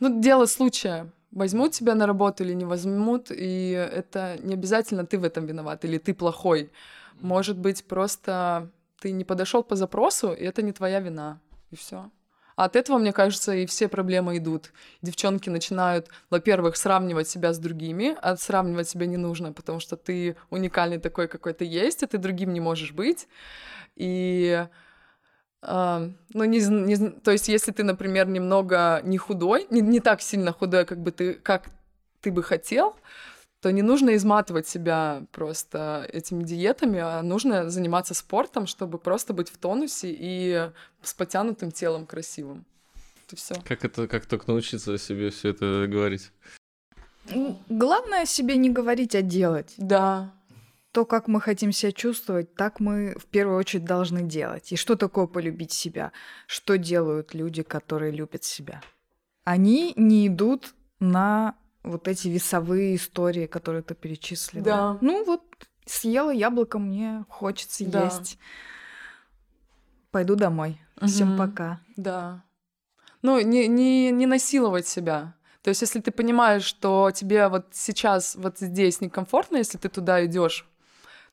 ну, 0.00 0.20
дело 0.20 0.46
случая 0.46 1.10
возьмут 1.32 1.72
тебя 1.72 1.94
на 1.94 2.06
работу 2.06 2.44
или 2.44 2.54
не 2.54 2.64
возьмут, 2.64 3.30
и 3.30 3.70
это 3.70 4.36
не 4.42 4.54
обязательно 4.54 5.06
ты 5.06 5.18
в 5.18 5.24
этом 5.24 5.46
виноват 5.46 5.84
или 5.84 5.98
ты 5.98 6.14
плохой. 6.14 6.70
Может 7.20 7.58
быть, 7.58 7.84
просто 7.84 8.70
ты 9.00 9.12
не 9.12 9.24
подошел 9.24 9.62
по 9.62 9.76
запросу, 9.76 10.32
и 10.32 10.44
это 10.44 10.62
не 10.62 10.72
твоя 10.72 11.00
вина, 11.00 11.40
и 11.70 11.76
все. 11.76 12.10
А 12.56 12.64
от 12.64 12.76
этого, 12.76 12.98
мне 12.98 13.12
кажется, 13.12 13.54
и 13.54 13.64
все 13.64 13.88
проблемы 13.88 14.36
идут. 14.36 14.72
Девчонки 15.00 15.48
начинают, 15.48 16.08
во-первых, 16.28 16.76
сравнивать 16.76 17.26
себя 17.26 17.54
с 17.54 17.58
другими, 17.58 18.16
а 18.20 18.36
сравнивать 18.36 18.88
себя 18.88 19.06
не 19.06 19.16
нужно, 19.16 19.52
потому 19.52 19.80
что 19.80 19.96
ты 19.96 20.36
уникальный 20.50 20.98
такой, 20.98 21.26
какой 21.26 21.54
ты 21.54 21.64
есть, 21.64 22.02
и 22.02 22.06
ты 22.06 22.18
другим 22.18 22.52
не 22.52 22.60
можешь 22.60 22.92
быть. 22.92 23.28
И 23.96 24.66
Uh, 25.62 26.14
ну, 26.32 26.44
не, 26.44 26.58
не, 26.58 27.10
то 27.10 27.30
есть, 27.30 27.48
если 27.48 27.70
ты, 27.70 27.84
например, 27.84 28.26
немного 28.26 29.02
не 29.04 29.18
худой, 29.18 29.66
не, 29.68 29.82
не 29.82 30.00
так 30.00 30.22
сильно 30.22 30.52
худой, 30.52 30.86
как 30.86 30.98
бы 30.98 31.10
ты, 31.10 31.34
как 31.34 31.68
ты 32.22 32.32
бы 32.32 32.42
хотел, 32.42 32.96
то 33.60 33.70
не 33.70 33.82
нужно 33.82 34.16
изматывать 34.16 34.66
себя 34.66 35.22
просто 35.32 36.08
этими 36.10 36.44
диетами, 36.44 36.98
а 36.98 37.20
нужно 37.22 37.68
заниматься 37.68 38.14
спортом, 38.14 38.66
чтобы 38.66 38.98
просто 38.98 39.34
быть 39.34 39.50
в 39.50 39.58
тонусе 39.58 40.08
и 40.10 40.70
с 41.02 41.12
потянутым 41.12 41.72
телом 41.72 42.06
красивым. 42.06 42.64
Это 43.26 43.36
все. 43.36 43.54
Как 43.62 43.84
это, 43.84 44.08
как 44.08 44.24
только 44.24 44.50
научиться 44.50 44.96
себе 44.96 45.28
все 45.28 45.50
это 45.50 45.86
говорить? 45.86 46.32
Главное 47.68 48.24
себе 48.24 48.56
не 48.56 48.70
говорить, 48.70 49.14
а 49.14 49.20
делать. 49.20 49.74
Да 49.76 50.32
то, 50.92 51.04
как 51.04 51.28
мы 51.28 51.40
хотим 51.40 51.72
себя 51.72 51.92
чувствовать, 51.92 52.54
так 52.54 52.80
мы 52.80 53.14
в 53.18 53.26
первую 53.26 53.58
очередь 53.58 53.84
должны 53.84 54.22
делать. 54.22 54.72
И 54.72 54.76
что 54.76 54.96
такое 54.96 55.26
полюбить 55.26 55.72
себя? 55.72 56.12
Что 56.46 56.78
делают 56.78 57.34
люди, 57.34 57.62
которые 57.62 58.12
любят 58.12 58.44
себя? 58.44 58.82
Они 59.44 59.92
не 59.96 60.26
идут 60.26 60.74
на 60.98 61.54
вот 61.82 62.08
эти 62.08 62.28
весовые 62.28 62.96
истории, 62.96 63.46
которые 63.46 63.82
ты 63.82 63.94
перечислила. 63.94 64.64
Да. 64.64 64.98
Ну 65.00 65.24
вот 65.24 65.42
съела 65.86 66.30
яблоко, 66.30 66.78
мне 66.78 67.24
хочется 67.28 67.84
да. 67.86 68.04
есть. 68.04 68.38
Пойду 70.10 70.34
домой. 70.34 70.80
Угу. 70.96 71.06
Всем 71.06 71.38
пока. 71.38 71.80
Да. 71.96 72.44
Ну, 73.22 73.40
не, 73.40 73.68
не, 73.68 74.10
не 74.10 74.26
насиловать 74.26 74.86
себя. 74.86 75.34
То 75.62 75.68
есть, 75.68 75.82
если 75.82 76.00
ты 76.00 76.10
понимаешь, 76.10 76.64
что 76.64 77.10
тебе 77.10 77.48
вот 77.48 77.66
сейчас, 77.72 78.34
вот 78.34 78.58
здесь 78.58 79.00
некомфортно, 79.00 79.58
если 79.58 79.76
ты 79.76 79.90
туда 79.90 80.24
идешь, 80.24 80.66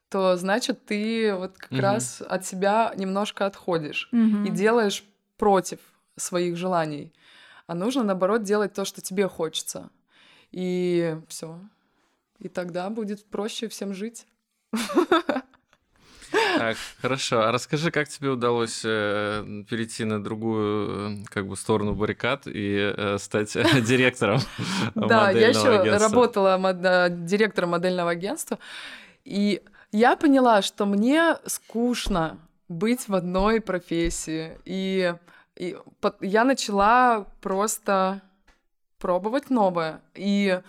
то 0.10 0.36
значит 0.38 0.86
ты 0.86 1.34
вот 1.34 1.58
как 1.58 1.72
угу. 1.72 1.82
раз 1.82 2.22
от 2.22 2.46
себя 2.46 2.94
немножко 2.96 3.46
отходишь 3.46 4.10
угу. 4.12 4.46
и 4.46 4.50
делаешь 4.50 5.04
против 5.38 5.80
своих 6.16 6.56
желаний. 6.56 7.14
А 7.68 7.76
нужно, 7.76 8.04
наоборот, 8.04 8.44
делать 8.44 8.74
то, 8.74 8.86
что 8.86 9.02
тебе 9.02 9.28
хочется. 9.28 9.90
И 10.52 11.18
все. 11.28 11.60
И 12.40 12.48
тогда 12.48 12.90
будет 12.90 13.26
проще 13.26 13.68
всем 13.68 13.94
жить. 13.94 14.26
Так, 16.58 16.78
хорошо. 17.02 17.42
А 17.42 17.52
расскажи, 17.52 17.92
как 17.92 18.10
тебе 18.10 18.30
удалось 18.30 18.82
э, 18.84 19.64
перейти 19.70 20.04
на 20.04 20.22
другую 20.22 21.22
э, 21.22 21.24
как 21.30 21.48
бы 21.48 21.56
сторону 21.56 21.94
баррикад 21.94 22.48
и 22.48 22.94
э, 22.96 23.18
стать 23.18 23.54
директором 23.86 24.40
Да, 24.96 25.32
я 25.32 25.50
еще 25.50 25.84
работала 25.98 27.10
директором 27.10 27.70
модельного 27.72 28.12
агентства. 28.12 28.60
И 29.24 29.62
я 29.92 30.16
поняла, 30.16 30.62
что 30.62 30.86
мне 30.86 31.38
скучно 31.46 32.38
быть 32.70 33.08
в 33.08 33.16
одной 33.16 33.62
профессии. 33.62 34.58
И, 34.66 35.14
и 35.56 35.78
я 36.22 36.44
начала 36.44 37.26
просто 37.42 38.22
пробовать 39.00 39.50
новое. 39.50 40.02
И 40.16 40.60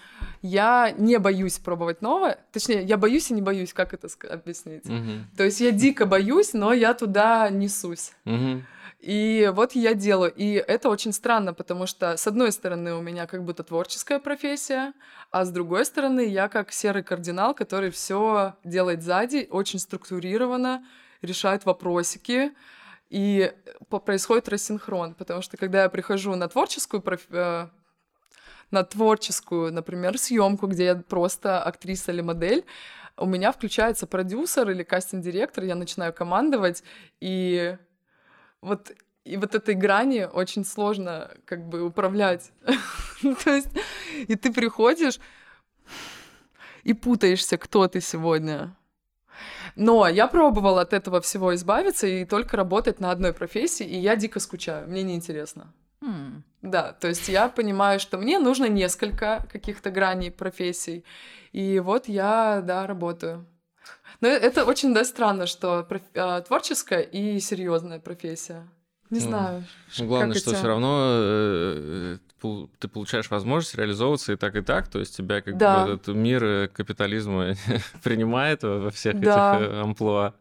я 0.43 0.95
не 0.97 1.19
боюсь 1.19 1.59
пробовать 1.59 2.03
новое. 2.03 2.39
Точнее, 2.53 2.83
я 2.83 2.97
боюсь 2.97 3.31
и 3.31 3.35
не 3.35 3.43
боюсь, 3.43 3.73
как 3.73 3.95
это 3.95 4.09
объяснить. 4.31 4.85
Uh-huh. 4.85 5.23
То 5.37 5.45
есть 5.45 5.61
я 5.61 5.73
дико 5.73 6.07
боюсь, 6.07 6.53
но 6.53 6.73
я 6.73 6.95
туда 6.95 7.49
несусь. 7.51 8.13
Uh-huh. 8.25 8.63
И 8.99 9.51
вот 9.55 9.73
я 9.73 9.95
делаю. 9.95 10.33
И 10.35 10.55
это 10.55 10.89
очень 10.89 11.13
странно, 11.13 11.55
потому 11.55 11.87
что, 11.87 12.17
с 12.17 12.27
одной 12.27 12.51
стороны, 12.51 12.95
у 12.95 13.01
меня 13.01 13.27
как 13.27 13.45
будто 13.45 13.63
творческая 13.63 14.19
профессия, 14.19 14.93
а 15.31 15.45
с 15.45 15.51
другой 15.51 15.85
стороны, 15.85 16.27
я 16.27 16.49
как 16.49 16.73
серый 16.73 17.05
кардинал, 17.05 17.55
который 17.55 17.91
все 17.91 18.55
делает 18.65 19.03
сзади, 19.03 19.47
очень 19.51 19.79
структурированно, 19.79 20.85
решает 21.23 21.65
вопросики, 21.65 22.53
и 23.09 23.53
происходит 24.05 24.49
рассинхрон, 24.49 25.15
потому 25.15 25.43
что 25.43 25.57
когда 25.57 25.85
я 25.85 25.89
прихожу 25.89 26.35
на 26.35 26.49
творческую 26.49 27.01
проф... 27.01 27.23
Э, 27.31 27.69
на 28.71 28.85
творческую, 28.85 29.73
например, 29.73 30.19
съемку, 30.19 30.67
где 30.67 30.85
я 30.85 30.97
просто 30.97 31.63
актриса 31.63 32.13
или 32.13 32.21
модель, 32.21 32.67
у 33.17 33.25
меня 33.25 33.51
включается 33.51 34.07
продюсер 34.07 34.69
или 34.71 34.83
кастинг-директор, 34.83 35.65
я 35.65 35.75
начинаю 35.75 36.13
командовать, 36.13 36.83
и 37.21 37.79
вот 38.63 38.93
и 39.25 39.37
вот 39.37 39.55
этой 39.55 39.75
грани 39.75 40.27
очень 40.33 40.65
сложно 40.65 41.31
как 41.45 41.69
бы 41.69 41.83
управлять. 41.83 42.51
То 43.45 43.51
есть, 43.51 43.69
и 44.27 44.37
ты 44.37 44.53
приходишь 44.53 45.21
и 46.83 46.95
путаешься, 46.95 47.59
кто 47.59 47.87
ты 47.89 48.01
сегодня. 48.01 48.75
Но 49.77 50.09
я 50.09 50.27
пробовала 50.27 50.81
от 50.81 50.93
этого 50.93 51.21
всего 51.21 51.55
избавиться 51.55 52.07
и 52.07 52.25
только 52.25 52.57
работать 52.57 53.01
на 53.01 53.11
одной 53.11 53.33
профессии, 53.33 53.87
и 53.87 53.99
я 53.99 54.17
дико 54.17 54.41
скучаю, 54.41 54.89
мне 54.89 55.03
неинтересно. 55.03 55.73
Mm. 56.01 56.43
Да, 56.63 56.93
то 56.93 57.09
есть 57.09 57.29
я 57.29 57.49
понимаю, 57.49 58.01
что 58.01 58.19
мне 58.19 58.39
нужно 58.39 58.65
несколько 58.69 59.47
каких-то 59.53 59.91
граней 59.91 60.31
профессий, 60.31 61.05
и 61.53 61.79
вот 61.81 62.09
я, 62.09 62.63
да, 62.65 62.87
работаю. 62.87 63.47
Но 64.21 64.29
это 64.29 64.65
очень, 64.65 64.95
да, 64.95 65.05
странно, 65.05 65.47
что 65.47 65.85
проф... 65.89 66.03
А, 66.15 66.41
творческая 66.41 67.01
и 67.01 67.41
серьезная 67.41 68.01
профессия. 68.01 68.69
Не 69.11 69.21
ну, 69.21 69.27
знаю. 69.27 69.65
Ну, 69.99 70.07
главное, 70.07 70.37
что 70.37 70.55
все 70.55 70.67
равно 70.67 70.99
э, 71.03 72.19
ты 72.79 72.89
получаешь 72.89 73.31
возможность 73.31 73.75
реализовываться 73.75 74.33
и 74.33 74.37
так, 74.37 74.55
и 74.57 74.61
так. 74.61 74.89
То 74.89 74.99
есть 74.99 75.17
тебя 75.17 75.41
как 75.41 75.57
да. 75.57 75.87
бы 75.87 75.93
этот 75.95 76.15
мир 76.15 76.45
э, 76.45 76.69
капитализма 76.69 77.55
принимает 78.03 78.63
во 78.63 78.91
всех 78.91 79.19
да. 79.21 79.57
этих 79.57 79.69
э, 79.69 79.81
амплуа. 79.81 80.35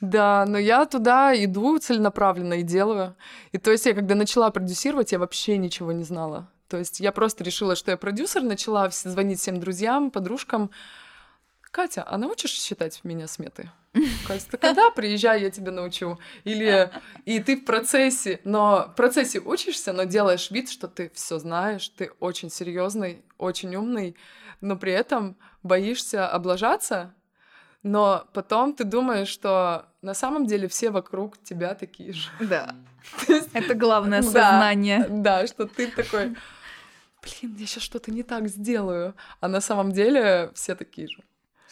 Да, 0.00 0.44
но 0.46 0.58
я 0.58 0.84
туда 0.86 1.32
иду 1.44 1.78
целенаправленно 1.78 2.54
и 2.54 2.62
делаю. 2.62 3.14
И 3.52 3.58
то 3.58 3.70
есть 3.70 3.86
я 3.86 3.94
когда 3.94 4.14
начала 4.14 4.50
продюсировать, 4.50 5.12
я 5.12 5.18
вообще 5.18 5.56
ничего 5.56 5.92
не 5.92 6.04
знала. 6.04 6.48
То 6.68 6.78
есть 6.78 7.00
я 7.00 7.12
просто 7.12 7.44
решила, 7.44 7.76
что 7.76 7.90
я 7.90 7.96
продюсер, 7.96 8.42
начала 8.42 8.90
звонить 8.90 9.38
всем 9.38 9.60
друзьям, 9.60 10.10
подружкам. 10.10 10.70
Катя, 11.74 12.04
а 12.06 12.18
научишь 12.18 12.52
считать 12.52 13.00
меня 13.02 13.26
сметы? 13.26 13.68
Катя, 14.28 14.44
ты 14.52 14.56
когда 14.58 14.90
приезжай, 14.92 15.42
я 15.42 15.50
тебя 15.50 15.72
научу. 15.72 16.20
Или 16.44 16.88
и 17.24 17.40
ты 17.40 17.56
в 17.56 17.64
процессе, 17.64 18.40
но 18.44 18.90
в 18.92 18.94
процессе 18.94 19.40
учишься, 19.40 19.92
но 19.92 20.04
делаешь 20.04 20.52
вид, 20.52 20.70
что 20.70 20.86
ты 20.86 21.10
все 21.14 21.40
знаешь, 21.40 21.88
ты 21.88 22.12
очень 22.20 22.48
серьезный, 22.48 23.24
очень 23.38 23.74
умный, 23.74 24.14
но 24.60 24.76
при 24.76 24.92
этом 24.92 25.36
боишься 25.64 26.28
облажаться, 26.28 27.12
но 27.82 28.24
потом 28.32 28.74
ты 28.74 28.84
думаешь, 28.84 29.26
что 29.26 29.86
на 30.00 30.14
самом 30.14 30.46
деле 30.46 30.68
все 30.68 30.90
вокруг 30.90 31.42
тебя 31.42 31.74
такие 31.74 32.12
же. 32.12 32.30
Да. 32.38 32.76
Это 33.52 33.74
главное 33.74 34.22
сознание. 34.22 35.08
Да, 35.10 35.44
что 35.48 35.66
ты 35.66 35.88
такой, 35.88 36.36
блин, 37.20 37.56
я 37.58 37.66
сейчас 37.66 37.82
что-то 37.82 38.12
не 38.12 38.22
так 38.22 38.46
сделаю. 38.46 39.16
А 39.40 39.48
на 39.48 39.60
самом 39.60 39.90
деле 39.90 40.52
все 40.54 40.76
такие 40.76 41.08
же. 41.08 41.24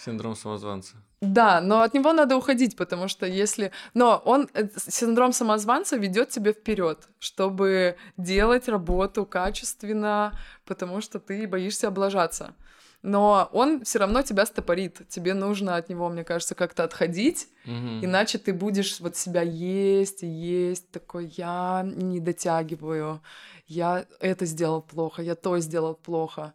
Синдром 0.04 0.34
самозванца. 0.34 0.96
Да, 1.20 1.60
но 1.60 1.82
от 1.82 1.94
него 1.94 2.12
надо 2.12 2.36
уходить, 2.36 2.76
потому 2.76 3.06
что 3.06 3.26
если... 3.26 3.70
Но 3.94 4.20
он, 4.24 4.48
э, 4.54 4.68
синдром 4.88 5.32
самозванца 5.32 5.96
ведет 5.96 6.30
тебя 6.30 6.52
вперед, 6.52 7.08
чтобы 7.20 7.96
делать 8.16 8.68
работу 8.68 9.24
качественно, 9.24 10.32
потому 10.64 11.00
что 11.00 11.20
ты 11.20 11.46
боишься 11.46 11.88
облажаться. 11.88 12.54
Но 13.02 13.48
он 13.52 13.84
все 13.84 14.00
равно 14.00 14.22
тебя 14.22 14.46
стопорит. 14.46 15.08
Тебе 15.08 15.34
нужно 15.34 15.76
от 15.76 15.88
него, 15.88 16.08
мне 16.08 16.24
кажется, 16.24 16.56
как-то 16.56 16.82
отходить, 16.82 17.48
угу. 17.64 18.04
иначе 18.04 18.38
ты 18.38 18.52
будешь 18.52 18.98
вот 19.00 19.16
себя 19.16 19.42
есть 19.42 20.24
и 20.24 20.26
есть, 20.26 20.90
такой, 20.90 21.32
я 21.36 21.82
не 21.84 22.18
дотягиваю, 22.18 23.20
я 23.66 24.06
это 24.18 24.46
сделал 24.46 24.82
плохо, 24.82 25.22
я 25.22 25.36
то 25.36 25.58
сделал 25.60 25.94
плохо. 25.94 26.52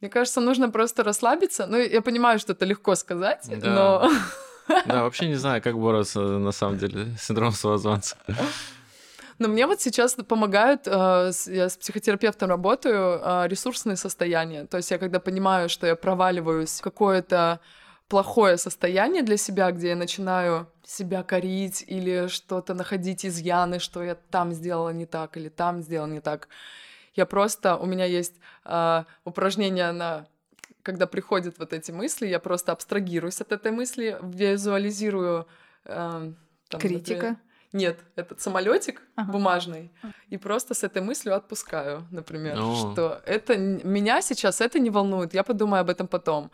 Мне 0.00 0.10
кажется, 0.10 0.40
нужно 0.40 0.70
просто 0.70 1.02
расслабиться. 1.02 1.66
Ну, 1.66 1.78
я 1.78 2.02
понимаю, 2.02 2.38
что 2.38 2.52
это 2.52 2.64
легко 2.64 2.94
сказать, 2.94 3.46
да. 3.48 3.70
но... 3.70 4.10
Да, 4.86 5.02
вообще 5.02 5.28
не 5.28 5.34
знаю, 5.34 5.60
как 5.60 5.78
бороться 5.78 6.20
на 6.20 6.52
самом 6.52 6.78
деле 6.78 7.06
с 7.18 7.26
синдромом 7.26 7.52
самозванца. 7.52 8.16
Но 9.38 9.48
мне 9.48 9.66
вот 9.66 9.80
сейчас 9.80 10.14
помогают, 10.14 10.86
э, 10.86 11.32
я 11.46 11.68
с 11.68 11.76
психотерапевтом 11.76 12.48
работаю, 12.48 13.20
э, 13.22 13.48
ресурсные 13.48 13.96
состояния. 13.96 14.64
То 14.64 14.78
есть 14.78 14.90
я 14.90 14.98
когда 14.98 15.20
понимаю, 15.20 15.68
что 15.68 15.86
я 15.86 15.96
проваливаюсь 15.96 16.78
в 16.78 16.82
какое-то 16.82 17.60
плохое 18.08 18.56
состояние 18.56 19.22
для 19.22 19.36
себя, 19.36 19.70
где 19.72 19.88
я 19.88 19.96
начинаю 19.96 20.68
себя 20.84 21.22
корить 21.22 21.84
или 21.86 22.28
что-то 22.28 22.74
находить 22.74 23.26
изъяны, 23.26 23.80
что 23.80 24.02
я 24.02 24.14
там 24.14 24.52
сделала 24.52 24.90
не 24.90 25.06
так 25.06 25.36
или 25.36 25.48
там 25.48 25.82
сделала 25.82 26.08
не 26.08 26.20
так. 26.20 26.48
Я 27.14 27.26
просто, 27.26 27.76
у 27.76 27.86
меня 27.86 28.04
есть 28.04 28.34
э, 28.64 29.04
упражнение 29.24 29.92
на 29.92 30.26
когда 30.82 31.06
приходят 31.06 31.58
вот 31.58 31.72
эти 31.72 31.90
мысли, 31.92 32.26
я 32.26 32.38
просто 32.38 32.70
абстрагируюсь 32.72 33.40
от 33.40 33.52
этой 33.52 33.72
мысли, 33.72 34.18
визуализирую 34.22 35.46
э, 35.86 36.32
там, 36.68 36.80
критика. 36.80 37.14
Например, 37.14 37.36
нет, 37.74 37.98
этот 38.14 38.40
самолетик 38.40 39.02
ага. 39.16 39.32
бумажный, 39.32 39.90
и 40.28 40.36
просто 40.38 40.74
с 40.74 40.84
этой 40.84 41.02
мыслью 41.02 41.34
отпускаю, 41.34 42.06
например, 42.12 42.56
О. 42.56 42.74
что 42.76 43.20
это 43.26 43.56
меня 43.56 44.22
сейчас 44.22 44.60
это 44.60 44.78
не 44.78 44.90
волнует, 44.90 45.34
я 45.34 45.42
подумаю 45.42 45.80
об 45.80 45.90
этом 45.90 46.06
потом. 46.06 46.52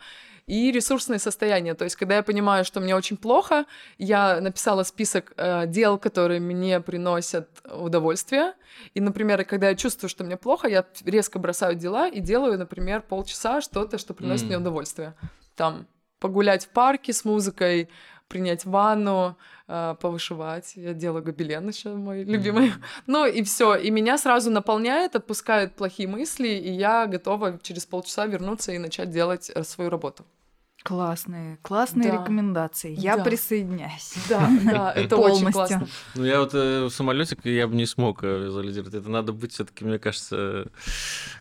И 0.51 0.69
ресурсное 0.69 1.17
состояние, 1.17 1.75
то 1.75 1.85
есть 1.85 1.95
когда 1.95 2.17
я 2.17 2.23
понимаю, 2.23 2.65
что 2.65 2.81
мне 2.81 2.93
очень 2.93 3.15
плохо, 3.15 3.63
я 3.97 4.41
написала 4.41 4.83
список 4.83 5.31
э, 5.37 5.65
дел, 5.67 5.97
которые 5.97 6.41
мне 6.41 6.81
приносят 6.81 7.47
удовольствие, 7.63 8.53
и, 8.93 8.99
например, 8.99 9.45
когда 9.45 9.69
я 9.69 9.75
чувствую, 9.75 10.09
что 10.09 10.25
мне 10.25 10.35
плохо, 10.35 10.67
я 10.67 10.85
резко 11.05 11.39
бросаю 11.39 11.75
дела 11.75 12.09
и 12.09 12.19
делаю, 12.19 12.59
например, 12.59 13.01
полчаса 13.01 13.61
что-то, 13.61 13.97
что 13.97 14.13
приносит 14.13 14.43
mm. 14.43 14.47
мне 14.47 14.57
удовольствие. 14.57 15.13
Там 15.55 15.87
погулять 16.19 16.65
в 16.65 16.69
парке 16.69 17.13
с 17.13 17.23
музыкой, 17.23 17.87
принять 18.27 18.65
ванну, 18.65 19.37
э, 19.69 19.95
повышивать. 20.01 20.73
Я 20.75 20.93
делаю 20.93 21.23
гобелен 21.23 21.69
еще 21.69 21.93
мой 21.93 22.23
любимый. 22.23 22.67
Mm-hmm. 22.67 22.83
Ну 23.07 23.25
и 23.25 23.41
все. 23.43 23.75
И 23.75 23.89
меня 23.89 24.17
сразу 24.17 24.51
наполняет, 24.51 25.15
отпускают 25.15 25.75
плохие 25.75 26.09
мысли, 26.09 26.49
и 26.49 26.71
я 26.71 27.07
готова 27.07 27.57
через 27.63 27.85
полчаса 27.85 28.25
вернуться 28.25 28.73
и 28.73 28.79
начать 28.79 29.11
делать 29.11 29.49
э, 29.49 29.63
свою 29.63 29.89
работу. 29.89 30.25
Классные, 30.83 31.59
классные 31.61 32.11
да. 32.11 32.17
рекомендации. 32.17 32.95
Я 32.97 33.17
да. 33.17 33.23
присоединяюсь. 33.23 34.15
Да, 34.27 34.49
да, 34.63 34.91
это 34.91 35.17
очень 35.17 35.51
классно. 35.51 35.87
Ну, 36.15 36.25
я 36.25 36.39
вот 36.39 36.51
э, 36.53 36.89
самолетик 36.89 37.45
я 37.45 37.67
бы 37.67 37.75
не 37.75 37.85
смог 37.85 38.23
э, 38.23 38.45
визуализировать. 38.45 38.95
Это 38.95 39.09
надо 39.09 39.31
быть 39.31 39.53
все-таки, 39.53 39.85
мне 39.85 39.99
кажется, 39.99 40.67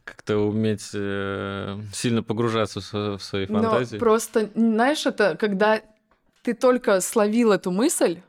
как-то 0.05 0.39
уметь 0.39 0.91
э, 0.93 1.81
сильно 1.95 2.23
погружаться 2.23 2.81
в, 2.81 3.19
в 3.19 3.23
свои 3.23 3.47
фантазии. 3.47 3.95
Но 3.95 4.01
просто, 4.01 4.51
знаешь, 4.55 5.07
это 5.07 5.37
когда 5.37 5.81
ты 6.43 6.53
только 6.55 7.01
словил 7.01 7.53
эту 7.53 7.71
мысль, 7.71 8.21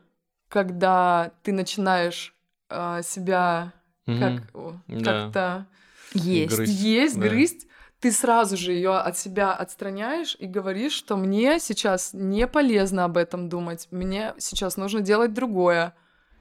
когда 0.48 1.32
ты 1.42 1.52
начинаешь 1.52 2.34
э, 2.70 3.02
себя 3.04 3.72
угу. 4.06 4.18
как, 4.18 4.42
да. 4.88 5.04
как-то 5.04 5.66
есть, 6.14 6.56
грызть, 6.56 6.72
есть, 6.72 7.20
да. 7.20 7.28
грызть, 7.28 7.66
ты 8.02 8.10
сразу 8.10 8.56
же 8.56 8.72
ее 8.72 8.96
от 8.96 9.16
себя 9.16 9.52
отстраняешь 9.52 10.36
и 10.40 10.46
говоришь, 10.46 10.92
что 10.92 11.16
мне 11.16 11.60
сейчас 11.60 12.10
не 12.12 12.48
полезно 12.48 13.04
об 13.04 13.16
этом 13.16 13.48
думать, 13.48 13.86
мне 13.92 14.34
сейчас 14.38 14.76
нужно 14.76 15.00
делать 15.00 15.32
другое. 15.32 15.94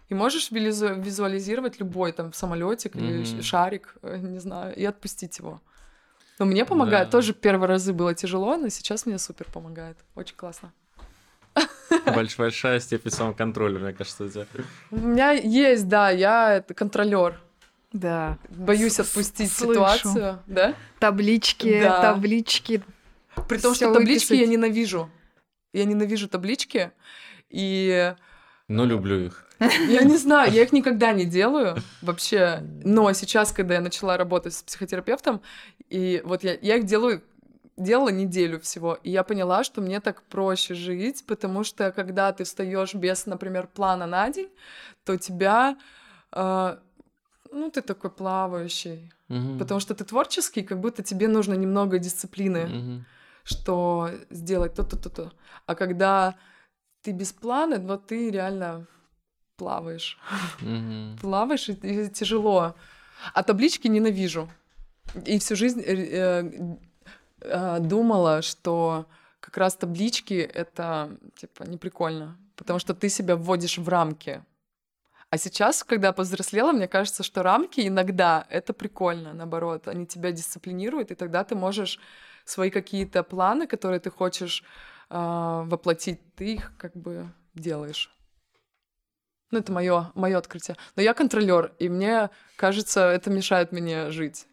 И 0.09 0.15
можешь 0.15 0.49
визуализировать 0.49 1.79
любой 1.79 2.13
там 2.13 2.33
самолетик 2.33 2.95
mm-hmm. 2.95 3.21
или 3.21 3.41
шарик, 3.41 3.95
э, 4.01 4.17
не 4.17 4.39
знаю, 4.39 4.75
и 4.75 4.83
отпустить 4.83 5.37
его. 5.37 5.61
Но 6.39 6.45
мне 6.45 6.65
помогает. 6.65 7.09
Да. 7.09 7.11
Тоже 7.11 7.33
первые 7.33 7.69
разы 7.69 7.93
было 7.93 8.15
тяжело, 8.15 8.57
но 8.57 8.69
сейчас 8.69 9.05
мне 9.05 9.19
супер 9.19 9.45
помогает. 9.53 9.97
Очень 10.15 10.35
классно. 10.35 10.73
Большая 12.37 12.79
степень 12.79 13.11
самоконтроля, 13.11 13.77
мне 13.77 13.93
кажется, 13.93 14.23
у 14.23 14.29
тебя. 14.29 14.47
У 14.89 14.97
меня 14.97 15.31
есть, 15.31 15.87
да, 15.87 16.09
я 16.09 16.65
контролер. 16.75 17.39
Да. 17.93 18.37
Боюсь 18.49 18.99
отпустить 18.99 19.51
Слышу. 19.51 19.73
ситуацию, 19.73 20.39
да? 20.47 20.75
Таблички, 20.99 21.81
да. 21.81 22.01
таблички. 22.01 22.83
При 23.49 23.57
том, 23.57 23.75
что 23.75 23.93
таблички 23.93 24.33
я 24.33 24.47
ненавижу. 24.47 25.09
Я 25.73 25.85
ненавижу 25.85 26.27
таблички, 26.27 26.91
и... 27.49 28.13
Но 28.67 28.85
люблю 28.85 29.25
их. 29.25 29.45
Я 29.59 30.03
не 30.03 30.17
знаю, 30.17 30.51
я 30.51 30.63
их 30.63 30.71
никогда 30.71 31.11
не 31.11 31.25
делаю 31.25 31.77
вообще. 32.01 32.63
Но 32.83 33.11
сейчас, 33.13 33.51
когда 33.51 33.75
я 33.75 33.81
начала 33.81 34.17
работать 34.17 34.53
с 34.53 34.63
психотерапевтом, 34.63 35.41
и 35.89 36.21
вот 36.25 36.43
я, 36.43 36.57
я 36.61 36.77
их 36.77 36.85
делаю 36.85 37.21
делала 37.77 38.09
неделю 38.09 38.59
всего, 38.59 38.97
и 39.01 39.09
я 39.09 39.23
поняла, 39.23 39.63
что 39.63 39.81
мне 39.81 39.99
так 39.99 40.21
проще 40.23 40.73
жить, 40.73 41.23
потому 41.25 41.63
что 41.63 41.91
когда 41.91 42.31
ты 42.31 42.43
встаешь 42.43 42.93
без, 42.93 43.25
например, 43.25 43.67
плана 43.67 44.05
на 44.05 44.29
день, 44.29 44.49
то 45.03 45.17
тебя, 45.17 45.77
э, 46.31 46.77
ну, 47.51 47.69
ты 47.69 47.81
такой 47.81 48.09
плавающий, 48.09 49.11
угу. 49.29 49.59
потому 49.59 49.79
что 49.79 49.93
ты 49.93 50.03
творческий, 50.03 50.63
как 50.63 50.79
будто 50.79 51.03
тебе 51.03 51.27
нужно 51.27 51.53
немного 51.53 51.99
дисциплины, 51.99 52.65
угу. 52.65 53.05
что 53.43 54.09
сделать 54.29 54.73
то-то, 54.73 54.97
то-то. 54.97 55.31
А 55.65 55.75
когда 55.75 56.35
ты 57.01 57.11
без 57.11 57.31
плана, 57.31 57.79
вот 57.79 58.07
ты 58.07 58.31
реально 58.31 58.87
плаваешь, 59.57 60.17
угу. 60.61 61.17
плаваешь 61.21 61.69
и, 61.69 61.73
и 61.73 62.09
тяжело. 62.09 62.75
А 63.33 63.43
таблички 63.43 63.87
ненавижу. 63.87 64.49
И 65.25 65.37
всю 65.37 65.55
жизнь 65.55 65.81
э, 65.85 66.77
э, 67.41 67.79
думала, 67.79 68.41
что 68.41 69.05
как 69.39 69.57
раз 69.57 69.75
таблички 69.75 70.33
это 70.33 71.09
типа 71.35 71.63
не 71.63 71.77
прикольно, 71.77 72.37
потому 72.55 72.79
что 72.79 72.93
ты 72.93 73.09
себя 73.09 73.35
вводишь 73.35 73.77
в 73.77 73.89
рамки. 73.89 74.43
А 75.31 75.37
сейчас, 75.37 75.83
когда 75.83 76.11
повзрослела, 76.11 76.73
мне 76.73 76.87
кажется, 76.87 77.23
что 77.23 77.41
рамки 77.41 77.87
иногда 77.87 78.45
это 78.49 78.73
прикольно, 78.73 79.33
наоборот, 79.33 79.87
они 79.87 80.05
тебя 80.05 80.31
дисциплинируют, 80.31 81.09
и 81.09 81.15
тогда 81.15 81.43
ты 81.43 81.55
можешь 81.55 81.99
свои 82.45 82.69
какие-то 82.69 83.23
планы, 83.23 83.65
которые 83.65 83.99
ты 83.99 84.11
хочешь 84.11 84.63
э, 85.09 85.15
воплотить, 85.15 86.19
ты 86.35 86.53
их 86.55 86.73
как 86.77 86.95
бы 86.95 87.31
делаешь. 87.55 88.13
Ну, 89.51 89.59
это 89.59 89.71
мое, 89.71 90.11
мое 90.15 90.37
открытие. 90.37 90.77
Но 90.95 91.01
я 91.01 91.13
контролер, 91.13 91.73
и 91.79 91.89
мне 91.89 92.29
кажется, 92.55 93.09
это 93.09 93.29
мешает 93.29 93.71
мне 93.71 94.11
жить 94.11 94.47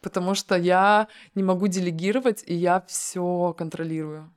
потому 0.00 0.34
что 0.34 0.56
я 0.56 1.08
не 1.34 1.42
могу 1.42 1.68
делегировать, 1.68 2.42
и 2.46 2.54
я 2.54 2.80
все 2.86 3.54
контролирую. 3.56 4.32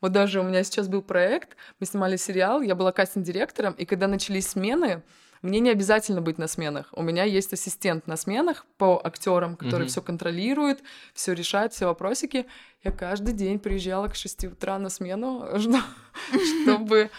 Вот 0.00 0.12
даже 0.12 0.40
у 0.40 0.42
меня 0.42 0.62
сейчас 0.62 0.88
был 0.88 1.02
проект, 1.02 1.56
мы 1.80 1.86
снимали 1.86 2.16
сериал, 2.16 2.60
я 2.60 2.74
была 2.74 2.92
кастинг-директором, 2.92 3.72
и 3.72 3.86
когда 3.86 4.08
начались 4.08 4.48
смены, 4.48 5.02
мне 5.46 5.60
не 5.60 5.70
обязательно 5.70 6.20
быть 6.20 6.38
на 6.38 6.48
сменах. 6.48 6.88
У 6.92 7.02
меня 7.02 7.22
есть 7.22 7.52
ассистент 7.52 8.06
на 8.08 8.16
сменах 8.16 8.66
по 8.78 9.00
актерам, 9.02 9.56
который 9.56 9.86
mm-hmm. 9.86 9.90
все 9.90 10.02
контролирует, 10.02 10.82
все 11.14 11.32
решает, 11.32 11.72
все 11.72 11.86
вопросики. 11.86 12.46
Я 12.82 12.90
каждый 12.90 13.32
день 13.32 13.60
приезжала 13.60 14.08
к 14.08 14.16
6 14.16 14.44
утра 14.44 14.78
на 14.78 14.88
смену, 14.88 15.46
чтобы 16.62 17.10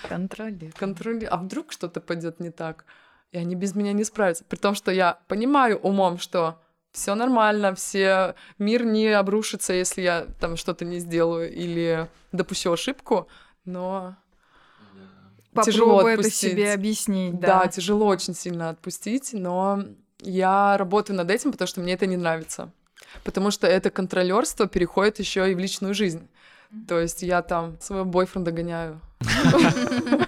контролировать. 0.74 1.32
А 1.32 1.38
вдруг 1.38 1.72
что-то 1.72 2.02
пойдет 2.02 2.40
не 2.42 2.52
так? 2.52 2.84
И 3.32 3.38
они 3.38 3.56
без 3.56 3.76
меня 3.76 3.94
не 3.94 4.04
справятся. 4.04 4.44
При 4.44 4.58
том, 4.58 4.76
что 4.76 4.92
я 4.92 5.20
понимаю 5.28 5.78
умом, 5.80 6.18
что 6.18 6.60
все 6.92 7.16
нормально, 7.16 7.76
все 7.76 8.36
мир 8.58 8.86
не 8.86 9.08
обрушится, 9.08 9.72
если 9.72 10.02
я 10.02 10.28
там 10.40 10.58
что-то 10.58 10.84
не 10.84 11.00
сделаю 11.00 11.54
или 11.54 12.10
допущу 12.34 12.74
ошибку, 12.74 13.28
но 13.64 14.18
тяжело 15.64 16.00
отпустить. 16.00 16.44
это 16.44 16.56
себе 16.56 16.74
объяснить. 16.74 17.40
Да. 17.40 17.62
да, 17.62 17.68
тяжело 17.68 18.08
очень 18.08 18.34
сильно 18.34 18.70
отпустить, 18.70 19.30
но 19.34 19.84
я 20.22 20.78
работаю 20.78 21.18
над 21.18 21.30
этим, 21.32 21.52
потому 21.52 21.68
что 21.68 21.82
мне 21.82 21.94
это 21.94 22.06
не 22.06 22.18
нравится. 22.18 22.72
Потому 23.24 23.52
что 23.52 23.68
это 23.68 23.90
контролерство 23.90 24.68
переходит 24.68 25.20
еще 25.20 25.52
и 25.52 25.56
в 25.56 25.60
личную 25.60 25.94
жизнь. 25.94 26.28
То 26.88 27.00
есть 27.00 27.22
я 27.22 27.42
там 27.42 27.80
своего 27.80 28.06
бойфренда 28.06 28.52
гоняю. 28.52 29.02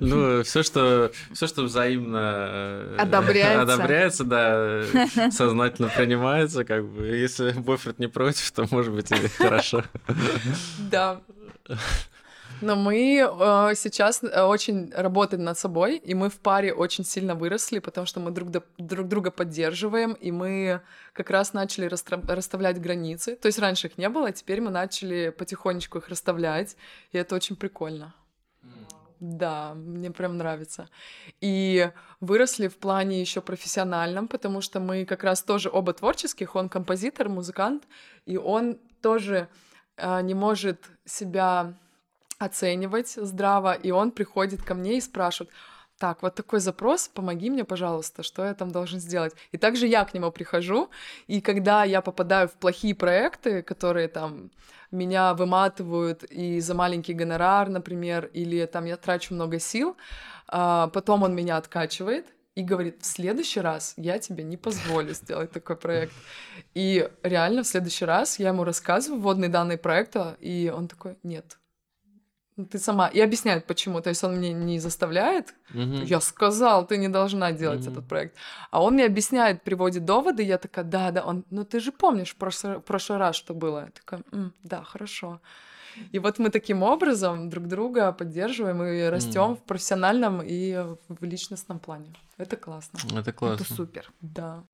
Ну, 0.00 0.42
все, 0.42 0.62
что 0.62 1.12
все, 1.32 1.46
что 1.46 1.62
взаимно 1.62 2.48
э, 2.50 2.96
одобряется. 2.98 3.62
одобряется, 3.62 4.24
да, 4.24 4.82
сознательно 5.30 5.88
принимается, 5.88 6.64
как 6.64 6.84
бы. 6.86 7.06
Если 7.06 7.52
бойфренд 7.52 7.98
не 7.98 8.08
против, 8.08 8.50
то 8.52 8.66
может 8.70 8.92
быть 8.92 9.10
и 9.10 9.28
хорошо. 9.28 9.84
Да. 10.90 11.20
Но 12.62 12.76
мы 12.76 13.18
э, 13.18 13.74
сейчас 13.74 14.22
э, 14.22 14.42
очень 14.42 14.92
работаем 14.94 15.42
над 15.42 15.58
собой, 15.58 15.96
и 15.96 16.14
мы 16.14 16.28
в 16.28 16.38
паре 16.38 16.72
очень 16.72 17.04
сильно 17.04 17.34
выросли, 17.34 17.80
потому 17.80 18.06
что 18.06 18.20
мы 18.20 18.30
друг, 18.30 18.50
до, 18.50 18.62
друг 18.78 19.08
друга 19.08 19.30
поддерживаем, 19.30 20.12
и 20.12 20.30
мы 20.30 20.80
как 21.12 21.30
раз 21.30 21.52
начали 21.52 21.88
расстра- 21.88 22.24
расставлять 22.26 22.80
границы. 22.80 23.34
То 23.36 23.46
есть 23.46 23.58
раньше 23.58 23.88
их 23.88 23.98
не 23.98 24.08
было, 24.08 24.28
а 24.28 24.32
теперь 24.32 24.60
мы 24.60 24.70
начали 24.70 25.30
потихонечку 25.30 25.98
их 25.98 26.08
расставлять, 26.08 26.76
и 27.10 27.18
это 27.18 27.34
очень 27.34 27.56
прикольно. 27.56 28.14
Да, 29.18 29.74
мне 29.74 30.10
прям 30.10 30.36
нравится. 30.36 30.88
И 31.40 31.90
выросли 32.20 32.68
в 32.68 32.76
плане 32.76 33.20
еще 33.20 33.40
профессиональном, 33.40 34.28
потому 34.28 34.60
что 34.60 34.80
мы 34.80 35.04
как 35.04 35.24
раз 35.24 35.42
тоже 35.42 35.68
оба 35.72 35.92
творческих. 35.92 36.56
Он 36.56 36.68
композитор, 36.68 37.28
музыкант, 37.28 37.84
и 38.24 38.36
он 38.36 38.78
тоже 39.00 39.48
э, 39.96 40.22
не 40.22 40.34
может 40.34 40.90
себя 41.04 41.74
оценивать 42.44 43.10
здраво, 43.16 43.72
и 43.72 43.90
он 43.90 44.10
приходит 44.10 44.62
ко 44.62 44.74
мне 44.74 44.98
и 44.98 45.00
спрашивает, 45.00 45.52
так, 45.98 46.22
вот 46.22 46.34
такой 46.34 46.58
запрос, 46.58 47.08
помоги 47.08 47.48
мне, 47.48 47.64
пожалуйста, 47.64 48.24
что 48.24 48.44
я 48.44 48.54
там 48.54 48.72
должен 48.72 48.98
сделать. 48.98 49.34
И 49.52 49.56
также 49.56 49.86
я 49.86 50.04
к 50.04 50.14
нему 50.14 50.32
прихожу, 50.32 50.90
и 51.28 51.40
когда 51.40 51.84
я 51.84 52.00
попадаю 52.00 52.48
в 52.48 52.54
плохие 52.54 52.94
проекты, 52.94 53.62
которые 53.62 54.08
там 54.08 54.50
меня 54.90 55.32
выматывают 55.34 56.24
и 56.24 56.60
за 56.60 56.74
маленький 56.74 57.14
гонорар, 57.14 57.68
например, 57.68 58.26
или 58.32 58.66
там 58.66 58.84
я 58.84 58.96
трачу 58.96 59.34
много 59.34 59.60
сил, 59.60 59.96
а, 60.48 60.88
потом 60.88 61.22
он 61.22 61.36
меня 61.36 61.56
откачивает, 61.56 62.26
и 62.54 62.62
говорит, 62.62 63.00
в 63.00 63.06
следующий 63.06 63.60
раз 63.60 63.94
я 63.96 64.18
тебе 64.18 64.44
не 64.44 64.56
позволю 64.56 65.14
сделать 65.14 65.52
такой 65.52 65.76
проект. 65.76 66.12
И 66.74 67.08
реально 67.22 67.62
в 67.62 67.66
следующий 67.66 68.04
раз 68.04 68.38
я 68.38 68.48
ему 68.48 68.64
рассказываю 68.64 69.20
вводные 69.20 69.48
данные 69.48 69.78
проекта, 69.78 70.36
и 70.40 70.72
он 70.74 70.88
такой, 70.88 71.16
нет, 71.22 71.58
ты 72.66 72.78
сама 72.78 73.08
и 73.08 73.20
объясняет 73.20 73.66
почему 73.66 74.00
то 74.00 74.10
есть 74.10 74.24
он 74.24 74.36
мне 74.36 74.52
не 74.52 74.78
заставляет 74.78 75.54
угу. 75.70 76.04
я 76.04 76.20
сказал 76.20 76.86
ты 76.86 76.96
не 76.96 77.08
должна 77.08 77.52
делать 77.52 77.82
угу. 77.82 77.92
этот 77.92 78.08
проект 78.08 78.36
а 78.70 78.82
он 78.82 78.94
мне 78.94 79.04
объясняет 79.04 79.62
приводит 79.62 80.04
доводы 80.04 80.42
я 80.42 80.58
такая 80.58 80.84
да 80.84 81.10
да 81.10 81.22
он 81.22 81.44
ну 81.50 81.64
ты 81.64 81.80
же 81.80 81.92
помнишь 81.92 82.30
в 82.30 82.36
прошлый, 82.36 82.80
прошлый 82.80 83.18
раз 83.18 83.36
что 83.36 83.54
было 83.54 83.80
я 83.80 83.90
такая 83.90 84.22
М, 84.32 84.52
да 84.62 84.82
хорошо 84.82 85.40
и 86.10 86.18
вот 86.18 86.38
мы 86.38 86.50
таким 86.50 86.82
образом 86.82 87.50
друг 87.50 87.66
друга 87.66 88.12
поддерживаем 88.12 88.82
и 88.82 89.02
растем 89.08 89.52
mm. 89.52 89.56
в 89.56 89.62
профессиональном 89.62 90.40
и 90.42 90.74
в 91.08 91.24
личностном 91.24 91.78
плане. 91.78 92.14
Это 92.38 92.56
классно. 92.56 92.98
Это 93.14 93.32
классно. 93.32 93.62
Это 93.62 93.74
супер. 93.74 94.10
Да. 94.20 94.64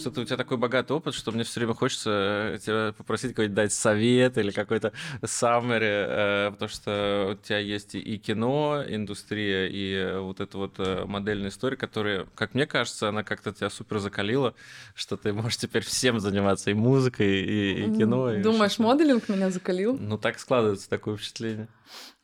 Что-то 0.00 0.22
у 0.22 0.24
тебя 0.24 0.36
такой 0.36 0.56
богатый 0.56 0.92
опыт, 0.92 1.14
что 1.14 1.32
мне 1.32 1.44
все 1.44 1.60
время 1.60 1.74
хочется 1.74 2.10
э, 2.54 2.58
тебя 2.58 2.92
попросить 2.96 3.30
какой-то 3.30 3.54
дать 3.54 3.72
совет 3.72 4.38
или 4.38 4.50
какой-то 4.50 4.92
summary, 5.22 5.80
э, 5.82 6.50
потому 6.52 6.68
что 6.68 7.30
у 7.32 7.44
тебя 7.44 7.58
есть 7.58 7.94
и 7.94 8.18
кино, 8.18 8.82
индустрия, 8.86 9.68
и 9.70 10.18
вот 10.18 10.40
эта 10.40 10.58
вот 10.58 10.74
э, 10.78 11.04
модельная 11.04 11.50
история, 11.50 11.76
которая, 11.76 12.26
как 12.34 12.54
мне 12.54 12.66
кажется, 12.66 13.08
она 13.08 13.22
как-то 13.22 13.52
тебя 13.52 13.70
супер 13.70 13.98
закалила, 13.98 14.54
что 14.94 15.16
ты 15.16 15.32
можешь 15.32 15.58
теперь 15.58 15.84
всем 15.84 16.18
заниматься, 16.20 16.70
и 16.70 16.74
музыкой, 16.74 17.42
и, 17.42 17.84
и 17.84 17.96
кино. 17.96 18.34
Думаешь, 18.42 18.78
и 18.78 18.82
моделинг 18.82 19.28
меня 19.28 19.50
закалил? 19.50 19.96
Ну, 19.98 20.18
так 20.18 20.38
складывается 20.38 20.88
такое 20.88 21.16
впечатление. 21.16 21.68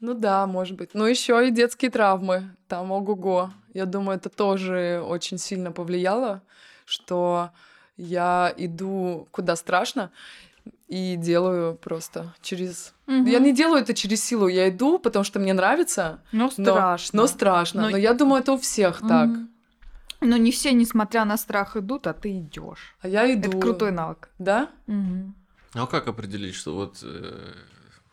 Ну 0.00 0.14
да, 0.14 0.46
может 0.46 0.76
быть. 0.76 0.90
Но 0.94 1.06
еще 1.06 1.48
и 1.48 1.50
детские 1.50 1.90
травмы. 1.90 2.54
Там 2.68 2.92
ого-го. 2.92 3.50
Я 3.74 3.86
думаю, 3.86 4.18
это 4.18 4.28
тоже 4.28 5.02
очень 5.04 5.38
сильно 5.38 5.72
повлияло 5.72 6.42
что 6.86 7.50
я 7.96 8.52
иду 8.56 9.28
куда 9.30 9.56
страшно 9.56 10.10
и 10.88 11.16
делаю 11.16 11.74
просто 11.74 12.34
через... 12.42 12.94
Угу. 13.06 13.26
Я 13.26 13.38
не 13.38 13.52
делаю 13.52 13.82
это 13.82 13.94
через 13.94 14.24
силу, 14.24 14.48
я 14.48 14.68
иду, 14.68 14.98
потому 14.98 15.24
что 15.24 15.38
мне 15.38 15.52
нравится. 15.52 16.20
Но 16.32 16.50
страшно. 16.50 17.16
Но, 17.16 17.22
но 17.22 17.28
страшно. 17.28 17.82
Но... 17.82 17.90
но 17.90 17.96
я 17.96 18.14
думаю, 18.14 18.42
это 18.42 18.52
у 18.52 18.58
всех 18.58 19.00
угу. 19.00 19.08
так. 19.08 19.30
Но 20.20 20.36
не 20.36 20.50
все, 20.50 20.72
несмотря 20.72 21.24
на 21.24 21.36
страх, 21.36 21.76
идут, 21.76 22.06
а 22.06 22.12
ты 22.12 22.38
идешь. 22.38 22.96
А 23.00 23.08
я 23.08 23.32
иду. 23.32 23.48
Это 23.48 23.58
крутой 23.58 23.92
навык. 23.92 24.30
Да? 24.38 24.70
Угу. 24.86 25.34
А 25.74 25.86
как 25.86 26.08
определить, 26.08 26.54
что 26.54 26.74
вот 26.74 26.98
э, 27.02 27.52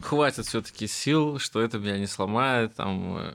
хватит 0.01 0.45
все-таки 0.45 0.87
сил, 0.87 1.39
что 1.39 1.61
это 1.61 1.79
меня 1.79 1.97
не 1.97 2.07
сломает, 2.07 2.75
там 2.75 3.17
э, 3.17 3.33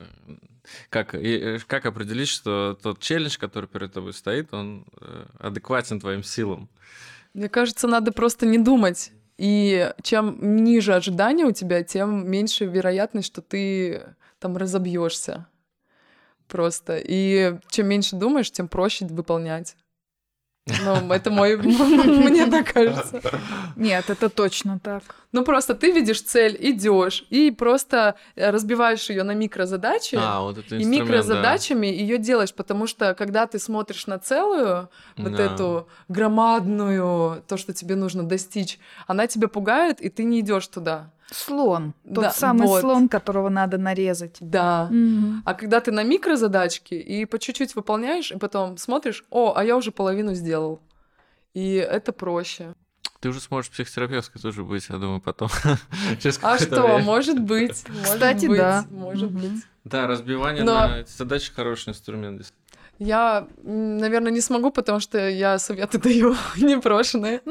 как, 0.89 1.15
и, 1.15 1.37
э, 1.37 1.59
как 1.67 1.85
определить, 1.85 2.29
что 2.29 2.77
тот 2.81 2.99
челлендж, 2.99 3.37
который 3.37 3.67
перед 3.67 3.93
тобой 3.93 4.13
стоит, 4.13 4.53
он 4.53 4.85
э, 5.01 5.25
адекватен 5.39 5.99
твоим 5.99 6.23
силам? 6.23 6.69
Мне 7.33 7.49
кажется, 7.49 7.87
надо 7.87 8.11
просто 8.11 8.45
не 8.45 8.57
думать. 8.57 9.11
И 9.37 9.93
чем 10.01 10.63
ниже 10.63 10.93
ожидания 10.93 11.45
у 11.45 11.51
тебя, 11.51 11.83
тем 11.83 12.29
меньше 12.29 12.65
вероятность, 12.65 13.27
что 13.27 13.41
ты 13.41 14.03
там 14.39 14.57
разобьешься. 14.57 15.47
Просто. 16.47 16.99
И 17.01 17.57
чем 17.69 17.87
меньше 17.87 18.15
думаешь, 18.15 18.51
тем 18.51 18.67
проще 18.67 19.05
выполнять. 19.05 19.75
Ну, 20.83 21.11
это 21.13 21.31
мой, 21.31 21.57
мне 21.57 22.45
так 22.45 22.73
кажется. 22.73 23.21
Нет, 23.75 24.09
это 24.09 24.29
точно 24.29 24.79
так. 24.79 25.03
Ну, 25.31 25.43
просто 25.43 25.75
ты 25.75 25.91
видишь 25.91 26.21
цель, 26.21 26.57
идешь 26.59 27.25
и 27.29 27.51
просто 27.51 28.15
разбиваешь 28.35 29.09
ее 29.09 29.23
на 29.23 29.33
микрозадачи. 29.33 30.17
А, 30.19 30.41
вот 30.41 30.57
это 30.57 30.75
и 30.75 30.83
микрозадачами 30.83 31.87
да. 31.87 31.93
ее 31.93 32.17
делаешь, 32.17 32.53
потому 32.53 32.87
что 32.87 33.13
когда 33.13 33.45
ты 33.45 33.59
смотришь 33.59 34.07
на 34.07 34.17
целую, 34.17 34.89
вот 35.17 35.35
да. 35.35 35.43
эту 35.43 35.87
громадную, 36.07 37.43
то, 37.47 37.57
что 37.57 37.73
тебе 37.73 37.95
нужно 37.95 38.23
достичь, 38.23 38.79
она 39.07 39.27
тебя 39.27 39.47
пугает, 39.47 40.01
и 40.01 40.09
ты 40.09 40.23
не 40.23 40.39
идешь 40.39 40.67
туда. 40.67 41.11
Слон. 41.31 41.93
Тот 42.03 42.23
да, 42.23 42.31
самый 42.31 42.67
вот. 42.67 42.81
слон, 42.81 43.07
которого 43.07 43.49
надо 43.49 43.77
нарезать. 43.77 44.37
Да. 44.39 44.89
Угу. 44.91 45.41
А 45.45 45.53
когда 45.53 45.79
ты 45.79 45.91
на 45.91 46.03
микрозадачки 46.03 46.95
и 46.95 47.25
по 47.25 47.37
чуть-чуть 47.37 47.75
выполняешь, 47.75 48.31
и 48.31 48.37
потом 48.37 48.77
смотришь, 48.77 49.23
о, 49.29 49.53
а 49.55 49.63
я 49.63 49.77
уже 49.77 49.91
половину 49.91 50.33
сделал. 50.33 50.81
И 51.53 51.73
это 51.75 52.13
проще. 52.13 52.73
Ты 53.19 53.29
уже 53.29 53.41
сможешь 53.41 53.69
психотерапевткой 53.69 54.41
тоже 54.41 54.63
быть, 54.63 54.87
я 54.89 54.97
думаю, 54.97 55.19
потом. 55.19 55.49
а 56.41 56.57
что, 56.57 56.81
время. 56.83 56.99
может 56.99 57.39
быть. 57.39 57.83
Кстати, 58.03 58.47
да. 58.47 58.85
Может 58.89 59.31
быть. 59.31 59.63
Да, 59.83 60.07
разбивание 60.07 60.63
Но... 60.63 60.73
на 60.73 61.05
задачи 61.05 61.51
хороший 61.53 61.89
инструмент. 61.89 62.53
Я, 62.99 63.47
наверное, 63.63 64.31
не 64.31 64.41
смогу, 64.41 64.71
потому 64.71 64.99
что 64.99 65.29
я 65.29 65.57
советы 65.57 65.97
даю 66.03 66.35
непрошенные. 66.57 67.41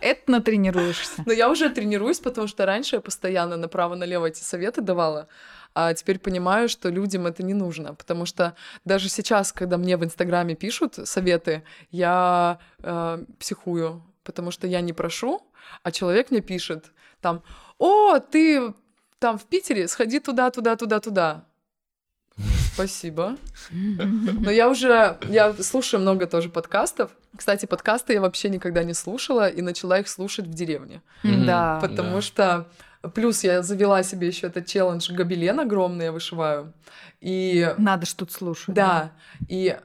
Это 0.00 0.30
натренируешься. 0.30 1.22
Но 1.24 1.32
я 1.32 1.48
уже 1.48 1.70
тренируюсь, 1.70 2.18
потому 2.18 2.48
что 2.48 2.66
раньше 2.66 2.96
я 2.96 3.00
постоянно 3.00 3.56
направо-налево 3.56 4.26
эти 4.26 4.42
советы 4.42 4.80
давала. 4.80 5.28
А 5.74 5.94
теперь 5.94 6.18
понимаю, 6.18 6.68
что 6.68 6.88
людям 6.88 7.26
это 7.26 7.42
не 7.42 7.54
нужно, 7.54 7.94
потому 7.94 8.26
что 8.26 8.56
даже 8.84 9.08
сейчас, 9.08 9.52
когда 9.52 9.76
мне 9.76 9.96
в 9.96 10.04
Инстаграме 10.04 10.54
пишут 10.54 10.94
советы, 11.04 11.64
я 11.90 12.58
э, 12.82 13.24
психую, 13.38 14.02
потому 14.24 14.50
что 14.50 14.66
я 14.66 14.80
не 14.80 14.92
прошу, 14.92 15.42
а 15.82 15.92
человек 15.92 16.30
мне 16.30 16.40
пишет 16.40 16.86
там, 17.20 17.42
о, 17.78 18.18
ты 18.20 18.72
там 19.18 19.38
в 19.38 19.44
Питере, 19.44 19.86
сходи 19.86 20.18
туда, 20.18 20.50
туда, 20.50 20.76
туда, 20.76 20.98
туда. 20.98 21.44
Спасибо. 22.76 23.36
Но 23.70 24.50
я 24.50 24.68
уже, 24.68 25.18
я 25.28 25.54
слушаю 25.54 26.00
много 26.00 26.26
тоже 26.26 26.50
подкастов. 26.50 27.10
Кстати, 27.34 27.66
подкасты 27.66 28.12
я 28.12 28.20
вообще 28.20 28.50
никогда 28.50 28.84
не 28.84 28.94
слушала 28.94 29.48
и 29.48 29.62
начала 29.62 29.98
их 29.98 30.08
слушать 30.08 30.46
в 30.46 30.54
деревне. 30.54 31.00
Да. 31.22 31.78
Потому 31.80 32.20
что 32.20 32.66
Плюс 33.14 33.44
я 33.44 33.62
завела 33.62 34.02
себе 34.02 34.26
еще 34.26 34.48
этот 34.48 34.66
челлендж 34.66 35.12
гобелен 35.12 35.60
огромный 35.60 36.06
я 36.06 36.12
вышиваю. 36.12 36.72
И... 37.20 37.72
Надо 37.78 38.06
что-то 38.06 38.32
слушать. 38.32 38.74
Да. 38.74 39.12
да. 39.40 39.46
И 39.48 39.78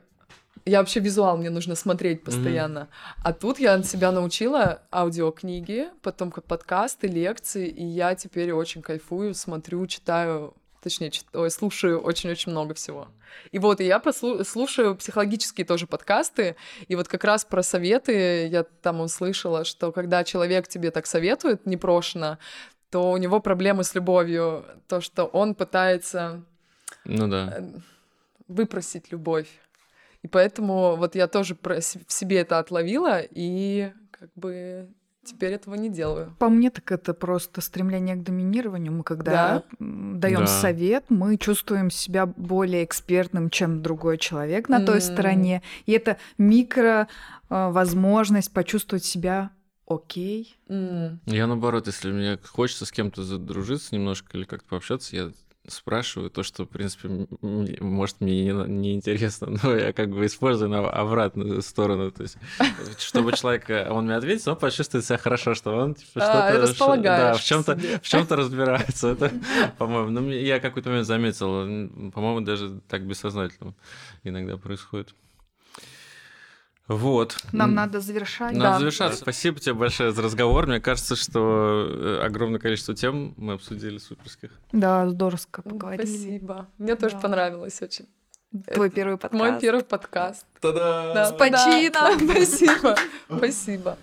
я 0.65 0.79
вообще 0.79 0.99
визуал, 0.99 1.37
мне 1.37 1.49
нужно 1.49 1.75
смотреть 1.75 2.23
постоянно. 2.23 2.79
Mm-hmm. 2.79 3.21
А 3.23 3.33
тут 3.33 3.59
я 3.59 3.81
себя 3.83 4.11
научила 4.11 4.81
аудиокниги, 4.91 5.87
потом 6.01 6.31
как 6.31 6.45
подкасты, 6.45 7.07
лекции, 7.07 7.67
и 7.67 7.83
я 7.83 8.15
теперь 8.15 8.51
очень 8.51 8.81
кайфую, 8.81 9.33
смотрю, 9.33 9.85
читаю, 9.87 10.53
точнее, 10.81 11.11
чит... 11.11 11.25
Ой, 11.33 11.49
слушаю 11.51 11.99
очень-очень 12.01 12.51
много 12.51 12.73
всего. 12.73 13.07
И 13.51 13.59
вот, 13.59 13.79
и 13.81 13.85
я 13.85 13.99
послу... 13.99 14.43
слушаю 14.43 14.95
психологические 14.95 15.65
тоже 15.65 15.87
подкасты, 15.87 16.55
и 16.87 16.95
вот 16.95 17.07
как 17.07 17.23
раз 17.23 17.45
про 17.45 17.63
советы 17.63 18.47
я 18.47 18.63
там 18.63 19.01
услышала, 19.01 19.63
что 19.63 19.91
когда 19.91 20.23
человек 20.23 20.67
тебе 20.67 20.91
так 20.91 21.05
советует 21.05 21.65
непрошено, 21.65 22.37
то 22.89 23.11
у 23.11 23.17
него 23.17 23.39
проблемы 23.39 23.83
с 23.83 23.95
любовью, 23.95 24.65
то, 24.87 24.99
что 24.99 25.25
он 25.25 25.55
пытается 25.55 26.43
ну 27.05 27.27
да. 27.27 27.53
Э, 27.57 27.71
выпросить 28.47 29.11
любовь. 29.11 29.47
И 30.23 30.27
поэтому 30.27 30.95
вот 30.97 31.15
я 31.15 31.27
тоже 31.27 31.57
в 31.63 32.11
себе 32.11 32.39
это 32.39 32.59
отловила 32.59 33.21
и 33.21 33.91
как 34.11 34.29
бы 34.35 34.89
теперь 35.23 35.53
этого 35.53 35.75
не 35.75 35.89
делаю. 35.89 36.35
По 36.39 36.49
мне 36.49 36.69
так 36.69 36.91
это 36.91 37.13
просто 37.13 37.61
стремление 37.61 38.15
к 38.15 38.23
доминированию. 38.23 38.91
Мы 38.91 39.03
когда 39.03 39.31
да? 39.31 39.63
даем 39.79 40.41
да. 40.41 40.47
совет, 40.47 41.05
мы 41.09 41.37
чувствуем 41.37 41.89
себя 41.91 42.25
более 42.25 42.83
экспертным, 42.83 43.49
чем 43.49 43.81
другой 43.81 44.17
человек 44.17 44.69
на 44.69 44.81
mm. 44.81 44.85
той 44.85 45.01
стороне. 45.01 45.61
И 45.85 45.91
это 45.91 46.17
микро 46.37 47.07
э, 47.49 47.69
возможность 47.71 48.51
почувствовать 48.51 49.05
себя 49.05 49.51
окей. 49.87 50.57
Mm. 50.67 51.19
Я 51.25 51.47
наоборот, 51.47 51.87
если 51.87 52.11
мне 52.11 52.39
хочется 52.43 52.85
с 52.85 52.91
кем-то 52.91 53.23
задружиться 53.23 53.93
немножко 53.95 54.37
или 54.37 54.45
как-то 54.45 54.67
пообщаться, 54.69 55.15
я 55.15 55.31
спрашиваю 55.71 56.29
то, 56.29 56.43
что, 56.43 56.65
в 56.65 56.69
принципе, 56.69 57.27
может, 57.41 58.21
мне 58.21 58.45
не, 58.45 58.67
не 58.67 58.93
интересно, 58.95 59.57
но 59.63 59.75
я 59.75 59.93
как 59.93 60.09
бы 60.09 60.25
использую 60.25 60.69
на 60.69 60.89
обратную 60.89 61.61
сторону. 61.61 62.11
То 62.11 62.23
есть, 62.23 62.37
чтобы 62.97 63.33
человек, 63.33 63.69
э, 63.69 63.89
он 63.89 64.05
мне 64.05 64.15
ответит, 64.15 64.47
он 64.47 64.55
почувствует 64.55 65.05
себя 65.05 65.17
хорошо, 65.17 65.53
что 65.53 65.75
он 65.75 65.95
типа, 65.95 66.11
а, 66.15 66.67
что-то... 66.67 66.97
Да, 67.01 67.33
в 67.33 67.43
чем-то 67.43 67.79
в 68.01 68.07
чем-то 68.07 68.35
разбирается. 68.35 69.09
Это, 69.09 69.31
по-моему, 69.77 70.09
ну, 70.09 70.29
я 70.29 70.59
какой-то 70.59 70.89
момент 70.89 71.07
заметил, 71.07 72.11
по-моему, 72.11 72.41
даже 72.41 72.81
так 72.87 73.05
бессознательно 73.05 73.73
иногда 74.23 74.57
происходит. 74.57 75.15
Вот. 76.87 77.37
Нам 77.51 77.73
надо 77.73 78.01
завершать. 78.01 78.53
Надо 78.53 78.71
да. 78.71 78.79
завершать. 78.79 79.15
Спасибо 79.15 79.59
тебе 79.59 79.73
большое 79.73 80.11
за 80.11 80.21
разговор. 80.21 80.67
Мне 80.67 80.81
кажется, 80.81 81.15
что 81.15 81.87
э, 81.89 82.25
огромное 82.25 82.59
количество 82.59 82.93
тем 82.93 83.33
мы 83.37 83.53
обсудили 83.53 83.97
суперских. 83.97 84.51
Да, 84.71 85.09
здорово 85.09 85.39
поговорили. 85.51 86.05
Спасибо. 86.05 86.67
Мне 86.77 86.95
тоже 86.95 87.15
да. 87.15 87.21
понравилось 87.21 87.81
очень. 87.81 88.07
Твой 88.73 88.87
Это 88.87 88.95
первый 88.95 89.17
подкаст. 89.17 89.41
Мой 89.41 89.59
первый 89.61 89.83
подкаст. 89.83 90.45
Та-да! 90.59 91.13
Да, 91.13 91.25
С 91.27 91.33
почином! 91.33 92.27
Да. 92.27 92.35
Спасибо. 92.35 92.97
Спасибо. 93.37 93.97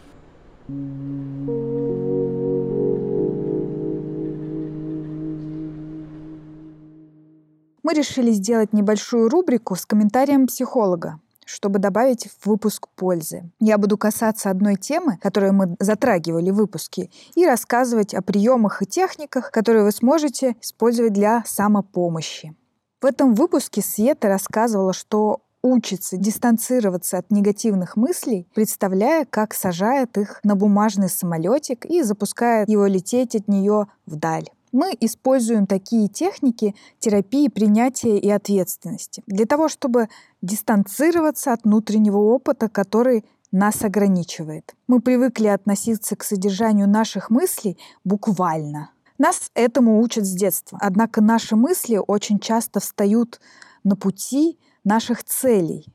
Мы 7.83 7.95
решили 7.95 8.31
сделать 8.31 8.73
небольшую 8.73 9.29
рубрику 9.29 9.77
с 9.77 9.85
комментарием 9.85 10.47
психолога 10.47 11.21
чтобы 11.49 11.79
добавить 11.79 12.29
в 12.29 12.47
выпуск 12.47 12.89
пользы. 12.95 13.51
Я 13.59 13.79
буду 13.79 13.97
касаться 13.97 14.51
одной 14.51 14.77
темы, 14.77 15.19
которую 15.23 15.55
мы 15.55 15.77
затрагивали 15.81 16.51
в 16.51 16.57
выпуске, 16.57 17.11
и 17.35 17.47
рассказывать 17.47 18.15
о 18.15 18.23
приемах 18.23 18.83
и 18.83 18.87
техниках, 18.87 19.51
которые 19.51 19.85
вы 19.85 19.93
сможете 19.93 20.57
использовать 20.61 21.15
для 21.15 21.43
самопомощи. 21.47 22.55
В 23.01 23.07
этом 23.07 23.35
выпуске 23.35 23.81
Света 23.81 24.29
рассказывала, 24.29 24.93
что 24.93 25.41
учится 25.63 26.17
дистанцироваться 26.17 27.19
от 27.19 27.31
негативных 27.31 27.97
мыслей, 27.97 28.47
представляя, 28.55 29.25
как 29.25 29.55
сажает 29.55 30.19
их 30.19 30.41
на 30.45 30.55
бумажный 30.55 31.09
самолетик 31.09 31.87
и 31.87 32.03
запускает 32.03 32.69
его 32.69 32.87
лететь 32.87 33.35
от 33.35 33.49
нее 33.49 33.87
вдаль. 34.07 34.49
Мы 34.73 34.97
используем 35.01 35.67
такие 35.67 36.09
техники 36.09 36.75
терапии 36.99 37.49
принятия 37.49 38.19
и 38.19 38.29
ответственности 38.29 39.23
для 39.27 39.47
того, 39.47 39.69
чтобы 39.69 40.09
дистанцироваться 40.43 41.53
от 41.53 41.65
внутреннего 41.65 42.19
опыта, 42.19 42.69
который 42.69 43.25
нас 43.51 43.83
ограничивает. 43.83 44.75
Мы 44.87 45.01
привыкли 45.01 45.47
относиться 45.47 46.17
к 46.17 46.25
содержанию 46.25 46.89
наших 46.89 47.31
мыслей 47.31 47.79
буквально. 48.05 48.91
Нас 49.17 49.51
этому 49.55 50.01
учат 50.01 50.25
с 50.25 50.33
детства. 50.33 50.79
Однако 50.81 51.21
наши 51.21 51.57
мысли 51.57 52.01
очень 52.07 52.39
часто 52.39 52.81
встают 52.81 53.41
на 53.85 53.97
пути 53.97 54.59
наших 54.85 55.25
целей. 55.25 55.87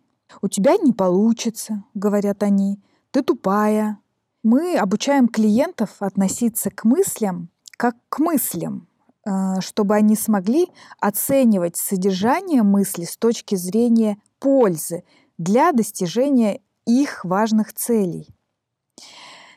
«У 0.42 0.48
тебя 0.48 0.78
не 0.78 0.94
получится»,— 0.94 1.84
говорят 1.94 2.44
они,— 2.44 2.82
«ты 3.12 3.22
тупая». 3.22 4.00
Мы 4.42 4.76
обучаем 4.76 5.30
клиентов 5.30 6.02
относиться 6.02 6.70
к 6.70 6.84
мыслям 6.84 7.50
как 7.78 7.96
к 8.10 8.20
мыслям, 8.20 8.88
э, 9.26 9.60
чтобы 9.60 9.96
они 9.96 10.16
смогли 10.16 10.68
оценивать 11.00 11.78
содержание 11.78 12.64
мысли 12.64 13.06
с 13.06 13.18
точки 13.18 13.56
зрения 13.56 14.18
пользы 14.40 15.04
для 15.38 15.72
достижения 15.72 16.62
их 16.86 17.24
важных 17.26 17.74
целей. 17.74 18.28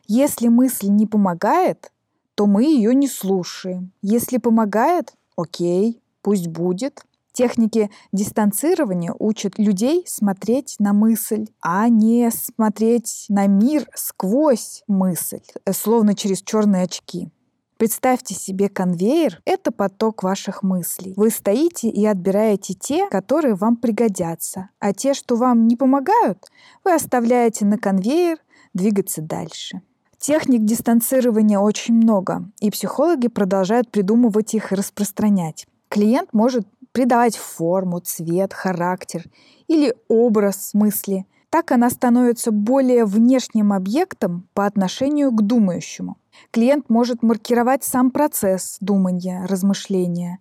Если 0.07 0.49
мысль 0.49 0.89
не 0.89 1.07
помогает, 1.07 1.93
то 2.35 2.47
мы 2.47 2.65
ее 2.65 2.95
не 2.95 3.09
слушаем. 3.09 3.93
Если 4.03 4.39
помогает, 4.39 5.15
окей, 5.37 6.01
пусть 6.23 6.49
будет. 6.49 7.05
Техники 7.33 7.91
дистанцирования 8.13 9.15
учат 9.19 9.59
людей 9.59 10.05
смотреть 10.07 10.77
на 10.79 10.95
мысль, 10.95 11.47
а 11.61 11.89
не 11.89 12.31
смотреть 12.31 13.27
на 13.29 13.47
мир 13.47 13.87
сквозь 13.95 14.83
мысль, 14.87 15.43
э, 15.65 15.73
словно 15.73 16.15
через 16.15 16.41
черные 16.41 16.85
очки. 16.85 17.31
Представьте 17.79 18.35
себе 18.35 18.71
конвейер— 18.71 19.43
это 19.45 19.71
поток 19.71 20.23
ваших 20.23 20.63
мыслей. 20.63 21.13
Вы 21.17 21.29
стоите 21.29 21.91
и 21.91 22.07
отбираете 22.07 22.73
те, 22.73 23.07
которые 23.11 23.55
вам 23.55 23.77
пригодятся, 23.77 24.71
а 24.79 24.95
те, 24.95 25.13
что 25.13 25.37
вам 25.37 25.69
не 25.69 25.77
помогают, 25.77 26.51
вы 26.85 26.95
оставляете 26.95 27.67
на 27.67 27.77
конвейер 27.77 28.39
двигаться 28.73 29.21
дальше. 29.21 29.83
Техник 30.19 30.65
дистанцирования 30.65 31.59
очень 31.59 31.95
много, 31.95 32.51
и 32.61 32.71
психологи 32.71 33.29
продолжают 33.29 33.91
придумывать 33.91 34.55
их 34.55 34.73
и 34.73 34.75
распространять. 34.75 35.67
Клиент 35.91 36.33
может 36.33 36.67
придавать 36.93 37.37
форму, 37.37 38.01
цвет, 38.01 38.55
характер 38.55 39.25
или 39.69 39.95
образ 40.09 40.71
мысли. 40.73 41.27
Так 41.51 41.73
она 41.73 41.91
становится 41.91 42.53
более 42.53 43.05
внешним 43.05 43.75
объектом 43.75 44.49
по 44.55 44.65
отношению 44.65 45.31
к 45.31 45.43
думающему. 45.43 46.17
Клиент 46.51 46.89
может 46.89 47.23
маркировать 47.23 47.85
сам 47.85 48.11
процесс 48.11 48.79
думания, 48.81 49.45
размышления. 49.47 50.39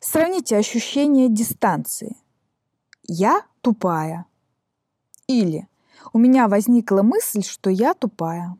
Сравните 0.00 0.56
ощущение 0.56 1.28
дистанции. 1.28 2.16
Я 3.04 3.42
тупая. 3.60 4.26
Или 5.26 5.68
у 6.12 6.18
меня 6.18 6.48
возникла 6.48 7.02
мысль, 7.02 7.42
что 7.42 7.70
я 7.70 7.94
тупая. 7.94 8.56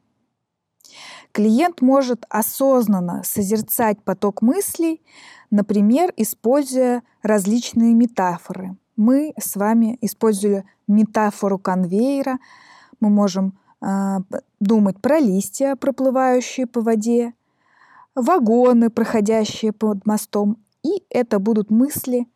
Клиент 1.33 1.81
может 1.81 2.27
осознанно 2.29 3.23
созерцать 3.25 4.03
поток 4.05 4.43
мыслей, 4.43 5.03
например, 5.51 6.13
используя 6.17 7.03
различные 7.23 7.95
метафоры. 7.95 8.77
Мы 8.97 9.33
с 9.41 9.57
вами 9.57 9.97
используя 10.03 10.65
метафору 10.87 11.59
конвейера. 11.59 12.39
Мы 13.01 13.09
можем 13.09 13.59
а, 13.81 14.21
думать 14.63 15.01
про 15.01 15.19
листья, 15.19 15.77
проплывающие 15.77 16.67
по 16.67 16.81
воде, 16.81 17.35
вагоны, 18.15 18.91
проходящие 18.91 19.73
под 19.73 20.07
мостом. 20.07 20.59
И 20.83 21.05
это 21.11 21.39
будут 21.39 21.71
мысли 21.71 22.27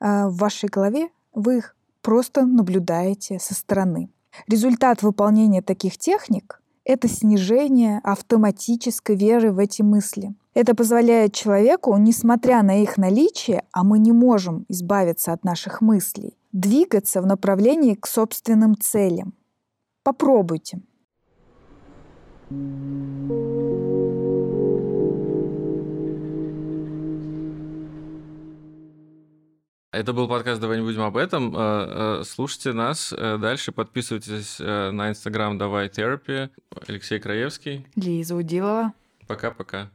а, 0.00 0.28
в 0.28 0.36
вашей 0.36 0.68
голове, 0.68 1.08
вы 1.32 1.58
их 1.58 1.76
просто 2.02 2.44
наблюдаете 2.46 3.38
со 3.38 3.54
стороны. 3.54 4.10
Результат 4.48 5.02
выполнения 5.02 5.62
таких 5.62 5.96
техник— 5.98 6.60
это 6.84 7.08
снижение 7.08 8.00
автоматической 8.04 9.16
веры 9.16 9.52
в 9.52 9.58
эти 9.58 9.82
мысли. 9.82 10.34
Это 10.54 10.74
позволяет 10.74 11.34
человеку, 11.34 11.96
несмотря 11.96 12.62
на 12.62 12.82
их 12.82 12.96
наличие, 12.96 13.64
а 13.72 13.84
мы 13.84 13.98
не 13.98 14.12
можем 14.12 14.64
избавиться 14.68 15.32
от 15.32 15.44
наших 15.44 15.80
мыслей, 15.80 16.36
двигаться 16.52 17.20
в 17.20 17.26
направлении 17.26 17.94
к 17.94 18.06
собственным 18.06 18.76
целям. 18.76 19.34
Попробуйте. 20.02 20.80
Это 29.90 30.12
был 30.12 30.28
подкаст 30.28 30.60
«Давай 30.60 30.78
не 30.78 30.84
будем 30.84 31.02
об 31.02 31.16
этом». 31.16 31.52
Э, 31.56 32.20
э, 32.20 32.22
слушайте 32.24 32.72
нас 32.72 33.12
э, 33.12 33.38
дальше, 33.38 33.72
подписывайтесь 33.72 34.60
на 34.60 35.08
инстаграм 35.08 35.58
«Давай 35.58 35.88
терапия». 35.88 36.50
Алексей 36.86 37.18
Краевский. 37.18 37.84
Лиза 37.96 38.36
Удилова. 38.36 38.92
Пока-пока. 39.26 39.90